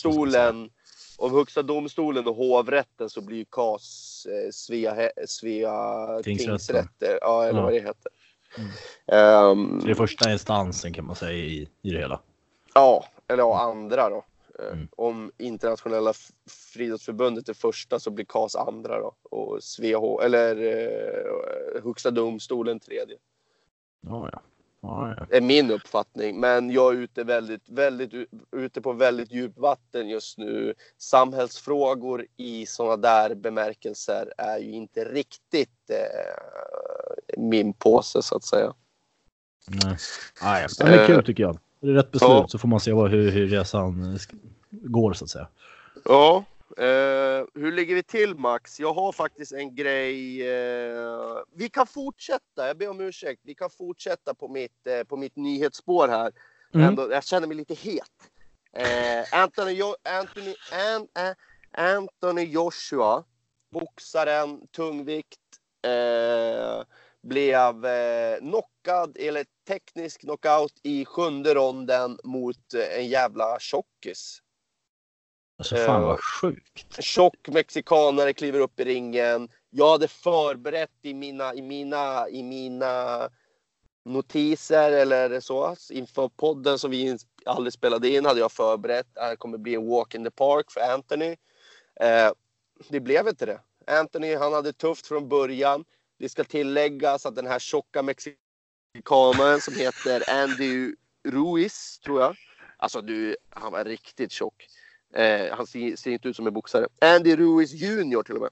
Om 1.22 1.32
Högsta 1.34 1.62
domstolen 1.62 2.26
och 2.26 2.36
hovrätten 2.36 3.10
så 3.10 3.20
blir 3.20 3.36
ju 3.38 3.44
CAS 3.44 4.26
eh, 4.30 4.50
Svea, 4.50 5.10
Svea 5.26 6.22
tingsrätter. 6.22 7.18
Ja, 7.20 7.44
eller 7.44 7.58
Ja. 7.58 7.64
vad 7.64 7.72
det 7.72 7.80
heter. 7.80 8.12
Mm. 8.58 8.70
Ehm, 9.06 9.80
Så 9.80 9.86
det 9.86 9.92
är 9.92 9.94
första 9.94 10.32
instansen 10.32 10.92
kan 10.92 11.06
man 11.06 11.16
säga 11.16 11.32
i, 11.32 11.68
i 11.82 11.90
det 11.90 11.98
hela. 11.98 12.20
Ja, 12.74 13.04
eller 13.28 13.42
ja, 13.42 13.60
andra 13.60 14.08
då. 14.10 14.16
Eh, 14.16 14.22
Mm. 14.72 14.88
Om 14.96 15.32
internationella 15.38 16.12
friidrottsförbundet 16.72 17.48
är 17.48 17.54
första 17.54 17.98
så 18.00 18.10
blir 18.10 18.24
CAS 18.24 18.56
andra 18.56 19.00
då. 19.00 19.14
Och 19.22 19.62
SVH, 19.62 20.22
eller 20.24 20.56
eh, 20.56 21.82
Högsta 21.84 22.10
domstolen 22.10 22.80
tredje. 22.80 23.16
Ja, 24.00 24.28
ja. 24.32 24.40
Ja, 24.82 25.14
ja. 25.16 25.36
är 25.36 25.40
min 25.40 25.70
uppfattning. 25.70 26.40
Men 26.40 26.70
jag 26.70 26.94
är 26.94 26.98
ute, 26.98 27.24
väldigt, 27.24 27.68
väldigt, 27.68 28.12
ute 28.56 28.80
på 28.80 28.92
väldigt 28.92 29.32
djupt 29.32 29.58
vatten 29.58 30.08
just 30.08 30.38
nu. 30.38 30.74
Samhällsfrågor 30.98 32.26
i 32.36 32.66
sådana 32.66 32.96
där 32.96 33.34
bemärkelser 33.34 34.32
är 34.38 34.58
ju 34.58 34.72
inte 34.72 35.04
riktigt 35.04 35.90
eh, 35.90 37.36
min 37.36 37.72
påse 37.72 38.22
så 38.22 38.36
att 38.36 38.44
säga. 38.44 38.74
Nej. 39.66 39.96
Ja. 40.40 40.68
Men 40.78 40.92
det 40.92 41.02
är 41.02 41.06
kul 41.06 41.24
tycker 41.24 41.42
jag. 41.42 41.58
Det 41.80 41.88
är 41.88 41.92
rätt 41.92 42.10
beslut 42.10 42.30
Ja. 42.30 42.46
så 42.48 42.58
får 42.58 42.68
man 42.68 42.80
se 42.80 42.92
hur, 42.92 43.30
hur 43.30 43.46
resan 43.46 44.18
går 44.70 45.12
så 45.12 45.24
att 45.24 45.30
säga. 45.30 45.48
Ja, 46.04 46.44
eh, 46.78 47.44
hur 47.54 47.72
ligger 47.72 47.94
vi 47.94 48.02
till 48.02 48.34
Max? 48.34 48.80
Jag 48.80 48.94
har 48.94 49.12
faktiskt 49.12 49.52
en 49.52 49.74
grej. 49.74 50.48
Eh, 50.50 51.38
vi 51.54 51.68
kan 51.68 51.86
fortsätta, 51.86 52.66
jag 52.66 52.76
ber 52.76 52.88
om 52.88 53.00
ursäkt. 53.00 53.40
Vi 53.44 53.54
kan 53.54 53.70
fortsätta 53.70 54.34
på 54.34 54.48
mitt, 54.48 54.86
eh, 54.86 55.04
på 55.04 55.16
mitt 55.16 55.36
nyhetsspår 55.36 56.08
här. 56.08 56.32
Mm. 56.74 56.88
Ändå, 56.88 57.12
jag 57.12 57.24
känner 57.24 57.46
mig 57.46 57.56
lite 57.56 57.74
het. 57.74 58.30
Anthony, 59.32 59.72
jo- 59.72 59.96
Anthony, 60.02 60.54
An, 60.72 61.08
An, 61.12 61.34
Anthony 61.70 62.44
Joshua, 62.44 63.24
boxaren, 63.70 64.66
tungvikt, 64.66 65.38
blev 67.22 67.74
knockad, 68.38 69.16
eller 69.20 69.44
teknisk 69.68 70.20
knockout 70.20 70.72
i 70.82 71.04
sjunde 71.04 71.54
ronden 71.54 72.18
mot 72.24 72.74
en 72.96 73.08
jävla 73.08 73.58
tjockis. 73.60 74.41
Alltså 75.62 75.76
fan 75.76 76.02
Eh, 76.02 76.06
vad 76.06 76.20
sjukt. 76.20 77.04
tjock 77.04 77.48
mexikanare 77.48 78.32
kliver 78.32 78.60
upp 78.60 78.80
i 78.80 78.84
ringen. 78.84 79.48
Jag 79.70 79.90
hade 79.90 80.08
förberett 80.08 80.90
i 81.02 81.14
mina, 81.14 81.54
i 81.54 81.62
mina, 81.62 82.28
i 82.28 82.42
mina 82.42 83.28
notiser 84.04 84.92
eller 84.92 85.40
så 85.40 85.76
inför 85.90 86.28
podden 86.28 86.78
som 86.78 86.90
vi 86.90 87.18
aldrig 87.46 87.72
spelade 87.72 88.08
in 88.08 88.24
hade 88.24 88.40
jag 88.40 88.52
förberett. 88.52 89.06
Det 89.14 89.36
kommer 89.36 89.58
bli 89.58 89.74
en 89.74 89.88
walk 89.88 90.14
in 90.14 90.24
the 90.24 90.30
park 90.30 90.70
för 90.70 90.80
Anthony. 90.80 91.36
Eh, 92.00 92.32
det 92.88 93.00
blev 93.00 93.28
inte 93.28 93.46
det. 93.46 93.60
Anthony 93.86 94.34
han 94.34 94.52
hade 94.52 94.72
tufft 94.72 95.06
från 95.06 95.28
början. 95.28 95.84
Det 96.18 96.28
ska 96.28 96.44
tilläggas 96.44 97.26
att 97.26 97.36
den 97.36 97.46
här 97.46 97.58
tjocka 97.58 98.02
mexikanaren 98.02 99.60
som 99.60 99.74
heter 99.74 100.22
Andy 100.42 100.94
Ruiz, 101.28 101.98
tror 101.98 102.20
jag. 102.20 102.36
Alltså 102.76 103.00
du, 103.00 103.36
han 103.50 103.72
var 103.72 103.84
riktigt 103.84 104.32
tjock. 104.32 104.66
Eh, 105.14 105.56
han 105.56 105.66
ser, 105.66 105.96
ser, 105.96 106.10
inte 106.10 106.28
ut 106.28 106.36
som 106.36 106.46
en 106.46 106.52
boxare. 106.52 106.86
Andy 107.00 107.36
Ruiz 107.36 107.72
Junior 107.72 108.22
till 108.22 108.34
och 108.34 108.42
med. 108.42 108.50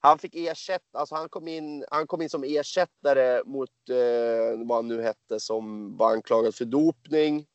Han 0.00 0.18
fick 0.18 0.34
ersätta, 0.34 0.98
alltså 0.98 1.14
han 1.14 1.28
kom 1.28 1.48
in, 1.48 1.84
han 1.90 2.06
kom 2.06 2.22
in 2.22 2.30
som 2.30 2.44
ersättare 2.44 3.42
mot 3.44 3.70
eh, 3.90 4.66
vad 4.66 4.78
han 4.78 4.88
nu 4.88 5.02
hette 5.02 5.40
som 5.40 5.96
var 5.96 6.12
anklagad 6.12 6.54
för 6.54 6.64
dopning. 6.64 7.46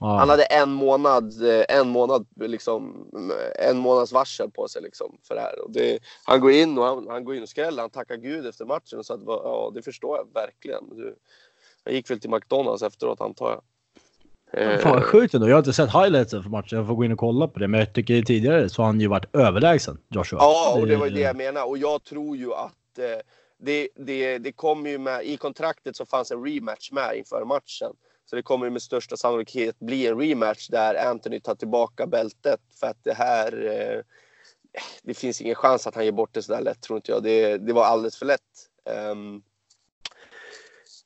Ah. 0.00 0.18
Han 0.18 0.28
hade 0.28 0.44
en 0.44 0.72
månad, 0.72 1.42
eh, 1.42 1.64
en 1.68 1.88
månad 1.88 2.26
liksom, 2.36 3.10
en 3.58 3.78
månads 3.78 4.12
varsel 4.12 4.50
på 4.50 4.68
sig 4.68 4.82
liksom 4.82 5.18
för 5.22 5.34
det 5.34 5.40
här. 5.40 5.64
Och 5.64 5.72
det, 5.72 5.98
han 6.24 6.40
går 6.40 6.50
in 6.50 6.78
och 6.78 6.84
han, 6.84 7.08
han 7.08 7.24
går 7.24 7.34
in 7.36 7.42
och 7.42 7.48
skräller. 7.48 7.82
Han 7.82 7.90
tackar 7.90 8.16
gud 8.16 8.46
efter 8.46 8.64
matchen 8.64 8.98
och 8.98 9.06
sa 9.06 9.14
att 9.14 9.20
ja, 9.26 9.72
det 9.74 9.82
förstår 9.82 10.16
jag 10.16 10.28
verkligen. 10.34 11.14
Han 11.84 11.94
gick 11.94 12.10
väl 12.10 12.20
till 12.20 12.30
McDonalds 12.30 12.82
efteråt 12.82 13.20
antar 13.20 13.50
jag. 13.50 13.62
Fan 14.52 14.92
vad 14.92 15.04
sjukt 15.04 15.34
ändå. 15.34 15.48
Jag 15.48 15.54
har 15.54 15.58
inte 15.58 15.72
sett 15.72 15.92
highlightsen 15.92 16.42
för 16.42 16.50
matchen. 16.50 16.78
Jag 16.78 16.86
får 16.86 16.94
gå 16.94 17.04
in 17.04 17.12
och 17.12 17.18
kolla 17.18 17.48
på 17.48 17.58
det. 17.58 17.68
Men 17.68 17.80
jag 17.80 17.92
tycker 17.92 18.22
tidigare 18.22 18.68
så 18.68 18.82
har 18.82 18.86
han 18.86 19.00
ju 19.00 19.06
varit 19.06 19.36
överlägsen, 19.36 19.98
Joshua. 20.08 20.38
Ja, 20.40 20.74
och 20.80 20.86
det 20.86 20.96
var 20.96 21.06
ju 21.06 21.12
det 21.12 21.20
jag 21.20 21.36
menade. 21.36 21.66
Och 21.66 21.78
jag 21.78 22.04
tror 22.04 22.36
ju 22.36 22.54
att 22.54 22.98
eh, 22.98 23.04
det, 23.58 23.88
det, 23.96 24.38
det 24.38 24.52
kommer 24.52 24.90
ju 24.90 24.98
med, 24.98 25.24
i 25.24 25.36
kontraktet 25.36 25.96
så 25.96 26.06
fanns 26.06 26.30
en 26.30 26.44
rematch 26.44 26.92
med 26.92 27.16
inför 27.16 27.44
matchen. 27.44 27.92
Så 28.30 28.36
det 28.36 28.42
kommer 28.42 28.70
med 28.70 28.82
största 28.82 29.16
sannolikhet 29.16 29.78
bli 29.78 30.06
en 30.06 30.20
rematch 30.20 30.68
där 30.68 31.06
Anthony 31.08 31.40
tar 31.40 31.54
tillbaka 31.54 32.06
bältet 32.06 32.60
för 32.80 32.86
att 32.86 33.04
det 33.04 33.14
här 33.14 33.66
eh, 33.66 34.00
det 35.02 35.14
finns 35.14 35.40
ingen 35.40 35.54
chans 35.54 35.86
att 35.86 35.94
han 35.94 36.04
ger 36.04 36.12
bort 36.12 36.34
det 36.34 36.42
sådär 36.42 36.60
lätt 36.60 36.80
tror 36.80 36.96
inte 36.96 37.12
jag. 37.12 37.22
Det, 37.22 37.58
det 37.58 37.72
var 37.72 37.84
alldeles 37.84 38.16
för 38.16 38.26
lätt. 38.26 38.40
Um, 39.10 39.42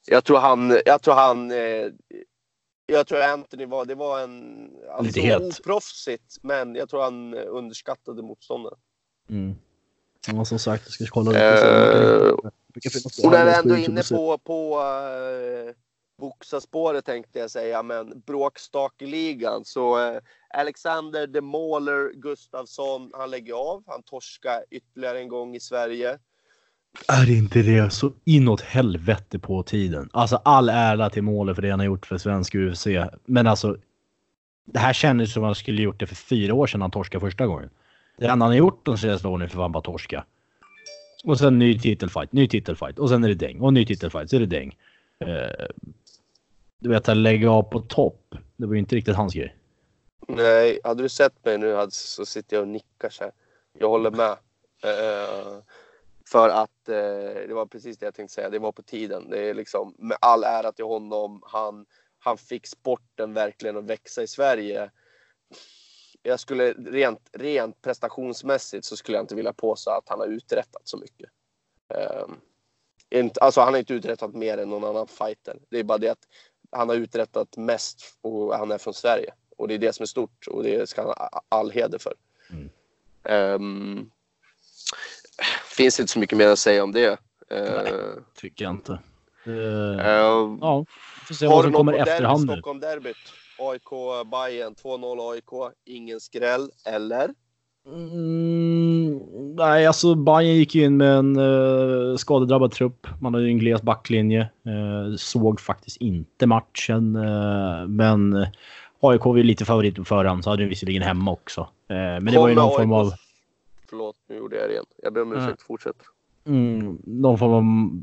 jag 0.07 0.25
tror 0.25 0.39
han, 0.39 0.81
jag 0.85 1.03
tror 1.03 1.15
han, 1.15 1.51
eh, 1.51 1.87
jag 2.93 3.07
tror 3.07 3.21
Anthony 3.23 3.67
var, 3.67 3.85
det 3.85 3.95
var 3.95 4.21
en, 4.21 4.71
alltså 4.91 5.05
Lite 5.05 5.21
helt. 5.21 5.61
oproffsigt, 5.61 6.37
men 6.43 6.75
jag 6.75 6.89
tror 6.89 7.03
han 7.03 7.35
underskattade 7.35 8.23
motståndaren. 8.23 8.79
Mm. 9.31 9.55
Ja, 10.27 10.45
som 10.45 10.59
sagt, 10.59 10.85
jag 10.87 10.93
ska 10.93 11.07
kolla 11.07 11.31
lite. 11.31 11.69
Uh, 12.19 12.33
och 13.25 13.33
när 13.33 13.45
vi 13.45 13.53
ändå 13.53 13.75
är 13.75 13.89
inne 13.89 14.03
på, 14.03 14.39
på 14.39 14.81
uh, 14.81 15.75
boxarspåret 16.19 17.05
tänkte 17.05 17.39
jag 17.39 17.51
säga, 17.51 17.83
men 17.83 18.21
bråkstakeligan 18.21 19.65
så 19.65 19.99
uh, 19.99 20.19
Alexander 20.55 21.27
de 21.27 21.41
Måler 21.41 22.13
Gustafsson, 22.15 23.11
han 23.15 23.31
lägger 23.31 23.55
av. 23.55 23.85
Han 23.87 24.03
torskar 24.03 24.65
ytterligare 24.71 25.19
en 25.19 25.29
gång 25.29 25.55
i 25.57 25.61
Sverige. 25.61 26.19
Är 27.09 27.31
inte 27.31 27.63
det 27.63 27.91
så 27.91 28.13
inåt 28.25 28.61
helvete 28.61 29.39
på 29.39 29.63
tiden? 29.63 30.09
Alltså 30.13 30.37
all 30.37 30.69
ära 30.69 31.11
till 31.11 31.23
målet 31.23 31.55
för 31.55 31.63
det 31.63 31.71
han 31.71 31.81
har 31.81 31.87
gjort 31.87 32.07
för 32.07 32.19
svensk 32.19 32.55
UFC. 32.55 32.87
Men 33.25 33.47
alltså. 33.47 33.77
Det 34.65 34.79
här 34.79 34.93
kändes 34.93 35.33
som 35.33 35.43
att 35.43 35.49
han 35.49 35.55
skulle 35.55 35.83
gjort 35.83 36.01
det 36.01 36.07
för 36.07 36.15
fyra 36.15 36.55
år 36.55 36.67
sedan 36.67 36.81
han 36.81 36.91
torskade 36.91 37.21
första 37.21 37.47
gången. 37.47 37.71
Det 38.19 38.27
enda 38.27 38.45
han 38.45 38.53
har 38.53 38.59
gjort 38.59 38.87
de 38.87 38.99
senaste 38.99 39.29
åren 39.29 39.43
är 39.43 39.49
för 39.49 39.57
fan 39.57 39.73
bara 39.73 39.83
torska. 39.83 40.25
Och 41.25 41.39
sen 41.39 41.59
ny 41.59 41.79
titelfight, 41.79 42.33
ny 42.33 42.49
titelfight 42.49 42.99
och 42.99 43.09
sen 43.09 43.25
är 43.25 43.29
det 43.29 43.35
däng 43.35 43.61
och 43.61 43.73
ny 43.73 43.87
titelfight 43.87 44.31
så 44.31 44.37
är 44.37 44.41
det 44.41 44.47
däng. 44.47 44.77
Uh, 45.25 45.67
du 46.79 46.89
vet 46.89 47.09
att 47.09 47.17
lägga 47.17 47.51
av 47.51 47.63
på 47.63 47.81
topp. 47.81 48.35
Det 48.57 48.67
var 48.67 48.75
ju 48.75 48.79
inte 48.79 48.97
riktigt 48.97 49.17
hans 49.17 49.35
grej. 49.35 49.57
Nej, 50.29 50.81
hade 50.85 51.03
du 51.03 51.09
sett 51.09 51.45
mig 51.45 51.59
nu 51.59 51.87
så 51.91 52.27
sitter 52.27 52.57
jag 52.57 52.63
och 52.63 52.69
nickar 52.69 53.11
så 53.11 53.25
här. 53.25 53.33
Jag 53.79 53.89
håller 53.89 54.11
med. 54.11 54.31
Uh, 54.31 55.59
för 56.33 56.49
att 56.49 56.89
eh, 56.89 57.47
det 57.49 57.55
var 57.55 57.67
precis 57.67 57.99
det 57.99 58.07
jag 58.07 58.15
tänkte 58.15 58.35
säga. 58.35 58.51
Det 58.51 58.59
var 58.59 58.73
på 58.73 58.83
tiden. 58.83 59.31
Det 59.31 59.51
är 59.51 59.55
liksom 59.55 59.95
med 59.99 60.17
all 60.21 60.45
ära 60.45 60.73
till 60.73 60.85
honom. 60.85 61.43
Han, 61.47 61.87
han 62.19 62.39
fick 62.39 62.67
sporten 62.67 63.35
verkligen 63.35 63.77
att 63.77 63.85
växa 63.85 64.23
i 64.23 64.27
Sverige. 64.27 64.91
Jag 66.23 66.41
skulle 66.41 66.73
rent, 66.73 67.31
rent 67.33 67.83
prestationsmässigt 67.83 68.85
så 68.85 68.97
skulle 68.97 69.17
jag 69.17 69.23
inte 69.23 69.35
vilja 69.35 69.53
påstå 69.53 69.91
att 69.91 70.09
han 70.09 70.21
har 70.21 70.27
uträttat 70.27 70.83
så 70.85 70.99
mycket. 70.99 71.31
Inte, 73.11 73.41
alltså 73.41 73.61
han 73.61 73.73
har 73.73 73.79
inte 73.79 73.95
uträttat 73.95 74.35
mer 74.35 74.59
än 74.59 74.69
någon 74.69 74.85
annan 74.85 75.09
fighter. 75.09 75.59
Det 75.69 75.79
är 75.79 75.85
bara 75.85 75.99
det 75.99 76.09
att 76.09 76.29
han 76.71 76.89
har 76.89 76.97
uträttat 76.97 77.57
mest 77.57 78.19
och 78.21 78.57
han 78.57 78.71
är 78.71 78.79
från 78.79 78.95
Sverige. 78.95 79.35
Och 79.57 79.69
det 79.69 79.75
är 79.75 79.79
det 79.79 79.93
som 79.93 80.03
är 80.03 80.07
stort 80.07 80.47
och 80.47 80.63
det 80.63 80.89
ska 80.89 81.03
han 81.03 81.09
ha 81.09 81.43
all 81.49 81.71
heder 81.71 81.99
för. 81.99 82.15
Mm. 82.51 82.71
Um, 83.55 84.11
finns 85.73 86.01
inte 86.01 86.13
så 86.13 86.19
mycket 86.19 86.39
mer 86.39 86.49
att 86.49 86.59
säga 86.59 86.85
om 86.85 86.93
det. 86.93 87.19
Nej, 87.51 87.93
uh, 87.93 88.23
tycker 88.41 88.65
jag 88.65 88.75
inte. 88.75 88.99
Uh, 89.47 89.55
uh, 89.55 90.59
ja, 90.61 90.85
får 91.27 91.35
se 91.35 91.47
vad 91.47 91.65
som 91.65 91.73
kommer 91.73 91.93
efterhand 91.93 92.47
nu. 92.47 92.53
Stockholm-derbyt. 92.53 93.17
AIK 93.59 93.91
Bayern 94.31 94.75
2-0 94.75 95.33
AIK. 95.33 95.75
Ingen 95.85 96.21
skräll, 96.21 96.71
eller? 96.87 97.31
Mm, 97.87 99.19
nej, 99.57 99.87
alltså 99.87 100.15
Bayern 100.15 100.57
gick 100.57 100.75
ju 100.75 100.85
in 100.85 100.97
med 100.97 101.17
en 101.17 101.39
uh, 101.39 102.17
skadedrabbad 102.17 102.73
trupp. 102.73 103.07
Man 103.21 103.35
hade 103.35 103.47
ju 103.47 103.51
en 103.51 103.59
gles 103.59 103.83
backlinje. 103.83 104.41
Uh, 104.41 105.17
såg 105.17 105.61
faktiskt 105.61 105.97
inte 105.97 106.47
matchen, 106.47 107.17
uh, 107.17 107.87
men 107.89 108.47
AIK 109.01 109.25
var 109.25 109.37
ju 109.37 109.43
lite 109.43 109.65
favorit 109.65 109.97
på 109.97 110.05
förhand, 110.05 110.45
så 110.45 110.51
hade 110.51 110.63
de 110.63 110.69
visserligen 110.69 111.03
hemma 111.03 111.31
också. 111.31 111.69
men 111.89 112.25
det 112.25 112.39
var 112.39 112.49
ju 112.49 112.55
någon 112.55 112.69
AIK 112.69 112.77
form 112.77 112.93
av 112.93 113.13
Förlåt, 113.89 114.17
gjorde 114.53 114.65
jag 114.65 114.71
igen. 114.73 114.85
Jag 115.03 115.13
ber 115.13 115.23
om 115.23 115.33
ursäkt. 115.33 115.47
Mm. 115.47 115.57
Fortsätt. 115.59 115.97
Mm, 116.45 116.99
någon 117.05 117.39
form 117.39 117.53
av 117.53 118.03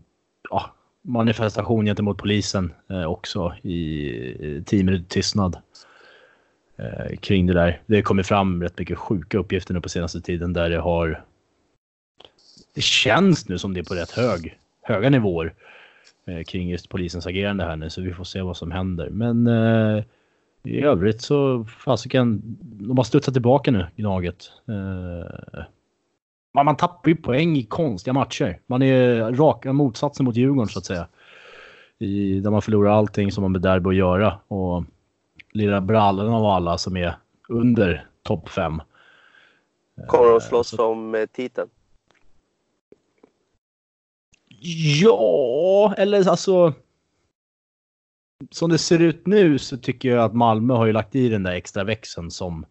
ja, 0.49 0.75
manifestation 1.01 1.85
gentemot 1.85 2.17
polisen 2.17 2.73
eh, 2.89 3.05
också 3.05 3.55
i 3.63 4.63
tio 4.65 4.83
minuter 4.83 5.05
tystnad 5.09 5.57
eh, 6.77 7.17
kring 7.17 7.45
det 7.45 7.53
där. 7.53 7.81
Det 7.85 8.01
kommer 8.01 8.23
fram 8.23 8.63
rätt 8.63 8.79
mycket 8.79 8.97
sjuka 8.97 9.37
uppgifter 9.37 9.73
nu 9.73 9.81
på 9.81 9.89
senaste 9.89 10.21
tiden 10.21 10.53
där 10.53 10.69
det 10.69 10.79
har. 10.79 11.23
Det 12.73 12.81
känns 12.81 13.49
nu 13.49 13.57
som 13.57 13.73
det 13.73 13.79
är 13.79 13.83
på 13.83 13.93
rätt 13.93 14.11
hög, 14.11 14.57
höga 14.81 15.09
nivåer 15.09 15.53
eh, 16.25 16.43
kring 16.43 16.69
just 16.69 16.89
polisens 16.89 17.27
agerande 17.27 17.63
här 17.63 17.75
nu, 17.75 17.89
så 17.89 18.01
vi 18.01 18.13
får 18.13 18.23
se 18.23 18.41
vad 18.41 18.57
som 18.57 18.71
händer. 18.71 19.09
Men 19.09 19.47
eh, 19.47 20.03
i 20.63 20.81
övrigt 20.81 21.21
så 21.21 21.65
fasiken, 21.65 22.41
de 22.61 22.97
har 22.97 23.03
studsat 23.03 23.33
tillbaka 23.33 23.71
nu, 23.71 23.87
Gnaget. 23.95 24.51
Eh, 24.67 25.63
man, 26.53 26.65
man 26.65 26.77
tappar 26.77 27.09
ju 27.09 27.15
poäng 27.15 27.57
i 27.57 27.63
konstiga 27.63 28.13
matcher. 28.13 28.59
Man 28.65 28.81
är 28.81 29.31
raka 29.31 29.73
motsatsen 29.73 30.25
mot 30.25 30.35
Djurgården 30.35 30.69
så 30.69 30.79
att 30.79 30.85
säga. 30.85 31.07
I, 31.99 32.39
där 32.39 32.51
man 32.51 32.61
förlorar 32.61 32.91
allting 32.91 33.31
som 33.31 33.41
man 33.41 33.51
med 33.51 33.61
derby 33.61 33.89
att 33.89 33.95
göra. 33.95 34.39
Och 34.47 34.83
lilla 35.51 35.81
brallan 35.81 36.33
av 36.33 36.45
alla 36.45 36.77
som 36.77 36.97
är 36.97 37.15
under 37.49 38.07
topp 38.23 38.49
fem. 38.49 38.81
Kommer 40.07 40.31
de 40.31 40.41
slåss 40.41 40.67
så... 40.67 40.85
om 40.85 41.15
eh, 41.15 41.25
titeln? 41.25 41.69
Ja, 45.01 45.93
eller 45.97 46.29
alltså. 46.29 46.73
Som 48.51 48.69
det 48.69 48.77
ser 48.77 48.99
ut 48.99 49.27
nu 49.27 49.59
så 49.59 49.77
tycker 49.77 50.09
jag 50.09 50.25
att 50.25 50.33
Malmö 50.33 50.73
har 50.73 50.85
ju 50.85 50.93
lagt 50.93 51.15
i 51.15 51.29
den 51.29 51.43
där 51.43 51.51
extra 51.51 51.83
växeln 51.83 52.31
som. 52.31 52.65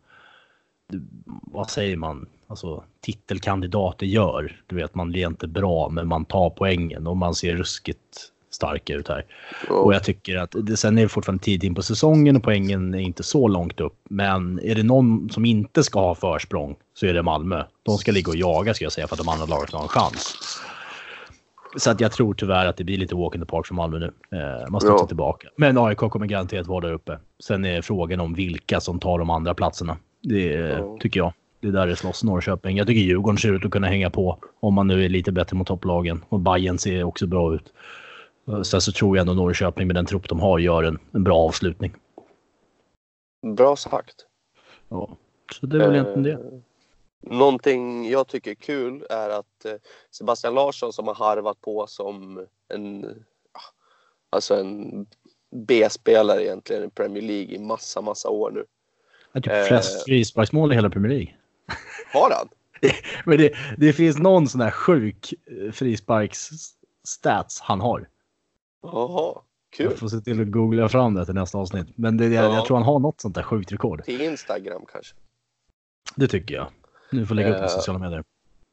Vad 1.42 1.70
säger 1.70 1.96
man? 1.96 2.26
Alltså, 2.48 2.84
titelkandidater 3.00 4.06
gör. 4.06 4.60
Du 4.66 4.76
vet, 4.76 4.94
man 4.94 5.08
blir 5.08 5.26
inte 5.26 5.46
bra, 5.46 5.88
men 5.88 6.08
man 6.08 6.24
tar 6.24 6.50
poängen 6.50 7.06
och 7.06 7.16
man 7.16 7.34
ser 7.34 7.56
ruskigt 7.56 8.30
stark 8.50 8.90
ut 8.90 9.08
här. 9.08 9.24
Oh. 9.68 9.76
Och 9.76 9.94
jag 9.94 10.04
tycker 10.04 10.36
att 10.36 10.54
det, 10.62 10.76
sen 10.76 10.98
är 10.98 11.02
det 11.02 11.08
fortfarande 11.08 11.44
tid 11.44 11.64
in 11.64 11.74
på 11.74 11.82
säsongen 11.82 12.36
och 12.36 12.42
poängen 12.42 12.94
är 12.94 12.98
inte 12.98 13.22
så 13.22 13.48
långt 13.48 13.80
upp. 13.80 13.96
Men 14.10 14.60
är 14.62 14.74
det 14.74 14.82
någon 14.82 15.30
som 15.30 15.44
inte 15.44 15.82
ska 15.84 16.00
ha 16.00 16.14
försprång 16.14 16.76
så 16.94 17.06
är 17.06 17.14
det 17.14 17.22
Malmö. 17.22 17.64
De 17.82 17.98
ska 17.98 18.12
ligga 18.12 18.30
och 18.30 18.36
jaga 18.36 18.74
ska 18.74 18.84
jag 18.84 18.92
säga 18.92 19.06
för 19.06 19.14
att 19.14 19.24
de 19.24 19.28
andra 19.28 19.46
lagen 19.46 19.66
ska 19.66 19.76
ha 19.76 19.84
en 19.84 19.88
chans. 19.88 20.36
Så 21.76 21.90
att 21.90 22.00
jag 22.00 22.12
tror 22.12 22.34
tyvärr 22.34 22.66
att 22.66 22.76
det 22.76 22.84
blir 22.84 22.98
lite 22.98 23.14
walk 23.14 23.34
in 23.34 23.40
the 23.40 23.46
park 23.46 23.66
för 23.66 23.74
Malmö 23.74 23.98
nu. 23.98 24.12
Eh, 24.38 24.70
man 24.70 24.80
studsar 24.80 24.98
ja. 24.98 25.06
tillbaka. 25.06 25.48
Men 25.56 25.78
AIK 25.78 25.98
kommer 25.98 26.26
garanterat 26.26 26.66
vara 26.66 26.86
där 26.86 26.92
uppe. 26.92 27.18
Sen 27.44 27.64
är 27.64 27.82
frågan 27.82 28.20
om 28.20 28.34
vilka 28.34 28.80
som 28.80 29.00
tar 29.00 29.18
de 29.18 29.30
andra 29.30 29.54
platserna. 29.54 29.96
Det 30.22 30.52
ja. 30.52 30.96
tycker 31.00 31.20
jag 31.20 31.32
det 31.60 31.68
är 31.68 31.72
där 31.72 31.86
det 31.86 31.96
slåss 31.96 32.24
Norrköping. 32.24 32.76
Jag 32.76 32.86
tycker 32.86 33.00
Djurgården 33.00 33.38
ser 33.38 33.52
ut 33.52 33.64
att 33.64 33.70
kunna 33.70 33.86
hänga 33.86 34.10
på 34.10 34.38
om 34.60 34.74
man 34.74 34.86
nu 34.86 35.04
är 35.04 35.08
lite 35.08 35.32
bättre 35.32 35.56
mot 35.56 35.66
topplagen. 35.66 36.24
Och 36.28 36.40
Bayern 36.40 36.78
ser 36.78 37.04
också 37.04 37.26
bra 37.26 37.54
ut. 37.54 37.72
Sen 38.62 38.80
så 38.80 38.92
tror 38.92 39.16
jag 39.16 39.20
ändå 39.20 39.34
Norrköping 39.34 39.86
med 39.86 39.96
den 39.96 40.06
trupp 40.06 40.28
de 40.28 40.40
har 40.40 40.58
gör 40.58 40.82
en, 40.82 40.98
en 41.12 41.24
bra 41.24 41.38
avslutning. 41.38 41.94
Bra 43.56 43.76
sagt. 43.76 44.26
Ja, 44.88 45.16
så 45.52 45.66
det 45.66 45.76
är 45.76 45.80
väl 45.80 45.94
egentligen 45.94 46.22
det. 46.22 46.32
Eh, 46.32 46.38
någonting 47.20 48.10
jag 48.10 48.28
tycker 48.28 48.50
är 48.50 48.54
kul 48.54 49.06
är 49.10 49.30
att 49.30 49.64
eh, 49.64 49.72
Sebastian 50.10 50.54
Larsson 50.54 50.92
som 50.92 51.06
har 51.06 51.14
harvat 51.14 51.60
på 51.60 51.86
som 51.86 52.46
en, 52.74 53.06
alltså 54.30 54.54
en 54.54 55.06
B-spelare 55.50 56.44
egentligen 56.44 56.84
i 56.84 56.90
Premier 56.90 57.22
League 57.22 57.54
i 57.54 57.58
massa, 57.58 58.00
massa 58.00 58.28
år 58.28 58.50
nu. 58.50 58.64
Han 59.32 59.42
typ 59.42 59.66
flest 59.66 59.96
eh, 59.96 60.04
frisparksmål 60.04 60.72
i 60.72 60.74
hela 60.74 60.90
Premier 60.90 61.12
League. 61.12 61.34
Har 62.12 62.30
han? 62.30 62.48
Men 63.24 63.38
det, 63.38 63.54
det 63.76 63.92
finns 63.92 64.18
någon 64.18 64.48
sån 64.48 64.60
här 64.60 64.70
sjuk 64.70 65.34
eh, 65.46 65.72
frisparksstats 65.72 67.60
han 67.60 67.80
har. 67.80 68.08
Jaha, 68.82 69.34
kul. 69.76 69.86
Jag 69.86 69.98
får 69.98 70.08
se 70.08 70.20
till 70.20 70.40
att 70.42 70.50
googla 70.50 70.88
fram 70.88 71.14
det 71.14 71.24
till 71.24 71.34
nästa 71.34 71.58
avsnitt. 71.58 71.86
Men 71.94 72.16
det, 72.16 72.26
jag, 72.26 72.44
Ja. 72.44 72.54
jag 72.54 72.66
tror 72.66 72.76
han 72.76 72.86
har 72.86 72.98
något 72.98 73.20
sånt 73.20 73.34
där 73.34 73.42
sjukt 73.42 73.72
rekord. 73.72 74.04
Till 74.04 74.20
Instagram 74.20 74.82
kanske. 74.92 75.14
Det 76.16 76.28
tycker 76.28 76.54
jag. 76.54 76.66
Nu 77.12 77.26
får 77.26 77.34
lägga 77.34 77.50
upp 77.50 77.56
på 77.58 77.62
Eh. 77.64 77.68
sociala 77.68 77.98
medier. 77.98 78.24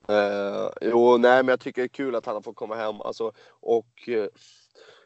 Eh, 0.07 0.69
jo, 0.81 1.17
nej, 1.17 1.43
men 1.43 1.47
jag 1.47 1.59
tycker 1.59 1.81
det 1.81 1.86
är 1.86 1.89
kul 1.89 2.15
att 2.15 2.25
han 2.25 2.43
fått 2.43 2.55
komma 2.55 2.75
hem. 2.75 3.01
Alltså, 3.01 3.31
och 3.49 4.09
eh, 4.09 4.25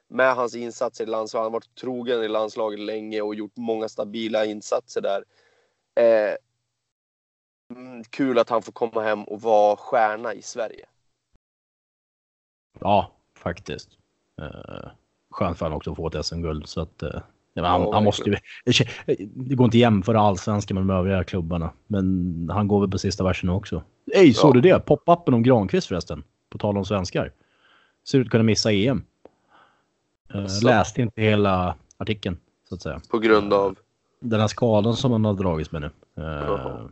med 0.07 0.35
hans 0.35 0.55
insatser 0.55 1.03
i 1.03 1.07
landslaget, 1.07 1.43
han 1.43 1.51
har 1.51 1.59
varit 1.59 1.75
trogen 1.81 2.23
i 2.23 2.27
landslaget 2.27 2.79
länge 2.79 3.21
och 3.21 3.35
gjort 3.35 3.57
många 3.57 3.89
stabila 3.89 4.45
insatser 4.45 5.01
där. 5.01 5.23
Mm, 5.95 6.37
kul 8.09 8.39
att 8.39 8.49
han 8.49 8.61
får 8.61 8.71
komma 8.71 9.01
hem 9.01 9.23
och 9.23 9.41
vara 9.41 9.75
stjärna 9.75 10.33
i 10.33 10.41
Sverige. 10.41 10.85
Ja, 12.79 13.11
faktiskt. 13.37 13.89
Uh, 14.41 14.91
skönt 15.31 15.57
för 15.57 15.65
honom 15.65 15.77
också 15.77 15.91
att 15.91 15.97
få 15.97 16.07
ett 16.07 16.25
SM-guld. 16.25 16.67
Så 16.67 16.81
att, 16.81 17.03
eh, 17.03 17.09
ja, 17.53 17.65
han, 17.65 17.81
Ja, 17.81 17.93
han 17.93 18.03
måste 18.03 18.29
ju, 18.29 18.35
det, 19.05 19.55
går 19.55 19.65
inte 19.65 19.75
att 19.77 19.79
jämföra 19.79 20.21
allsvenskan 20.21 20.75
med 20.75 20.81
de 20.81 20.89
övriga 20.89 21.23
klubbarna. 21.23 21.71
Men 21.87 22.49
han 22.53 22.67
går 22.67 22.79
väl 22.79 22.89
på 22.89 22.97
sista 22.97 23.23
versen 23.23 23.49
också. 23.49 23.83
Ej, 24.13 24.33
såg 24.33 24.49
Ja. 24.49 24.61
du 24.61 24.69
det? 24.69 24.79
Pop-upen 24.79 25.33
om 25.33 25.43
Granqvist 25.43 25.87
förresten. 25.87 26.23
På 26.49 26.57
tal 26.57 26.77
om 26.77 26.85
svenskar. 26.85 27.31
Ser 28.07 28.19
ut 28.19 28.27
att 28.27 28.31
kunna 28.31 28.43
missa 28.43 28.71
EM. 28.71 29.03
Asså? 30.33 30.67
läste 30.67 31.01
inte 31.01 31.21
hela 31.21 31.75
artikeln, 31.97 32.37
så 32.69 32.75
att 32.75 32.81
säga. 32.81 33.01
På 33.09 33.19
grund 33.19 33.53
av... 33.53 33.77
Den 34.19 34.39
här 34.39 34.47
skadan 34.47 34.95
som 34.95 35.11
han 35.11 35.25
har 35.25 35.33
dragits 35.33 35.71
med 35.71 35.81
nu. 35.81 35.89
Uh, 36.23 36.89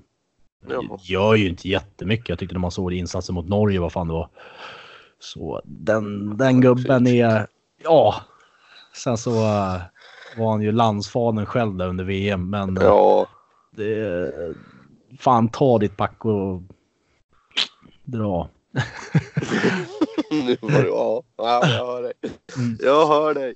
Jaha. 0.66 1.00
Gör 1.02 1.36
ju 1.36 1.50
inte 1.50 1.70
jättemycket. 1.70 2.30
Jag 2.30 2.40
tyckte 2.40 2.56
när 2.56 2.60
man 2.60 2.72
såg 2.72 2.94
insatsen 2.94 3.36
mot 3.36 3.48
Norge, 3.48 3.80
vad 3.80 3.92
fan 3.92 4.08
det 4.08 4.14
var. 4.14 4.30
Så 5.20 5.62
den, 5.66 6.38
den 6.38 6.62
gubben 6.62 7.08
är... 7.08 7.48
Ja. 7.84 8.22
Sen 8.96 9.18
så 9.18 9.32
eh, 9.32 9.82
var 10.38 10.52
han 10.52 10.62
ju 10.62 10.72
landsfadern 10.72 11.46
själv 11.46 11.76
där 11.76 11.88
under 11.88 12.04
VM. 12.04 12.50
Men 12.50 12.78
eh, 12.78 12.84
Ja, 12.84 13.28
det, 13.72 14.34
fan 15.20 15.50
ta 15.50 15.78
ditt 15.78 15.98
pack 15.98 16.26
och 16.26 16.62
dra. 18.04 18.50
nu 20.32 20.58
var 20.62 20.72
det... 20.72 20.88
Ja, 20.88 21.24
ja, 21.38 21.68
jag 21.68 21.86
hör 21.86 22.04
dig. 22.04 22.14
Mm. 22.58 22.78
Jag 22.82 23.08
hör 23.08 23.34
dig. 23.34 23.56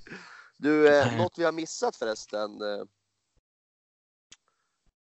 Du, 0.58 1.00
eh, 1.00 1.18
något 1.18 1.38
vi 1.38 1.44
har 1.44 1.52
missat 1.52 1.96
förresten. 1.96 2.62
Eh, 2.62 2.86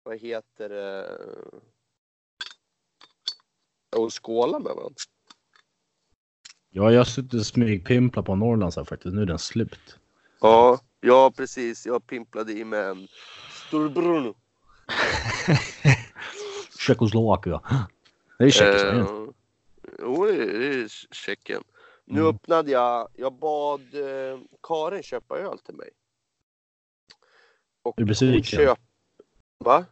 vad 0.04 0.20
heter 0.20 0.70
det? 0.70 1.10
Och 3.98 4.24
skåla 4.26 4.60
med 4.60 4.72
varandra. 4.76 4.96
Ja, 6.70 6.92
jag 6.92 7.00
har 7.00 7.06
suttit 7.06 7.34
och 7.34 7.46
smygpimplat 7.46 8.26
på 8.26 8.36
Norrlands 8.36 8.76
här 8.76 8.84
faktiskt. 8.84 9.16
Nu 9.16 9.22
är 9.22 9.26
den 9.26 9.40
slut. 9.40 9.98
Ja, 10.42 10.80
ja 11.02 11.32
precis. 11.38 11.86
Jag 11.86 12.08
pimplade 12.08 12.52
i 12.54 12.66
med 12.66 12.84
en 12.90 13.08
Storbruno. 13.68 14.36
Tjeckoslovakien. 16.80 17.60
Det 18.38 18.44
är 18.46 18.50
Tjeckoslovakien. 18.50 19.28
Eh, 19.28 19.34
Jo, 20.00 20.26
det 20.26 20.34
är- 20.44 21.14
Tjeckien. 21.14 21.64
Nu 22.06 22.20
Mm. 22.20 22.36
öppnade 22.36 22.72
jag, 22.72 23.10
jag 23.14 23.34
bad 23.34 23.82
eh, 23.94 24.40
Karin 24.64 25.04
köpa 25.04 25.38
öl 25.38 25.60
till 25.60 25.76
mig. 25.76 25.90
Och 27.84 27.94
Är 28.00 28.02
du 28.02 28.06
besviken? 28.06 28.44
Köp... 28.60 28.80
Va? 29.58 29.78
Är 29.78 29.86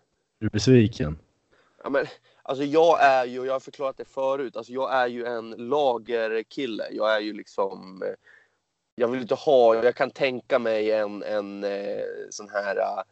du 0.46 0.50
besviken? 0.50 1.20
Ja, 1.84 1.90
men, 1.90 2.06
alltså 2.44 2.64
jag 2.64 3.04
är 3.04 3.26
ju, 3.26 3.46
jag 3.46 3.54
har 3.54 3.60
förklarat 3.60 3.98
det 3.98 4.06
förut, 4.06 4.58
alltså 4.58 4.74
jag 4.74 4.94
är 4.94 5.08
ju 5.08 5.26
en 5.26 5.50
lagerkille. 5.50 6.88
Jag 6.92 7.16
är 7.16 7.20
ju 7.20 7.34
liksom, 7.34 8.04
eh, 8.04 8.14
jag 8.96 9.08
vill 9.08 9.22
inte 9.22 9.36
ha, 9.36 9.76
jag 9.76 9.96
kan 9.96 10.12
tänka 10.12 10.60
mig 10.60 10.92
en, 10.92 11.24
en 11.24 11.64
eh, 11.64 12.04
sån 12.30 12.50
här 12.50 13.04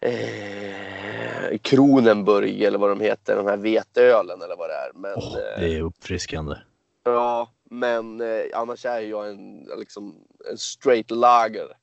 eh, 0.00 1.58
Kronenburg 1.58 2.62
eller 2.62 2.78
vad 2.78 2.90
de 2.90 3.00
heter, 3.00 3.36
den 3.36 3.46
här 3.46 3.56
veteölen 3.56 4.42
eller 4.42 4.56
vad 4.56 4.70
det 4.70 4.74
är. 4.74 4.90
Men, 4.94 5.12
eh, 5.12 5.60
det 5.60 5.76
är 5.76 5.82
uppfriskande. 5.82 6.56
Ja, 7.04 7.50
men 7.70 8.20
eh, 8.20 8.44
annars 8.54 8.86
är 8.86 9.00
jag 9.00 9.28
en, 9.28 9.68
liksom, 9.78 10.14
en 10.50 10.58
straight 10.58 11.10
lager. 11.10 11.76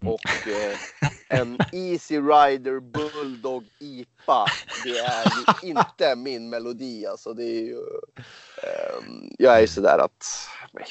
Mm. 0.00 0.12
Och 0.14 0.26
eh, 0.48 1.40
en 1.40 1.58
Easy 1.72 2.18
Rider 2.18 2.80
Bulldog 2.80 3.64
IPA, 3.78 4.44
det 4.84 4.98
är 4.98 5.24
ju 5.62 5.68
inte 5.70 6.16
min 6.16 6.50
melodi. 6.50 7.06
Alltså, 7.06 7.32
det 7.34 7.44
är 7.44 7.62
ju, 7.62 7.76
ehm, 8.62 9.34
jag 9.38 9.56
är 9.56 9.60
ju 9.60 9.66
sådär 9.66 9.98
att, 9.98 10.26
men 10.72 10.82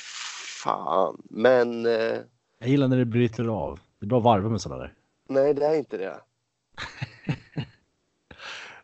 fan. 0.64 1.22
Men 1.30 1.86
eh, 1.86 2.18
Jag 2.60 2.70
gillar 2.70 2.88
när 2.88 2.97
det 2.97 3.05
bryter 3.05 3.47
av. 3.47 3.80
Det 3.99 4.05
är 4.05 4.08
bra 4.08 4.18
att 4.18 4.24
varva 4.24 4.49
med 4.49 4.62
sådana 4.62 4.82
där. 4.82 4.93
nej, 5.30 5.53
det 5.53 5.66
är 5.66 5.76
inte 5.76 5.97
det. 5.97 6.20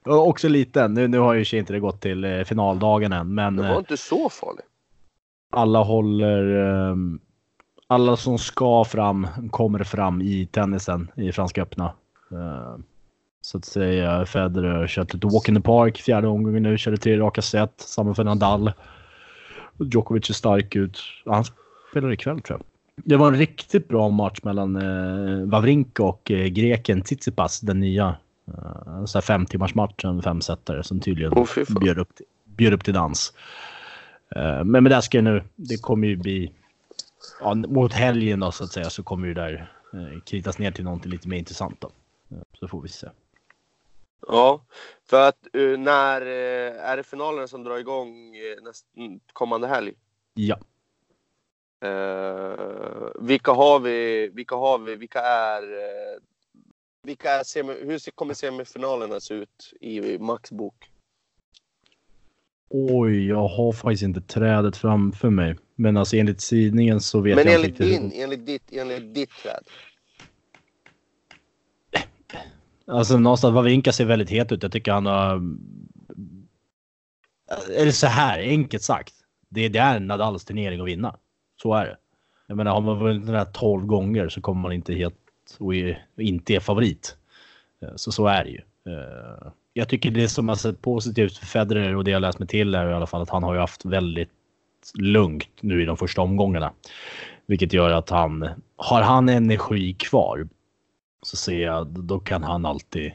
Och 0.05 0.27
också 0.27 0.47
liten. 0.49 0.93
Nu, 0.93 1.07
nu 1.07 1.17
har 1.19 1.33
ju 1.33 1.59
inte 1.59 1.73
det 1.73 1.79
gått 1.79 2.01
till 2.01 2.23
eh, 2.23 2.43
finaldagen 2.43 3.13
än, 3.13 3.35
men 3.35 3.55
Det 3.55 3.63
eh, 3.63 3.69
var 3.71 3.79
inte 3.79 3.97
så 3.97 4.29
farligt. 4.29 4.65
alla 5.49 5.79
håller... 5.83 6.55
ehm, 6.91 7.19
alla 7.93 8.17
som 8.17 8.37
ska 8.37 8.83
fram 8.83 9.27
kommer 9.51 9.83
fram 9.83 10.21
i 10.21 10.45
tennisen 10.51 11.11
i 11.15 11.31
Franska 11.31 11.61
öppna. 11.61 11.93
Eh, 12.31 12.75
så 13.41 13.57
att 13.57 13.65
säga 13.65 14.25
Federer 14.25 14.87
kört 14.87 15.13
lite 15.13 15.27
walk 15.27 15.49
in 15.49 15.55
the 15.55 15.61
park 15.61 15.97
fjärde 15.97 16.27
omgången 16.27 16.63
nu, 16.63 16.77
körde 16.77 16.97
tre 16.97 17.17
raka 17.17 17.41
set. 17.41 17.73
Samma 17.77 18.13
för 18.13 18.23
Nadal. 18.23 18.71
Djokovic 19.79 20.29
är 20.29 20.33
stark 20.33 20.75
ut. 20.75 20.99
Han 21.25 21.43
spelar 21.91 22.11
ikväll 22.11 22.41
tror 22.41 22.59
jag. 22.59 22.65
Det 23.05 23.17
var 23.17 23.27
en 23.27 23.37
riktigt 23.37 23.87
bra 23.87 24.09
match 24.09 24.39
mellan 24.43 24.75
eh, 24.75 25.49
Wawrinka 25.49 26.03
och 26.03 26.31
eh, 26.31 26.47
greken 26.47 27.01
Tsitsipas, 27.01 27.59
den 27.59 27.79
nya. 27.79 28.15
En 28.87 29.07
sån 29.07 29.19
här 29.19 29.21
fem 29.21 29.45
timmars 29.45 29.75
match, 29.75 30.05
en 30.05 30.21
femsetare 30.21 30.83
som 30.83 30.99
tydligen 30.99 31.45
fan. 31.45 31.65
bjöd, 31.79 31.97
upp 31.97 32.15
till, 32.15 32.25
bjöd 32.45 32.73
upp 32.73 32.83
till 32.83 32.93
dans. 32.93 33.33
Eh, 34.35 34.63
men 34.63 34.83
med 34.83 34.91
det 34.91 35.01
ska 35.01 35.17
jag 35.17 35.23
nu, 35.23 35.43
det 35.55 35.81
kommer 35.81 36.07
ju 36.07 36.15
bli 36.15 36.51
ja, 37.39 37.53
mot 37.55 37.93
helgen 37.93 38.39
då 38.39 38.51
så 38.51 38.63
att 38.63 38.71
säga 38.71 38.89
så 38.89 39.03
kommer 39.03 39.27
ju 39.27 39.33
där 39.33 39.71
eh, 39.93 40.21
kritas 40.25 40.57
ner 40.57 40.71
till 40.71 40.83
någonting 40.83 41.11
lite 41.11 41.27
mer 41.27 41.37
intressant 41.37 41.81
då. 41.81 41.91
Eh, 42.31 42.41
så 42.59 42.67
får 42.67 42.81
vi 42.81 42.89
se. 42.89 43.07
Ja, 44.27 44.61
för 45.05 45.27
att 45.27 45.47
eh, 45.55 45.79
när 45.79 46.21
eh, 46.21 46.89
är 46.89 46.97
det 46.97 47.03
finalerna 47.03 47.47
som 47.47 47.63
drar 47.63 47.77
igång 47.77 48.35
eh, 48.35 48.63
näst, 48.63 48.85
mm, 48.97 49.19
kommande 49.33 49.67
helg? 49.67 49.93
Ja, 50.33 50.57
vilka 53.19 53.51
har 53.51 53.79
vi? 53.79 54.29
Vilka 54.33 54.55
har 54.55 54.77
vi? 54.77 54.95
Vilka 54.95 55.19
är? 55.19 55.63
vilka 57.03 57.31
är 57.31 57.43
semi, 57.43 57.73
hur 57.73 58.11
kommer 58.11 58.33
semifinalerna 58.33 59.19
se 59.19 59.33
ut 59.33 59.73
i 59.81 60.17
Max 60.19 60.51
bok? 60.51 60.89
oj, 62.73 63.27
jag 63.27 63.47
har 63.47 63.71
faktiskt 63.71 64.03
inte 64.03 64.21
trädet 64.21 64.77
framför 64.77 65.29
mig. 65.29 65.55
Men 65.75 65.97
alltså 65.97 66.15
enligt 66.15 66.41
sidningen 66.41 66.99
så 67.01 67.19
vet 67.21 67.35
Men 67.35 67.45
jag 67.45 67.55
enligt 67.55 67.69
inte 67.69 67.83
riktigt. 67.83 68.11
din, 68.11 68.21
enligt 68.23 68.45
ditt, 68.45 68.71
enligt 68.71 69.13
ditt 69.15 69.29
träd. 69.43 69.63
Alltså 72.87 73.17
någonstans, 73.17 73.53
Wawrinka 73.53 73.91
ser 73.91 74.05
väldigt 74.05 74.29
het 74.29 74.51
ut. 74.51 74.63
Jag 74.63 74.71
tycker 74.71 74.91
han 74.91 75.05
har... 75.05 75.41
Eller 77.77 77.91
så 77.91 78.07
här, 78.07 78.39
enkelt 78.39 78.83
sagt. 78.83 79.13
Det, 79.49 79.69
det 79.69 79.79
är 79.79 79.99
Nadals 79.99 80.45
turnering 80.45 80.81
att 80.81 80.87
vinna. 80.87 81.15
Så 81.61 81.73
är 81.73 81.85
det. 81.85 81.97
Jag 82.47 82.57
menar, 82.57 82.71
har 82.71 82.81
man 82.81 82.99
vunnit 82.99 83.25
den 83.25 83.35
här 83.35 83.45
12 83.45 83.85
gånger 83.85 84.29
så 84.29 84.41
kommer 84.41 84.61
man 84.61 84.71
inte 84.71 84.93
helt 84.93 85.15
och 85.59 85.75
är, 85.75 86.05
inte 86.17 86.53
är 86.55 86.59
favorit. 86.59 87.17
Eh, 87.81 87.89
Så 87.95 88.11
så 88.11 88.27
är 88.27 88.43
det 88.43 88.49
ju. 88.49 88.61
Eh, 88.93 89.51
Jag 89.73 89.89
tycker 89.89 90.11
det 90.11 90.27
som 90.29 90.49
har 90.49 90.55
sett 90.55 90.81
positivt 90.81 91.37
för 91.37 91.45
Federer 91.45 91.95
och 91.95 92.03
det 92.03 92.11
jag 92.11 92.21
läst 92.21 92.39
mig 92.39 92.47
till 92.47 92.75
är 92.75 92.89
i 92.89 92.93
alla 92.93 93.07
fall 93.07 93.21
att 93.21 93.29
han 93.29 93.43
har 93.43 93.53
ju 93.53 93.59
haft 93.59 93.85
väldigt 93.85 94.29
lugnt 94.95 95.49
nu 95.61 95.81
i 95.81 95.85
de 95.85 95.97
första 95.97 96.21
omgångarna. 96.21 96.71
Vilket 97.45 97.73
gör 97.73 97.89
att 97.89 98.09
han, 98.09 98.49
har 98.75 99.01
han 99.01 99.29
energi 99.29 99.93
kvar 99.93 100.47
så 101.21 101.37
ser 101.37 101.61
jag, 101.61 101.87
då 101.87 102.19
kan 102.19 102.43
han 102.43 102.65
alltid, 102.65 103.11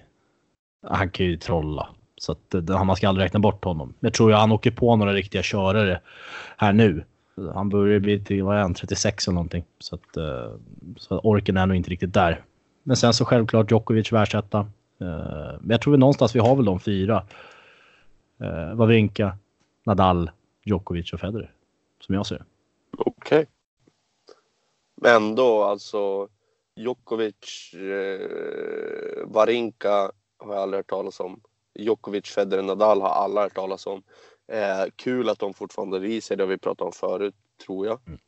han 0.87 1.11
kan 1.11 1.27
ju 1.27 1.37
trolla. 1.37 1.89
Så 2.17 2.33
att 2.33 2.55
man 2.69 2.97
ska 2.97 3.09
aldrig 3.09 3.25
räkna 3.25 3.41
bort 3.41 3.65
honom. 3.65 3.95
Jag 4.01 4.15
tror 4.15 4.31
ju 4.31 4.37
han 4.37 4.53
åker 4.53 4.71
på 4.71 4.97
några 4.97 5.13
riktiga 5.13 5.43
körare 5.45 6.01
här 6.57 6.73
nu. 6.73 7.05
Han 7.55 7.69
börjar 7.69 8.01
bli 8.01 8.25
till, 8.25 8.43
vad 8.43 8.57
är 8.57 8.61
han, 8.61 8.75
36 8.75 9.27
eller 9.27 9.35
någonting. 9.35 9.65
Så 9.79 9.95
att 9.95 10.17
eh, 10.17 10.53
så 10.97 11.19
orken 11.19 11.57
är 11.57 11.67
nog 11.67 11.77
inte 11.77 11.91
riktigt 11.91 12.15
där. 12.15 12.43
Men 12.83 12.97
sen 12.97 13.15
så 13.15 13.25
självklart 13.25 13.71
Djokovic 13.71 14.13
världsetta. 14.13 14.67
Men 14.99 15.09
eh, 15.09 15.55
jag 15.69 15.81
tror 15.81 15.93
vi 15.93 15.99
någonstans 15.99 16.37
vi 16.37 16.41
har 16.41 16.57
väl 16.57 16.65
de 16.65 16.81
fyra. 16.81 17.23
Eh, 18.41 18.75
Wawrinka, 18.75 19.39
Nadal, 19.87 20.31
Djokovic 20.65 21.13
och 21.13 21.21
Federer. 21.21 21.51
Som 22.01 22.15
jag 22.15 22.27
ser 22.27 22.39
det. 22.39 22.45
Okej. 22.99 23.47
Men 24.95 25.35
då 25.35 25.63
alltså 25.63 26.29
Djokovic, 26.77 27.75
eh, 27.75 29.27
Varinka 29.27 30.13
har 30.39 30.55
jag 30.55 30.63
aldrig 30.63 30.79
hört 30.79 30.91
talas 30.91 31.21
om. 31.21 31.41
Djokovic, 31.75 32.27
Federer, 32.27 32.63
Nadal 32.63 33.01
har 33.01 33.09
alla 33.09 33.43
hört 33.43 33.55
talas 33.55 33.87
om. 33.87 34.03
Eh, 34.53 34.85
kul 34.97 35.29
att 35.29 35.39
de 35.39 35.55
fortfarande 35.55 35.97
är 35.97 36.05
i 36.05 36.21
sig, 36.21 36.37
det 36.37 36.43
har 36.43 36.49
vi 36.49 36.59
pratat 36.59 36.87
om 36.87 36.93
förut, 36.93 37.35
tror 37.67 37.87
jag. 37.87 38.01
Mm. 38.07 38.19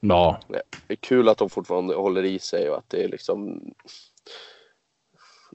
Ja, 0.00 0.40
Det 0.48 0.62
är 0.92 0.96
kul 0.96 1.28
att 1.28 1.38
de 1.38 1.50
fortfarande 1.50 1.94
håller 1.94 2.24
i 2.24 2.38
sig 2.38 2.70
och 2.70 2.78
att 2.78 2.90
det 2.90 3.04
är 3.04 3.08
liksom 3.08 3.62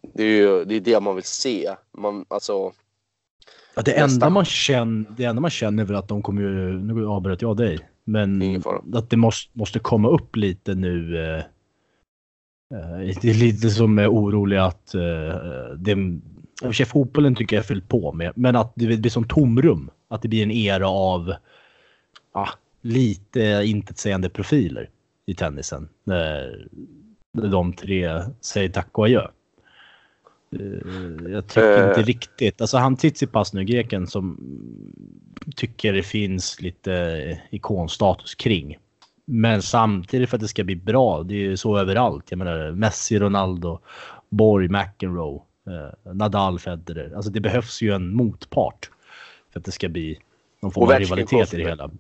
det 0.02 0.24
är 0.24 0.28
ju 0.28 0.66
det, 0.66 0.76
är 0.76 0.80
det 0.80 1.00
man 1.00 1.16
vill 1.16 1.24
se. 1.24 1.76
Man, 1.92 2.26
alltså, 2.28 2.74
Ja, 3.76 3.82
det, 3.82 3.92
enda 3.92 4.30
man 4.30 4.46
känner, 4.46 5.06
det 5.18 5.24
enda 5.24 5.42
man 5.42 5.52
känner 5.52 5.84
är 5.84 5.88
väl 5.88 5.96
att 5.96 6.08
de 6.08 6.22
kommer 6.22 6.42
ju, 6.42 6.80
nu 6.80 7.08
avbröt 7.08 7.42
jag 7.42 7.58
dig, 7.58 7.80
men 8.04 8.62
att 8.94 9.10
det 9.10 9.18
måste, 9.18 9.58
måste 9.60 9.80
komma 9.80 10.10
upp 10.10 10.36
lite 10.36 10.76
nu. 10.76 11.26
Eh, 11.26 11.38
eh, 12.80 13.16
det 13.22 13.30
är 13.30 13.34
lite 13.34 13.70
som 13.70 14.00
är 14.00 14.08
orolig 14.08 14.58
att 14.58 14.96
eh, 14.96 15.02
det, 15.78 16.20
sig 16.74 16.86
fotbollen 16.86 17.36
tycker 17.36 17.56
jag 17.56 17.66
fyllt 17.66 17.90
på 17.90 18.14
med, 18.14 18.32
men 18.36 18.56
att 18.56 18.72
det 18.76 18.98
blir 18.98 19.10
som 19.10 19.28
tomrum. 19.28 19.90
Att 20.08 20.22
det 20.22 20.28
blir 20.28 20.44
en 20.44 20.52
era 20.52 20.88
av 20.88 21.34
ja, 22.34 22.50
lite 22.82 23.62
intetsägande 23.66 24.30
profiler 24.30 24.90
i 25.26 25.34
tennisen. 25.34 25.90
När, 26.04 26.68
när 27.34 27.48
de 27.48 27.74
tre 27.74 28.22
säger 28.42 28.70
tack 28.70 28.98
och 28.98 29.06
adjö. 29.06 29.28
Eh, 30.60 31.32
Jag 31.32 31.48
tycker 31.48 31.84
Eh. 31.84 31.90
inte 31.90 32.02
riktigt. 32.02 32.62
Alltså 32.62 32.78
han 32.78 32.96
Tsitsipas 32.96 33.54
nu, 33.54 33.64
greken, 33.64 34.08
som 34.08 34.38
tycker 35.56 35.94
det 35.94 36.04
finns 36.04 36.62
lite 36.62 37.42
ikonstatus 37.50 38.36
kring. 38.36 38.78
Men 39.26 39.62
samtidigt 39.62 40.30
för 40.30 40.38
att 40.38 40.42
det 40.42 40.48
ska 40.48 40.64
bli 40.64 40.76
bra, 40.76 41.24
det 41.24 41.34
är 41.34 41.38
ju 41.40 41.58
så 41.58 41.78
överallt. 41.78 42.26
Jag 42.30 42.38
menar 42.38 42.72
Messi, 42.72 43.20
Ronaldo, 43.20 43.80
Borg, 44.30 44.68
McEnroe, 44.68 45.42
eh, 45.68 46.14
Nadal, 46.14 46.60
Federer. 46.60 47.14
Alltså 47.16 47.32
det 47.32 47.40
behövs 47.40 47.82
ju 47.82 47.92
en 47.92 48.16
motpart 48.16 48.90
för 49.52 49.60
att 49.60 49.66
det 49.66 49.72
ska 49.72 49.90
bli 49.90 50.20
någon 50.62 50.72
form 50.72 50.84
av 50.84 51.00
rivalitet 51.00 51.54
i 51.54 51.58
det 51.58 51.64
hela. 51.70 51.92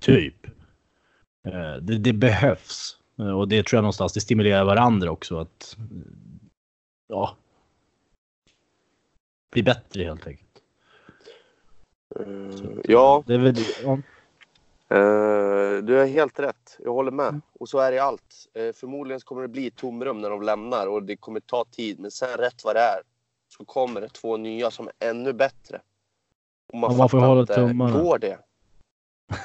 Typ. 0.00 0.46
Eh, 1.48 1.76
Det, 1.82 1.98
det 1.98 2.12
behövs. 2.12 2.96
Eh, 3.18 3.30
Och 3.30 3.48
det 3.48 3.62
tror 3.66 3.76
jag 3.76 3.82
någonstans, 3.82 4.12
det 4.12 4.20
stimulerar 4.20 4.64
varandra 4.64 5.10
också 5.10 5.38
att 5.38 5.76
ja, 7.08 7.36
bli 9.50 9.62
bättre 9.62 10.02
helt 10.04 10.26
enkelt. 10.26 10.48
eh, 12.20 12.26
ja, 12.84 13.22
Det 13.26 13.34
är 13.34 13.38
väl, 13.38 13.54
ja. 13.84 13.92
eh, 14.96 15.82
du 15.82 15.94
har 15.96 16.06
helt 16.06 16.38
rätt. 16.40 16.76
Jag 16.84 16.92
håller 16.92 17.10
med. 17.10 17.40
Och 17.60 17.68
så 17.68 17.78
är 17.78 17.92
det 17.92 17.98
allt. 17.98 18.48
Eh, 18.54 18.72
förmodligen 18.74 19.20
kommer 19.20 19.42
det 19.42 19.48
bli 19.48 19.70
tomrum 19.70 20.20
när 20.20 20.30
de 20.30 20.42
lämnar 20.42 20.86
och 20.86 21.02
det 21.02 21.16
kommer 21.16 21.40
ta 21.40 21.64
tid. 21.64 21.98
Men 22.00 22.10
sen 22.10 22.28
rätt 22.38 22.64
vad 22.64 22.76
det 22.76 22.80
är 22.80 23.00
så 23.48 23.64
kommer 23.64 24.00
det 24.00 24.08
två 24.08 24.36
nya 24.36 24.70
som 24.70 24.88
är 24.98 25.08
ännu 25.10 25.32
bättre. 25.32 25.80
Och 26.72 26.78
man, 26.78 26.92
Ja, 26.92 26.98
man 26.98 27.08
får 27.08 27.18
hålla 27.18 27.40
inte, 27.40 27.54
tummarna. 27.54 28.02
Går 28.02 28.18
det? 28.18 28.38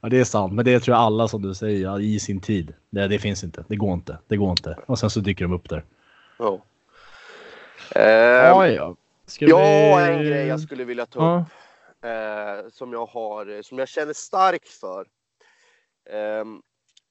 ja, 0.00 0.08
det 0.08 0.20
är 0.20 0.24
sant. 0.24 0.52
Men 0.52 0.64
det 0.64 0.80
tror 0.80 0.96
jag 0.96 1.02
alla 1.02 1.28
som 1.28 1.42
du 1.42 1.54
säger 1.54 2.00
i 2.00 2.20
sin 2.20 2.40
tid. 2.40 2.74
Det, 2.90 3.08
det 3.08 3.18
finns 3.18 3.44
inte. 3.44 3.64
Det 3.68 3.76
går 3.76 3.92
inte. 3.94 4.18
Det 4.28 4.36
går 4.36 4.50
inte. 4.50 4.78
Och 4.86 4.98
sen 4.98 5.10
så 5.10 5.20
dyker 5.20 5.44
de 5.44 5.52
upp 5.52 5.68
där. 5.68 5.84
Ja. 6.38 6.62
Eh, 7.94 8.02
ja. 8.02 8.96
Ska 9.26 9.44
ja, 9.46 9.58
vi- 9.96 10.12
en 10.12 10.18
grej 10.24 10.46
jag 10.46 10.60
skulle 10.60 10.84
vilja 10.84 11.06
ta 11.06 11.18
upp. 11.40 11.46
Ja. 12.02 12.08
eh, 12.08 12.68
som 12.72 12.92
jag 12.92 13.06
har, 13.06 13.62
som 13.62 13.78
jag 13.78 13.88
känner 13.88 14.12
starkt 14.12 14.68
för. 14.68 15.06
Ehm, 16.10 16.62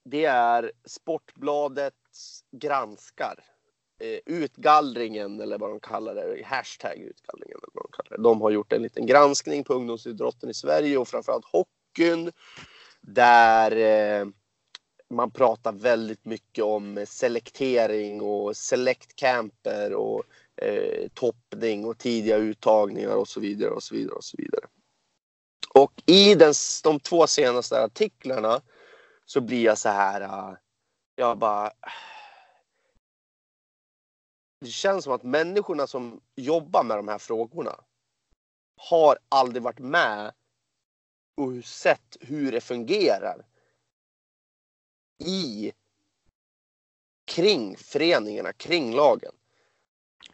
det 0.05 0.25
är 0.25 0.71
Sportbladets 0.85 2.43
granskar. 2.51 3.35
Eh, 4.01 4.19
utgallringen 4.25 5.41
eller 5.41 5.57
vad 5.57 5.69
de 5.69 5.79
kallar 5.79 6.15
det, 6.15 6.43
hashtag 6.45 6.97
utgallringen 6.97 7.57
eller 7.57 7.69
vad 7.73 7.83
de 7.83 7.91
kallar 7.91 8.17
det. 8.17 8.23
De 8.23 8.41
har 8.41 8.49
gjort 8.51 8.73
en 8.73 8.81
liten 8.81 9.05
granskning 9.05 9.63
på 9.63 9.73
ungdomsidrotten 9.73 10.49
i 10.49 10.53
Sverige 10.53 10.97
och 10.97 11.07
framförallt 11.07 11.45
hockeyn. 11.45 12.31
Där 13.01 13.71
eh, 14.21 14.27
man 15.09 15.31
pratar 15.31 15.71
väldigt 15.73 16.25
mycket 16.25 16.63
om 16.63 17.05
selektering 17.07 18.21
och 18.21 18.57
select 18.57 19.15
camper 19.15 19.93
och 19.93 20.23
eh, 20.61 21.07
toppning 21.13 21.85
och 21.85 21.97
tidiga 21.97 22.37
uttagningar 22.37 23.15
och 23.15 23.27
så 23.27 23.39
vidare 23.39 23.69
och 23.69 23.83
så 23.83 23.95
vidare 23.95 24.15
och 24.15 24.23
så 24.23 24.37
vidare. 24.37 24.65
Och 25.73 25.93
i 26.05 26.35
den, 26.35 26.53
de 26.83 26.99
två 26.99 27.27
senaste 27.27 27.83
artiklarna 27.83 28.61
så 29.25 29.41
blir 29.41 29.63
jag 29.63 29.77
så 29.77 29.89
här. 29.89 30.21
Eh, 30.21 30.57
jag 31.15 31.37
bara. 31.37 31.71
Det 34.61 34.67
känns 34.67 35.03
som 35.03 35.13
att 35.13 35.23
människorna 35.23 35.87
som 35.87 36.21
jobbar 36.35 36.83
med 36.83 36.97
de 36.97 37.07
här 37.07 37.17
frågorna 37.17 37.75
har 38.77 39.17
aldrig 39.29 39.63
varit 39.63 39.79
med 39.79 40.33
och 41.35 41.65
sett 41.65 42.17
hur 42.19 42.51
det 42.51 42.61
fungerar 42.61 43.45
i 45.17 45.71
kring 47.25 47.77
föreningarna, 47.77 48.53
kring 48.53 48.93
lagen. 48.93 49.33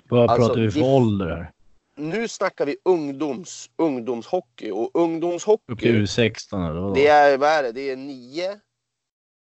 Vad 0.09 0.29
Alltså, 0.29 0.47
pratar 0.47 0.61
vi 0.61 0.71
för 0.71 0.79
det- 0.79 0.85
ålder 0.85 1.27
här? 1.27 1.51
Nu 1.97 2.27
snackar 2.27 2.65
vi 2.65 2.77
ungdoms, 2.85 3.69
ungdomshockey 3.75 4.71
och 4.71 4.91
ungdomshockey. 4.93 5.73
Upp 5.73 5.79
till 5.79 5.95
U16 5.95 6.69
eller 6.69 6.79
vadå? 6.81 6.93
Det 6.95 7.07
är, 7.07 7.37
vad 7.37 7.49
är 7.49 7.63
det? 7.63 7.71
Det 7.71 7.89
är 7.89 7.95
9, 7.95 8.59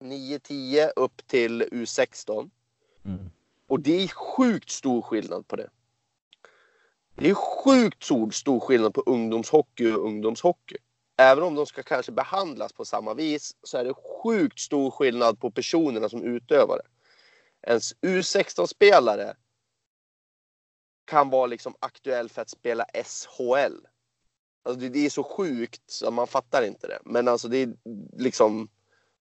9, 0.00 0.38
10 0.38 0.88
upp 0.96 1.26
till 1.26 1.62
U16. 1.62 2.50
Mm. 3.04 3.30
Och 3.66 3.80
det 3.80 4.02
är 4.02 4.08
sjukt 4.08 4.70
stor 4.70 5.02
skillnad 5.02 5.48
på 5.48 5.56
det. 5.56 5.68
Det 7.14 7.30
är 7.30 7.34
sjukt 7.34 8.02
stor 8.34 8.60
skillnad 8.60 8.94
på 8.94 9.02
ungdomshockey 9.06 9.92
och 9.92 10.04
ungdomshockey. 10.06 10.76
Även 11.16 11.44
om 11.44 11.54
de 11.54 11.66
ska 11.66 11.82
kanske 11.82 12.12
behandlas 12.12 12.72
på 12.72 12.84
samma 12.84 13.14
vis 13.14 13.56
så 13.62 13.78
är 13.78 13.84
det 13.84 13.94
sjukt 14.22 14.58
stor 14.60 14.90
skillnad 14.90 15.40
på 15.40 15.50
personerna 15.50 16.08
som 16.08 16.22
utövar 16.22 16.76
det. 16.78 16.86
En 17.72 17.80
U16-spelare 18.02 19.34
kan 21.04 21.30
vara 21.30 21.46
liksom 21.46 21.74
aktuell 21.80 22.28
för 22.28 22.42
att 22.42 22.50
spela 22.50 22.86
SHL. 23.04 23.86
Alltså 24.62 24.80
det, 24.80 24.88
det 24.88 25.06
är 25.06 25.10
så 25.10 25.24
sjukt 25.24 25.82
så 25.86 26.10
man 26.10 26.26
fattar 26.26 26.62
inte 26.62 26.86
det. 26.86 26.98
Men 27.04 27.28
alltså 27.28 27.48
det 27.48 27.56
är 27.56 27.74
liksom 28.18 28.68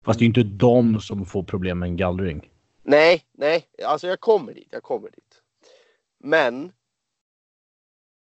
Fast 0.06 0.20
det 0.20 0.26
är 0.26 0.28
inte 0.28 0.44
de 0.44 1.00
som 1.02 1.26
får 1.26 1.44
problem 1.44 1.80
med 1.80 1.90
en 1.90 1.98
gallring. 1.98 2.52
Nej, 2.84 3.26
nej, 3.32 3.70
alltså 3.86 4.08
jag 4.08 4.20
kommer 4.20 4.54
dit, 4.54 4.68
jag 4.72 4.84
kommer 4.84 5.10
dit. 5.10 5.42
Men. 6.20 6.72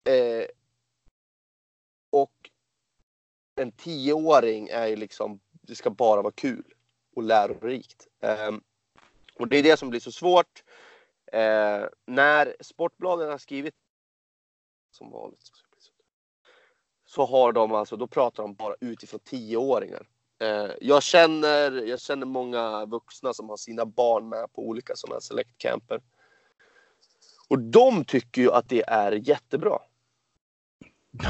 Eh, 0.08 0.46
och 2.10 2.50
en 3.60 3.72
tioåring 3.72 4.68
är 4.68 4.86
ju 4.86 4.96
liksom, 4.96 5.40
det 5.50 5.74
ska 5.74 5.90
bara 5.90 6.22
vara 6.22 6.32
kul 6.32 6.64
och 7.16 7.22
lärorikt. 7.22 8.06
Eh, 8.22 8.52
och 9.38 9.48
det 9.48 9.56
är 9.56 9.62
det 9.62 9.76
som 9.76 9.90
blir 9.90 10.00
så 10.00 10.12
svårt. 10.12 10.63
Eh, 11.34 11.86
när 12.06 12.56
Sportbladet 12.60 13.30
har 13.30 13.38
skrivit 13.38 13.74
som 14.90 15.10
vanligt 15.10 15.40
så 17.06 17.26
har 17.26 17.52
de 17.52 17.72
alltså, 17.72 17.96
då 17.96 18.06
pratar 18.06 18.42
de 18.42 18.54
bara 18.54 18.74
utifrån 18.80 19.20
tioåringar. 19.20 20.08
Eh, 20.40 20.70
jag, 20.80 21.02
känner, 21.02 21.72
jag 21.72 22.00
känner 22.00 22.26
många 22.26 22.86
vuxna 22.86 23.34
som 23.34 23.48
har 23.48 23.56
sina 23.56 23.86
barn 23.86 24.28
med 24.28 24.52
på 24.52 24.68
olika 24.68 24.96
sådana 24.96 25.20
select 25.20 25.58
camper. 25.58 26.02
Och 27.48 27.58
de 27.58 28.04
tycker 28.04 28.42
ju 28.42 28.50
att 28.50 28.68
det 28.68 28.84
är 28.86 29.12
jättebra. 29.12 29.78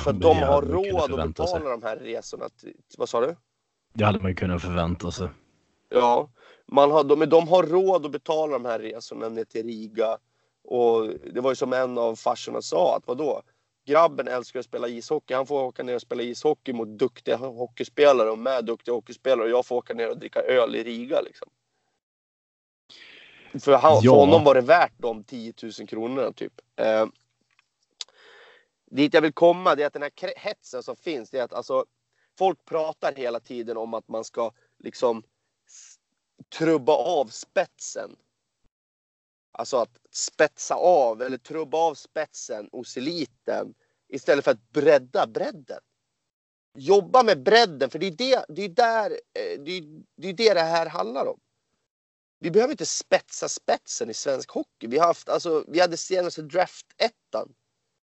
För 0.04 0.10
att 0.10 0.20
de 0.20 0.38
har 0.38 0.62
råd 0.62 0.96
att 0.96 1.06
förvänta 1.06 1.46
sig. 1.46 1.58
betala 1.60 1.76
de 1.76 1.82
här 1.82 1.96
resorna. 1.96 2.48
Till, 2.48 2.76
vad 2.98 3.08
sa 3.08 3.20
du? 3.20 3.36
Det 3.92 4.04
hade 4.04 4.20
man 4.20 4.30
ju 4.30 4.34
kunnat 4.34 4.62
förvänta 4.62 5.10
sig. 5.10 5.28
Ja, 5.88 6.30
man 6.66 6.90
har, 6.90 7.04
de, 7.04 7.20
de 7.20 7.48
har 7.48 7.62
råd 7.62 8.06
att 8.06 8.12
betala 8.12 8.52
de 8.52 8.64
här 8.64 8.78
resorna 8.78 9.28
ner 9.28 9.44
till 9.44 9.66
Riga. 9.66 10.18
Och 10.64 11.08
det 11.32 11.40
var 11.40 11.50
ju 11.50 11.56
som 11.56 11.72
en 11.72 11.98
av 11.98 12.16
farsorna 12.16 12.62
sa 12.62 12.96
att 12.96 13.06
vadå? 13.06 13.42
Grabben 13.86 14.28
älskar 14.28 14.60
att 14.60 14.66
spela 14.66 14.88
ishockey. 14.88 15.34
Han 15.34 15.46
får 15.46 15.62
åka 15.62 15.82
ner 15.82 15.94
och 15.94 16.00
spela 16.00 16.22
ishockey 16.22 16.72
mot 16.72 16.88
duktiga 16.88 17.36
hockeyspelare 17.36 18.30
och 18.30 18.38
med 18.38 18.64
duktiga 18.64 18.94
hockeyspelare. 18.94 19.44
Och 19.44 19.50
jag 19.50 19.66
får 19.66 19.76
åka 19.76 19.94
ner 19.94 20.10
och 20.10 20.18
dricka 20.18 20.40
öl 20.40 20.76
i 20.76 20.84
Riga 20.84 21.20
liksom. 21.20 21.48
För, 23.60 23.72
han, 23.72 24.00
för 24.00 24.06
Ja. 24.06 24.14
honom 24.14 24.44
var 24.44 24.54
det 24.54 24.60
värt 24.60 24.92
de 24.98 25.24
10 25.24 25.52
000 25.62 25.72
kronorna 25.88 26.32
typ. 26.32 26.52
Eh, 26.76 27.06
dit 28.90 29.14
jag 29.14 29.22
vill 29.22 29.32
komma 29.32 29.74
det 29.74 29.82
är 29.82 29.86
att 29.86 29.92
den 29.92 30.02
här 30.02 30.32
hetsen 30.36 30.82
som 30.82 30.96
finns. 30.96 31.30
Det 31.30 31.38
är 31.38 31.42
att 31.44 31.52
alltså, 31.52 31.84
folk 32.38 32.64
pratar 32.64 33.14
hela 33.14 33.40
tiden 33.40 33.76
om 33.76 33.94
att 33.94 34.08
man 34.08 34.24
ska 34.24 34.52
liksom 34.78 35.22
trubba 36.58 36.92
av 36.92 37.26
spetsen. 37.26 38.16
Alltså 39.52 39.76
att 39.76 39.98
spetsa 40.10 40.74
av 40.74 41.22
eller 41.22 41.38
trubba 41.38 41.78
av 41.78 41.94
spetsen 41.94 42.68
hos 42.72 42.96
eliten 42.96 43.74
istället 44.08 44.44
för 44.44 44.50
att 44.50 44.72
bredda 44.72 45.26
bredden. 45.26 45.80
Jobba 46.74 47.22
med 47.22 47.42
bredden 47.42 47.90
för 47.90 47.98
det 47.98 48.06
är 48.06 48.10
det 48.10 48.44
det, 48.48 48.62
är 48.62 48.68
där, 48.68 49.10
eh, 49.10 49.60
det, 49.64 49.70
är, 49.70 50.02
det, 50.16 50.28
är 50.28 50.32
det 50.32 50.54
det 50.54 50.60
här 50.60 50.86
handlar 50.86 51.26
om. 51.26 51.40
Vi 52.38 52.50
behöver 52.50 52.72
inte 52.72 52.86
spetsa 52.86 53.48
spetsen 53.48 54.10
i 54.10 54.14
svensk 54.14 54.50
hockey. 54.50 54.86
Vi, 54.86 54.98
har 54.98 55.06
haft, 55.06 55.28
alltså, 55.28 55.64
vi 55.68 55.80
hade 55.80 55.96
senaste 55.96 56.42
draft-ettan. 56.42 57.54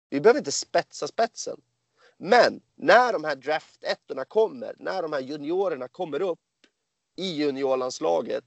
Vi 0.09 0.21
behöver 0.21 0.39
inte 0.39 0.51
spetsa 0.51 1.07
spetsen. 1.07 1.61
Men 2.17 2.61
när 2.75 3.13
de 3.13 3.23
här 3.23 3.35
draftettorna 3.35 4.25
kommer, 4.25 4.75
när 4.79 5.01
de 5.01 5.13
här 5.13 5.19
juniorerna 5.19 5.87
kommer 5.87 6.21
upp 6.21 6.39
i 7.15 7.31
juniorlandslaget 7.31 8.45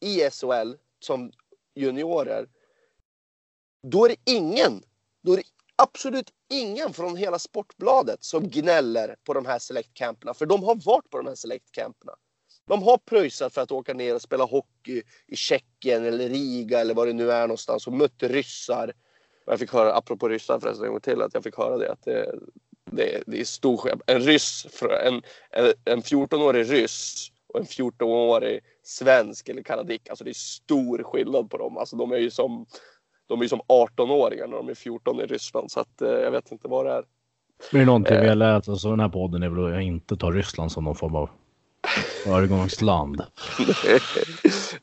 i 0.00 0.30
SHL 0.30 0.74
som 1.00 1.32
juniorer. 1.74 2.48
Då 3.82 4.04
är 4.04 4.08
det 4.08 4.32
ingen, 4.32 4.82
då 5.22 5.32
är 5.32 5.36
det 5.36 5.42
absolut 5.76 6.30
ingen 6.48 6.92
från 6.92 7.16
hela 7.16 7.38
Sportbladet 7.38 8.24
som 8.24 8.48
gnäller 8.48 9.16
på 9.24 9.34
de 9.34 9.46
här 9.46 9.58
selektcamperna 9.58 10.34
För 10.34 10.46
de 10.46 10.64
har 10.64 10.74
varit 10.74 11.10
på 11.10 11.16
de 11.16 11.26
här 11.26 11.34
selektcamperna. 11.34 12.12
De 12.66 12.82
har 12.82 12.98
pröjsat 12.98 13.54
för 13.54 13.60
att 13.60 13.72
åka 13.72 13.94
ner 13.94 14.14
och 14.14 14.22
spela 14.22 14.44
hockey 14.44 15.02
i 15.26 15.36
Tjeckien 15.36 16.04
eller 16.04 16.28
Riga 16.28 16.80
eller 16.80 16.94
vad 16.94 17.06
det 17.06 17.12
nu 17.12 17.32
är 17.32 17.40
någonstans 17.40 17.86
och 17.86 17.92
mött 17.92 18.22
ryssar. 18.22 18.92
Jag 19.46 19.58
fick 19.58 19.72
höra, 19.72 19.94
apropå 19.94 20.28
ryssar 20.28 20.60
förresten 20.60 20.84
en 20.84 20.90
gång 20.90 21.00
till, 21.00 21.22
att 21.22 21.34
jag 21.34 21.44
fick 21.44 21.56
höra 21.56 21.78
det. 21.78 21.92
Att 21.92 22.02
det, 22.04 22.38
det, 22.90 23.22
det 23.26 23.40
är 23.40 23.44
stor 23.44 23.76
skillnad. 23.76 24.02
En 24.06 24.20
ryss, 24.20 24.66
en, 25.04 25.22
en 25.84 26.02
14-årig 26.02 26.72
ryss 26.72 27.31
och 27.54 27.60
en 27.60 27.66
14-årig 27.66 28.60
svensk 28.82 29.48
eller 29.48 29.62
kanadik. 29.62 30.08
Alltså 30.08 30.24
det 30.24 30.30
är 30.30 30.34
stor 30.34 31.02
skillnad 31.02 31.50
på 31.50 31.56
dem. 31.58 31.76
Alltså 31.78 31.96
de 31.96 32.12
är 32.12 32.16
ju 32.16 32.30
som, 32.30 32.66
de 33.26 33.38
är 33.38 33.42
ju 33.42 33.48
som 33.48 33.60
18-åringar 33.68 34.46
när 34.46 34.56
de 34.56 34.68
är 34.68 34.74
14 34.74 35.20
i 35.20 35.26
Ryssland. 35.26 35.70
Så 35.70 35.80
att, 35.80 36.02
eh, 36.02 36.08
jag 36.10 36.30
vet 36.30 36.52
inte 36.52 36.68
vad 36.68 36.86
det 36.86 36.92
är. 36.92 37.04
Det 37.72 37.80
är 37.80 37.84
någonting 37.84 38.16
vi 38.16 38.22
Eh. 38.22 38.28
har 38.28 38.34
lärt 38.34 38.68
oss 38.68 38.84
av 38.84 38.90
den 38.90 39.00
här 39.00 39.08
podden 39.08 39.42
är 39.42 39.48
väl 39.48 39.74
att 39.76 39.82
inte 39.82 40.16
ta 40.16 40.30
Ryssland 40.30 40.72
som 40.72 40.84
någon 40.84 40.94
form 40.96 41.16
av 41.16 41.30
föregångsland. 42.24 43.22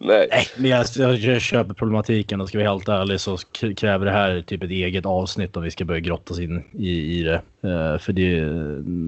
Nej. 0.10 0.28
Nej, 0.32 0.48
men 0.58 0.70
jag, 0.72 1.16
jag 1.16 1.42
köper 1.42 1.74
problematiken 1.74 2.42
och 2.42 2.48
ska 2.48 2.58
vi 2.58 2.64
vara 2.64 2.74
helt 2.74 2.90
ärlig 2.90 3.20
så 3.20 3.38
kräver 3.78 4.06
det 4.06 4.12
här 4.12 4.42
typ 4.42 4.64
ett 4.64 4.72
eget 4.72 5.06
avsnitt 5.06 5.58
om 5.58 5.64
vi 5.64 5.72
ska 5.72 5.86
börja 5.86 6.00
grotta 6.00 6.34
oss 6.34 6.40
in 6.40 6.64
i, 6.74 7.20
i 7.20 7.24
det. 7.24 7.42
Eh, 7.70 8.00
för 8.00 8.14
det, 8.14 8.46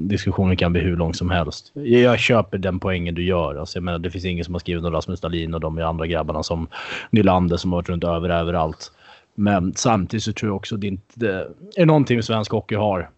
diskussionen 0.09 0.57
kan 0.57 0.73
bli 0.73 0.81
hur 0.81 0.97
lång 0.97 1.13
som 1.13 1.29
helst. 1.29 1.71
Jag 1.73 2.19
köper 2.19 2.57
den 2.57 2.79
poängen 2.79 3.15
du 3.15 3.23
gör. 3.23 3.55
Alltså, 3.55 3.77
jag 3.77 3.83
menar, 3.83 3.99
det 3.99 4.11
finns 4.11 4.25
ingen 4.25 4.45
som 4.45 4.53
har 4.53 4.59
skrivit 4.59 4.83
om 4.83 4.91
Rasmus 4.91 5.21
Dahlin 5.21 5.53
och 5.53 5.59
de 5.59 5.77
andra 5.77 6.07
grabbarna 6.07 6.43
som 6.43 6.67
Nylander 7.09 7.57
som 7.57 7.71
har 7.71 7.77
varit 7.77 7.89
runt 7.89 8.03
över 8.03 8.29
överallt. 8.29 8.91
Men 9.35 9.73
samtidigt 9.75 10.23
så 10.23 10.33
tror 10.33 10.49
jag 10.49 10.55
också 10.55 10.75
att 10.75 10.81
det 10.81 10.87
inte 10.87 11.47
är 11.75 11.85
någonting 11.85 12.23
svensk 12.23 12.51
hockey 12.51 12.75
har 12.75 13.09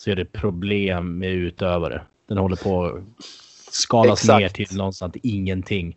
så 0.00 0.10
är 0.10 0.16
det 0.16 0.24
problem 0.24 1.18
med 1.18 1.30
utövare. 1.30 2.02
Den 2.28 2.38
håller 2.38 2.56
på 2.56 2.84
att 2.84 3.02
skalas 3.74 4.20
Exakt. 4.20 4.40
ner 4.40 4.48
till 4.48 4.76
någonstans 4.76 5.14
ingenting. 5.22 5.96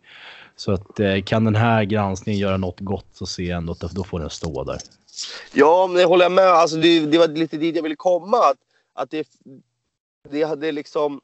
Så 0.56 0.72
att 0.72 1.00
eh, 1.00 1.22
kan 1.22 1.44
den 1.44 1.54
här 1.54 1.84
granskningen 1.84 2.40
göra 2.40 2.56
något 2.56 2.80
gott 2.80 3.06
så 3.12 3.26
ser 3.26 3.42
jag 3.42 3.56
ändå 3.56 3.72
att 3.72 3.80
då 3.80 4.04
får 4.04 4.20
den 4.20 4.30
stå 4.30 4.64
där. 4.64 4.78
Ja, 5.52 5.86
men 5.86 5.96
det 5.96 6.04
håller 6.04 6.24
jag 6.24 6.32
med. 6.32 6.44
Alltså, 6.44 6.76
det, 6.76 7.06
det 7.06 7.18
var 7.18 7.28
lite 7.28 7.56
dit 7.56 7.76
jag 7.76 7.82
ville 7.82 7.96
komma. 7.96 8.36
Att, 8.36 8.58
att 8.92 9.10
det, 9.10 9.28
det 10.30 10.42
hade 10.42 10.72
liksom... 10.72 11.20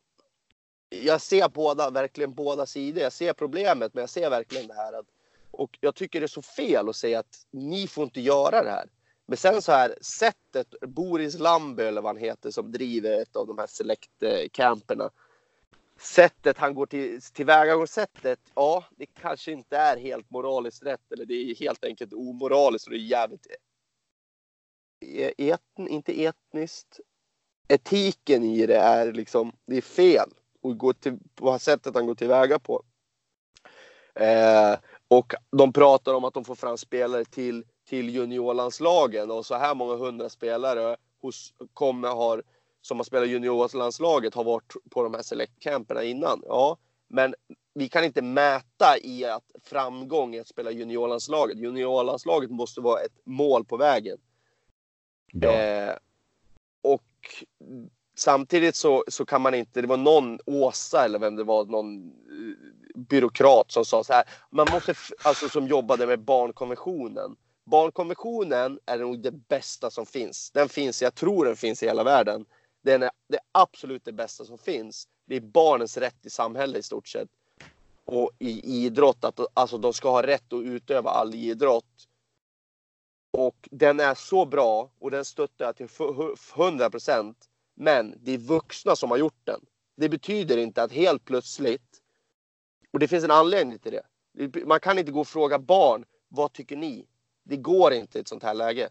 Jag 0.89 1.21
ser 1.21 1.49
båda, 1.49 1.91
verkligen 1.91 2.35
båda 2.35 2.67
sidor. 2.67 3.03
Jag 3.03 3.13
ser 3.13 3.33
problemet, 3.33 3.95
men 3.95 4.03
jag 4.03 4.11
ser 4.11 4.31
verkligen 4.31 4.67
det 4.67 4.75
här. 4.75 4.93
Att, 4.93 5.07
och 5.51 5.79
jag 5.81 5.95
tycker 5.95 6.21
det 6.21 6.27
är 6.27 6.29
så 6.29 6.43
fel 6.43 6.89
att 6.89 6.97
säga 6.97 7.19
att 7.19 7.47
ni 7.53 7.87
får 7.87 8.05
inte 8.05 8.21
göra 8.21 8.63
det 8.63 8.71
här. 8.71 8.87
Men 9.27 9.37
sen 9.37 9.63
så 9.63 9.73
här, 9.73 9.95
sättet, 10.01 10.75
Boris 10.81 11.39
Lambe 11.39 11.89
eller 11.89 12.01
vad 12.01 12.15
han 12.15 12.25
heter 12.25 12.51
som 12.51 12.73
driver 12.73 13.23
ett 13.23 13.37
av 13.37 13.47
de 13.47 13.59
här 13.59 13.67
select-camperna. 13.67 15.05
Eh, 15.05 15.11
Sättet 15.99 16.59
han 16.59 16.75
går 16.75 16.87
till, 16.87 17.23
tillvägagångssättet, 17.23 18.39
ja, 18.55 18.85
det 18.97 19.07
kanske 19.07 19.53
inte 19.53 19.77
är 19.77 19.97
helt 19.97 20.31
moraliskt 20.31 20.83
rätt. 20.83 21.13
Eller 21.13 21.25
det 21.25 21.35
är 21.35 21.55
helt 21.55 21.85
enkelt 21.85 22.13
omoraliskt 22.13 22.87
och 22.87 22.93
det 22.93 22.99
är 22.99 23.01
jävligt 23.01 23.47
e-, 23.47 25.33
e-, 25.39 25.51
etn, 25.53 25.89
inte 25.89 26.25
etniskt. 26.25 27.01
Etiken 27.69 28.45
i 28.45 28.67
det 28.67 28.77
är 28.77 29.13
liksom, 29.13 29.53
det 29.67 29.77
är 29.77 29.83
fel. 29.83 30.31
Och 30.63 30.79
gå 30.79 30.93
till, 30.93 31.19
på 31.35 31.59
sättet 31.59 31.95
han 31.95 32.07
går 32.07 32.15
tillväga 32.15 32.59
på. 32.59 32.83
Eh, 34.15 34.79
och 35.09 35.35
de 35.57 35.73
pratar 35.73 36.15
om 36.15 36.25
att 36.25 36.35
de 36.35 36.45
får 36.45 36.55
fram 36.55 36.79
spelare 36.79 37.25
till, 37.25 37.65
till 37.89 38.09
juniorlandslagen 38.09 39.31
och 39.31 39.47
så 39.47 39.55
här 39.55 39.75
många 39.75 39.97
hundra 39.97 40.29
spelare 40.29 40.97
hos, 41.21 41.55
kommer, 41.75 42.09
har, 42.09 42.43
som 42.83 42.97
har 42.97 43.05
spelat 43.05 43.29
juniorlandslaget 43.29 44.35
har 44.35 44.45
varit 44.45 44.73
på 44.91 45.03
de 45.03 45.15
här 45.15 45.23
select-camperna 45.23 46.03
innan. 46.03 46.43
Ja, 46.47 46.77
men 47.09 47.35
vi 47.75 47.89
kan 47.89 48.05
inte 48.05 48.23
mäta 48.23 48.99
i 49.03 49.25
att 49.25 49.45
framgång 49.65 50.35
i 50.35 50.41
att 50.41 50.49
spela 50.49 50.71
juniorlandslaget. 50.71 51.59
Juniorlandslaget 51.59 52.51
måste 52.51 52.81
vara 52.81 53.01
ett 53.01 53.19
mål 53.25 53.65
på 53.65 53.77
vägen. 53.77 54.19
Ja. 55.33 55.53
Eh, 55.53 55.95
och 56.83 57.45
samtidigt 58.17 58.77
så, 58.77 59.05
så 59.09 59.25
kan 59.25 59.43
man 59.43 59.55
inte, 59.55 59.81
det 59.81 59.89
var 59.89 59.97
någon 59.97 60.39
Åsa 60.47 61.05
eller 61.05 61.19
vem 61.19 61.37
det 61.37 61.45
var, 61.45 61.65
någon 61.65 62.07
eh, 62.07 63.01
byråkrat 63.01 63.73
som 63.73 63.85
sa 63.85 64.05
så 64.05 64.13
här, 64.13 64.25
man 64.51 64.67
måste, 64.73 64.95
alltså 65.23 65.49
som 65.49 65.67
jobbade 65.67 66.07
med 66.07 66.21
barnkonventionen. 66.21 67.37
Barnkonventionen 67.65 68.79
är 68.87 68.99
nog 68.99 69.23
det 69.23 69.31
bästa 69.31 69.91
som 69.91 70.07
finns. 70.07 70.51
Den 70.51 70.69
finns, 70.69 71.03
jag 71.03 71.15
tror 71.15 71.45
den 71.45 71.57
finns 71.57 71.83
i 71.83 71.87
hela 71.87 72.05
världen. 72.05 72.45
Den 72.89 73.03
är 73.03 73.11
det 73.29 73.39
absolut 73.53 74.05
det 74.05 74.13
bästa 74.13 74.45
som 74.45 74.59
finns. 74.59 75.09
Det 75.27 75.37
är 75.37 75.41
barnens 75.41 75.97
rätt 75.97 76.27
i 76.27 76.31
samhället 76.31 76.79
i 76.79 76.83
stort 76.83 77.09
sett. 77.09 77.29
Och 78.05 78.31
i, 78.39 78.51
i 78.51 78.85
idrott, 78.85 79.25
att 79.25 79.41
alltså, 79.55 79.79
de 79.79 79.93
ska 79.93 80.11
ha 80.11 80.23
rätt 80.23 80.53
att 80.53 80.63
utöva 80.63 81.11
all 81.11 81.35
idrott. 81.35 82.09
Och 83.33 83.69
den 83.71 84.01
är 84.01 84.15
så 84.15 84.47
bra 84.47 84.91
och 84.99 85.11
den 85.11 85.25
stöttar 85.25 85.65
jag 85.65 85.77
till 85.77 85.87
fu- 85.87 86.37
100 86.57 86.91
procent. 86.91 87.37
Men 87.75 88.15
det 88.23 88.33
är 88.33 88.39
vuxna 88.39 88.97
som 88.97 89.11
har 89.11 89.19
gjort 89.19 89.41
den. 89.45 89.61
Det 89.97 90.09
betyder 90.09 90.57
inte 90.57 90.83
att 90.83 90.93
helt 90.93 91.25
plötsligt, 91.25 92.03
och 92.93 92.99
det 92.99 93.09
finns 93.09 93.25
en 93.25 93.31
anledning 93.31 93.79
till 93.79 93.93
det. 93.93 94.67
Man 94.67 94.81
kan 94.81 94.99
inte 94.99 95.13
gå 95.13 95.21
och 95.21 95.29
fråga 95.29 95.59
barn, 95.59 96.05
vad 96.29 96.53
tycker 96.53 96.77
ni? 96.77 97.07
Det 97.45 97.57
går 97.57 97.93
inte 97.93 98.19
i 98.19 98.21
ett 98.21 98.29
sånt 98.29 98.43
här 98.43 98.55
läge. 98.55 98.89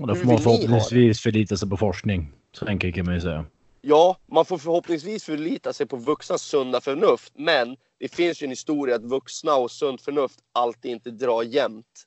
Och 0.00 0.06
då 0.06 0.14
får 0.14 0.26
man 0.26 0.38
förhoppningsvis 0.38 1.20
förlita 1.20 1.56
sig 1.56 1.68
på 1.68 1.76
forskning. 1.76 2.39
Så 2.52 2.66
enkelt 2.66 2.94
kan 2.94 3.04
man 3.06 3.14
ju 3.14 3.20
säga. 3.20 3.44
Ja, 3.80 4.16
man 4.26 4.44
får 4.44 4.58
förhoppningsvis 4.58 5.24
förlita 5.24 5.72
sig 5.72 5.86
på 5.86 5.96
vuxnas 5.96 6.42
sunda 6.42 6.80
förnuft. 6.80 7.32
Men 7.36 7.76
det 7.98 8.08
finns 8.08 8.42
ju 8.42 8.44
en 8.44 8.50
historia 8.50 8.96
att 8.96 9.04
vuxna 9.04 9.54
och 9.54 9.70
sunt 9.70 10.02
förnuft 10.02 10.38
alltid 10.52 10.90
inte 10.90 11.10
drar 11.10 11.42
jämnt. 11.42 12.06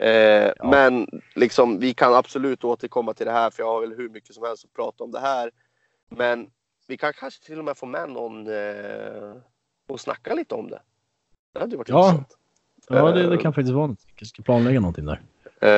Eh, 0.00 0.52
Men 0.70 1.06
liksom, 1.34 1.78
vi 1.78 1.94
kan 1.94 2.14
absolut 2.14 2.64
återkomma 2.64 3.14
till 3.14 3.26
det 3.26 3.32
här 3.32 3.50
för 3.50 3.62
jag 3.62 3.70
har 3.70 3.80
väl 3.80 3.94
hur 3.96 4.08
mycket 4.08 4.34
som 4.34 4.44
helst 4.44 4.64
att 4.64 4.72
prata 4.72 5.04
om 5.04 5.10
det 5.12 5.20
här. 5.20 5.50
Men 6.08 6.50
vi 6.86 6.96
kan 6.96 7.12
kanske 7.12 7.44
till 7.46 7.58
och 7.58 7.64
med 7.64 7.76
få 7.78 7.86
med 7.86 8.10
någon 8.10 8.46
eh, 8.46 9.34
och 9.88 10.00
snacka 10.00 10.34
lite 10.34 10.54
om 10.54 10.70
det. 10.70 10.82
Det 11.54 11.60
hade 11.60 11.76
varit 11.76 11.88
Ja. 11.88 12.04
intressant. 12.10 12.36
Ja, 12.88 13.12
det, 13.12 13.26
det 13.28 13.34
Eh. 13.34 13.40
kan 13.40 13.52
faktiskt 13.54 13.74
vara 13.74 13.86
något. 13.86 14.06
Jag 14.18 14.28
ska 14.28 14.42
planlägga 14.42 14.80
någonting 14.80 15.04
där. 15.06 15.22
Eh, 15.60 15.68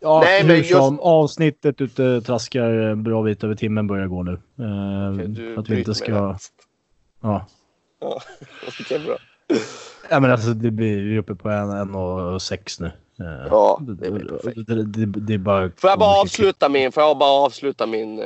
Ja, 0.00 0.20
nej, 0.24 0.44
men 0.46 0.56
just, 0.56 0.70
som, 0.70 1.00
avsnittet 1.00 1.80
ute 1.80 2.20
traskar 2.20 2.70
en 2.70 3.02
bra 3.02 3.22
bit 3.22 3.44
över 3.44 3.54
timmen 3.54 3.86
börjar 3.86 4.06
gå 4.06 4.22
nu. 4.22 4.32
Eh, 4.32 5.14
Okej, 5.14 5.28
du 5.28 5.56
att 5.56 5.68
vi 5.68 5.78
inte 5.78 5.94
ska... 5.94 6.36
Ja. 7.20 7.46
Ja, 8.00 8.22
okej, 8.80 8.98
bra. 8.98 9.16
ja, 10.10 10.20
men 10.20 10.30
alltså 10.30 10.48
det 10.54 10.70
blir 10.70 11.02
vi 11.02 11.14
är 11.14 11.18
uppe 11.18 11.34
på 11.34 11.48
en, 11.48 11.70
en 11.70 11.94
och 11.94 12.42
sex 12.42 12.80
nu. 12.80 12.86
Eh, 13.20 13.46
Ja, 13.50 13.78
det 13.80 14.10
blir 14.10 14.24
perfekt. 14.24 14.66
det, 14.66 14.84
det, 14.84 15.06
det, 15.06 15.38
bara... 15.38 15.70
Får 15.76 15.90
jag 15.90 15.98
bara 15.98 16.20
avsluta 16.20 16.68
min, 16.68 16.92
får 16.92 17.02
jag 17.02 17.18
bara 17.18 17.44
avsluta 17.46 17.86
min 17.86 18.22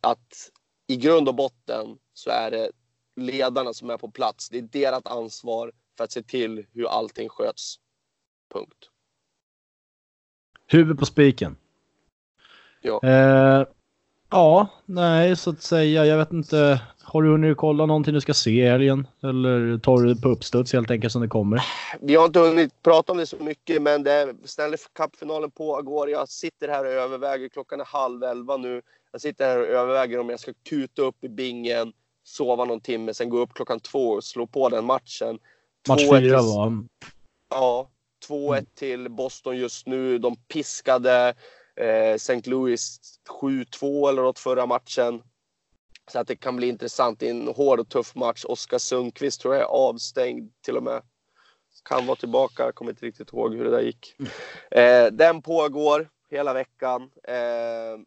att 0.00 0.50
i 0.86 0.96
grund 0.96 1.28
och 1.28 1.34
botten 1.34 1.86
så 2.14 2.30
är 2.30 2.50
det 2.50 2.70
ledarna 3.16 3.72
som 3.72 3.90
är 3.90 3.96
på 3.96 4.10
plats. 4.10 4.48
Det 4.48 4.58
är 4.58 4.62
deras 4.62 5.06
ansvar 5.06 5.72
för 5.96 6.04
att 6.04 6.12
se 6.12 6.22
till 6.22 6.66
hur 6.72 6.86
allting 6.86 7.28
sköts. 7.28 7.76
Punkt. 8.54 8.88
Huvud 10.72 10.98
på 10.98 11.06
spiken. 11.06 11.56
Ja. 12.80 13.00
Eh, 13.04 13.66
ja, 14.30 14.68
nej, 14.86 15.36
så 15.36 15.50
att 15.50 15.62
säga. 15.62 16.06
Jag 16.06 16.18
vet 16.18 16.32
inte. 16.32 16.80
Har 17.02 17.22
du 17.22 17.28
hunnit 17.28 17.56
kolla 17.56 17.86
någonting 17.86 18.14
du 18.14 18.20
ska 18.20 18.34
se 18.34 18.50
i 18.50 18.68
helgen? 18.68 19.06
Eller 19.22 19.78
tar 19.78 19.98
du 19.98 20.14
det 20.14 20.20
på 20.20 20.28
uppstuds 20.28 20.72
helt 20.72 20.90
enkelt 20.90 21.12
som 21.12 21.22
det 21.22 21.28
kommer? 21.28 21.64
Vi 22.00 22.14
har 22.14 22.24
inte 22.24 22.38
hunnit 22.38 22.82
prata 22.82 23.12
om 23.12 23.18
det 23.18 23.26
så 23.26 23.36
mycket, 23.36 23.82
men 23.82 24.02
det 24.02 24.12
är 24.12 24.34
Stanley 24.44 24.78
Cup-finalen 24.92 25.50
pågår. 25.50 26.10
Jag 26.10 26.28
sitter 26.28 26.68
här 26.68 26.84
och 26.84 26.90
överväger. 26.90 27.48
Klockan 27.48 27.80
är 27.80 27.84
halv 27.84 28.22
elva 28.22 28.56
nu. 28.56 28.82
Jag 29.12 29.20
sitter 29.20 29.44
här 29.44 29.60
och 29.60 29.66
överväger 29.66 30.20
om 30.20 30.28
jag 30.28 30.40
ska 30.40 30.52
kuta 30.68 31.02
upp 31.02 31.24
i 31.24 31.28
bingen, 31.28 31.92
sova 32.24 32.64
någon 32.64 32.80
timme, 32.80 33.14
sen 33.14 33.28
gå 33.28 33.38
upp 33.38 33.54
klockan 33.54 33.80
två 33.80 34.08
och 34.08 34.24
slå 34.24 34.46
på 34.46 34.68
den 34.68 34.84
matchen. 34.84 35.38
Match 35.88 36.02
2-1 36.02 36.20
fyra 36.20 36.42
var... 36.42 36.84
Ja, 37.50 37.88
2-1 38.28 38.66
till 38.74 39.10
Boston 39.10 39.56
just 39.56 39.86
nu. 39.86 40.18
De 40.18 40.36
piskade 40.36 41.34
eh, 41.76 42.14
St. 42.14 42.50
Louis 42.50 42.98
7-2 43.40 44.08
eller 44.08 44.22
något 44.22 44.38
förra 44.38 44.66
matchen. 44.66 45.22
Så 46.10 46.18
att 46.18 46.26
det 46.26 46.36
kan 46.36 46.56
bli 46.56 46.68
intressant. 46.68 47.22
Är 47.22 47.30
en 47.30 47.48
hård 47.48 47.80
och 47.80 47.88
tuff 47.88 48.14
match. 48.14 48.44
Oskar 48.44 48.78
Sundqvist 48.78 49.40
tror 49.40 49.54
jag 49.54 49.62
är 49.62 49.66
avstängd 49.66 50.52
till 50.64 50.76
och 50.76 50.82
med. 50.82 51.02
Kan 51.84 52.06
vara 52.06 52.16
tillbaka. 52.16 52.64
Jag 52.64 52.74
kommer 52.74 52.90
inte 52.90 53.06
riktigt 53.06 53.32
ihåg 53.32 53.54
hur 53.54 53.64
det 53.64 53.70
där 53.70 53.80
gick. 53.80 54.16
Eh, 54.70 55.06
den 55.06 55.42
pågår. 55.42 56.08
hela 56.30 56.52
veckan. 56.52 57.10
Eh, 57.24 57.98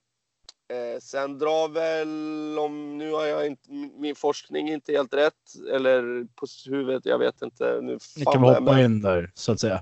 eh, 0.69 0.99
sen 1.01 1.39
drar 1.39 1.69
väl, 1.69 2.59
om 2.59 2.97
nu 2.97 3.11
har 3.11 3.25
jag 3.25 3.47
inte, 3.47 3.71
min 3.97 4.15
forskning 4.15 4.69
inte 4.69 4.91
helt 4.91 5.13
rätt, 5.13 5.33
eller 5.73 6.23
på 6.35 6.45
huvudet, 6.69 7.05
jag 7.05 7.19
vet 7.19 7.41
inte. 7.41 7.79
Nu 7.81 7.97
Ni 8.17 8.25
kan 8.25 8.43
jag 8.43 8.53
hoppa 8.53 8.73
med. 8.73 8.85
in 8.85 9.01
där 9.01 9.31
så 9.33 9.51
att 9.51 9.59
säga. 9.59 9.81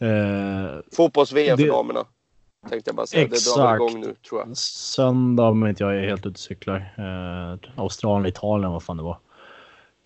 Eh, 0.00 0.80
Fotbolls-VM 0.96 1.56
för 1.58 1.64
Det- 1.64 1.70
damerna. 1.70 2.04
Tänkte 2.68 2.88
jag 2.88 2.96
bara 2.96 3.06
säga. 3.06 3.22
Det 3.22 3.28
drar 3.28 3.34
Exakt. 3.34 3.74
igång 3.76 4.00
nu 4.00 4.14
tror 4.28 4.40
jag. 4.40 4.56
söndag 4.56 5.42
om 5.48 5.66
inte 5.66 5.82
jag 5.84 5.96
är 5.96 6.00
helt 6.08 6.20
ute 6.20 6.28
och 6.28 6.38
cyklar. 6.38 6.94
Eh, 6.98 7.80
Australien, 7.82 8.26
Italien, 8.26 8.72
vad 8.72 8.82
fan 8.82 8.96
det 8.96 9.02
var. 9.02 9.18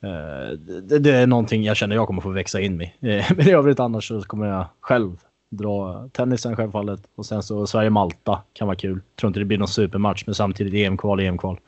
Eh, 0.02 0.50
det, 0.82 0.98
det 0.98 1.10
är 1.16 1.26
någonting 1.26 1.64
jag 1.64 1.76
känner 1.76 1.96
jag 1.96 2.06
kommer 2.06 2.22
få 2.22 2.30
växa 2.30 2.60
in 2.60 2.80
i. 2.82 2.84
Eh, 2.84 3.26
men 3.36 3.48
i 3.48 3.52
övrigt 3.52 3.80
annars 3.80 4.08
så 4.08 4.20
kommer 4.22 4.46
jag 4.46 4.66
själv 4.80 5.16
dra 5.56 6.08
tennisen 6.12 6.56
självfallet. 6.56 7.00
Och 7.14 7.26
sen 7.26 7.42
så 7.42 7.66
Sverige-Malta 7.66 8.42
kan 8.52 8.66
vara 8.66 8.76
kul. 8.76 9.00
Tror 9.20 9.28
inte 9.28 9.38
det 9.40 9.44
blir 9.44 9.58
någon 9.58 9.68
supermatch 9.68 10.22
men 10.26 10.34
samtidigt 10.34 10.74
EM-kval, 10.74 11.20
EM-kval. 11.20 11.60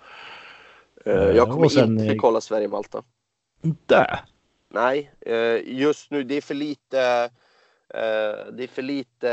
Eh, 1.04 1.12
jag 1.14 1.50
kommer 1.50 1.64
och 1.64 1.72
sen, 1.72 1.98
inte 2.00 2.12
eh, 2.14 2.18
kolla 2.18 2.40
Sverige-Malta. 2.40 3.02
Där! 3.86 4.20
Nej, 4.70 5.10
eh, 5.20 5.56
just 5.78 6.10
nu 6.10 6.22
det 6.22 6.34
är 6.34 6.40
för 6.40 6.54
lite. 6.54 7.30
Eh, 7.94 8.52
det 8.52 8.62
är 8.64 8.68
för 8.68 8.82
lite 8.82 9.30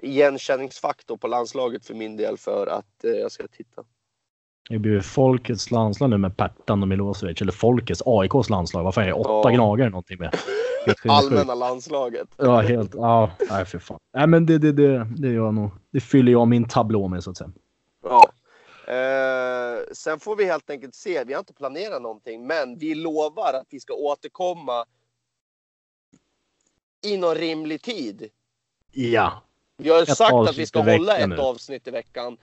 eh, 0.00 0.08
igenkänningsfaktor 0.08 1.16
på 1.16 1.26
landslaget 1.26 1.86
för 1.86 1.94
min 1.94 2.16
del 2.16 2.38
för 2.38 2.66
att 2.66 3.04
eh, 3.04 3.10
jag 3.10 3.32
ska 3.32 3.46
titta. 3.48 3.82
Det 4.68 4.78
blir 4.78 5.00
folkets 5.00 5.70
landslag 5.70 6.10
nu 6.10 6.18
med 6.18 6.36
Pertan 6.36 6.82
och 6.82 6.88
Milosevic. 6.88 7.40
Eller 7.42 7.52
folkets, 7.52 8.02
AIKs 8.06 8.50
landslag. 8.50 8.84
Vad 8.84 8.94
fan 8.94 9.04
är 9.04 9.08
det? 9.08 9.14
Åtta 9.14 9.50
Ja. 9.50 9.56
gnagare 9.56 9.90
någonting 9.90 10.18
med. 10.18 10.34
Allmänna 11.08 11.54
landslaget. 11.54 12.28
Ja, 12.36 12.60
helt. 12.60 12.94
Ja, 12.94 13.30
nej 13.50 13.64
för 13.64 13.78
fan. 13.78 13.98
Nej, 14.14 14.26
men 14.26 14.46
det, 14.46 14.58
det, 14.58 14.72
det, 14.72 15.06
det 15.16 15.28
gör 15.28 15.44
jag 15.44 15.54
nog. 15.54 15.70
Det 15.90 16.00
fyller 16.00 16.32
jag 16.32 16.48
min 16.48 16.68
tablå 16.68 17.08
med 17.08 17.24
så 17.24 17.30
att 17.30 17.36
säga. 17.36 17.50
Ja. 18.02 18.32
Eh, 18.92 19.78
sen 19.92 20.20
får 20.20 20.36
vi 20.36 20.44
helt 20.44 20.70
enkelt 20.70 20.94
se. 20.94 21.24
Vi 21.24 21.32
har 21.32 21.38
inte 21.40 21.52
planerat 21.54 22.02
någonting, 22.02 22.46
men 22.46 22.78
vi 22.78 22.94
lovar 22.94 23.54
att 23.54 23.66
vi 23.70 23.80
ska 23.80 23.94
återkomma 23.94 24.84
inom 27.06 27.34
rimlig 27.34 27.82
tid. 27.82 28.28
Ja. 28.92 29.42
Vi 29.76 29.90
har 29.90 29.96
ju 29.96 30.02
Ett 30.02 30.16
sagt 30.16 30.32
att 30.32 30.58
vi 30.58 30.66
ska 30.66 30.80
hålla 30.80 31.16
ett 31.18 31.28
nu. 31.28 31.36
avsnitt 31.36 31.88
i 31.88 31.90
veckan. 31.90 32.36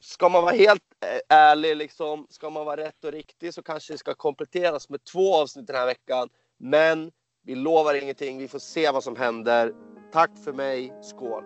Ska 0.00 0.28
man 0.28 0.42
vara 0.42 0.54
helt 0.54 0.82
eh, 1.00 1.36
ärlig, 1.36 1.76
liksom, 1.76 2.26
ska 2.30 2.50
man 2.50 2.66
vara 2.66 2.76
rätt 2.80 3.04
och 3.04 3.12
riktig 3.12 3.54
så 3.54 3.62
kanske 3.62 3.92
det 3.94 3.98
ska 3.98 4.14
kompletteras 4.14 4.88
med 4.88 5.04
två 5.04 5.36
avsnitt 5.36 5.66
den 5.66 5.76
här 5.76 5.86
veckan. 5.86 6.28
Men 6.60 7.10
vi 7.46 7.54
lovar 7.54 8.02
ingenting. 8.02 8.38
Vi 8.38 8.48
får 8.48 8.58
se 8.58 8.90
vad 8.90 9.04
som 9.04 9.16
händer. 9.16 9.72
Tack 10.12 10.30
för 10.44 10.52
mig. 10.52 10.92
Skål! 11.02 11.44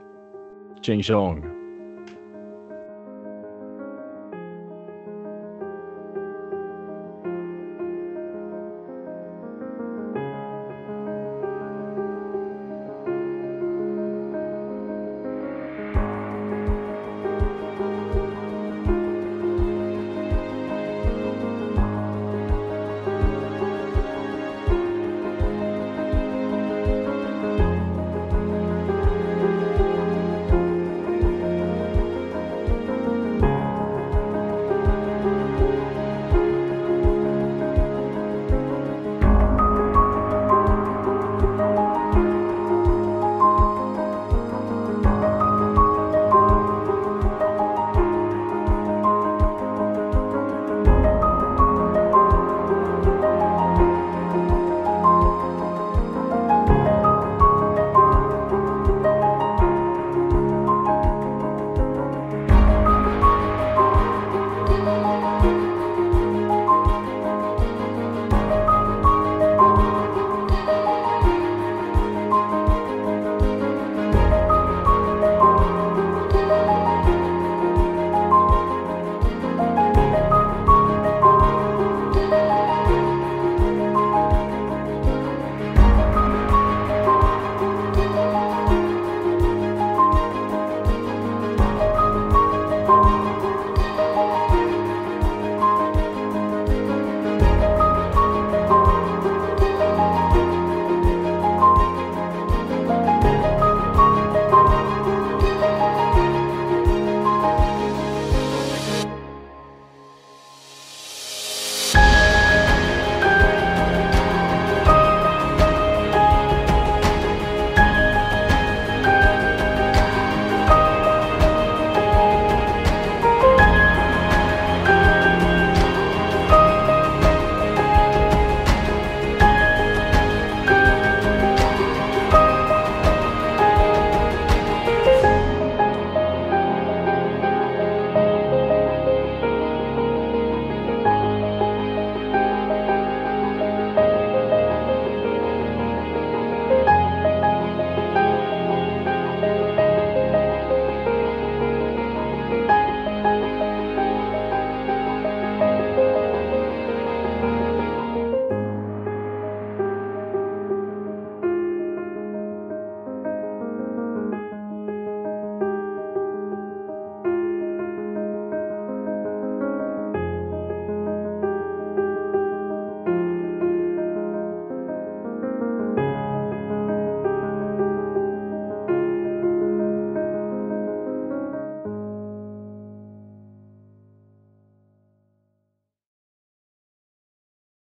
Ching 0.83 1.03
chong. 1.03 1.64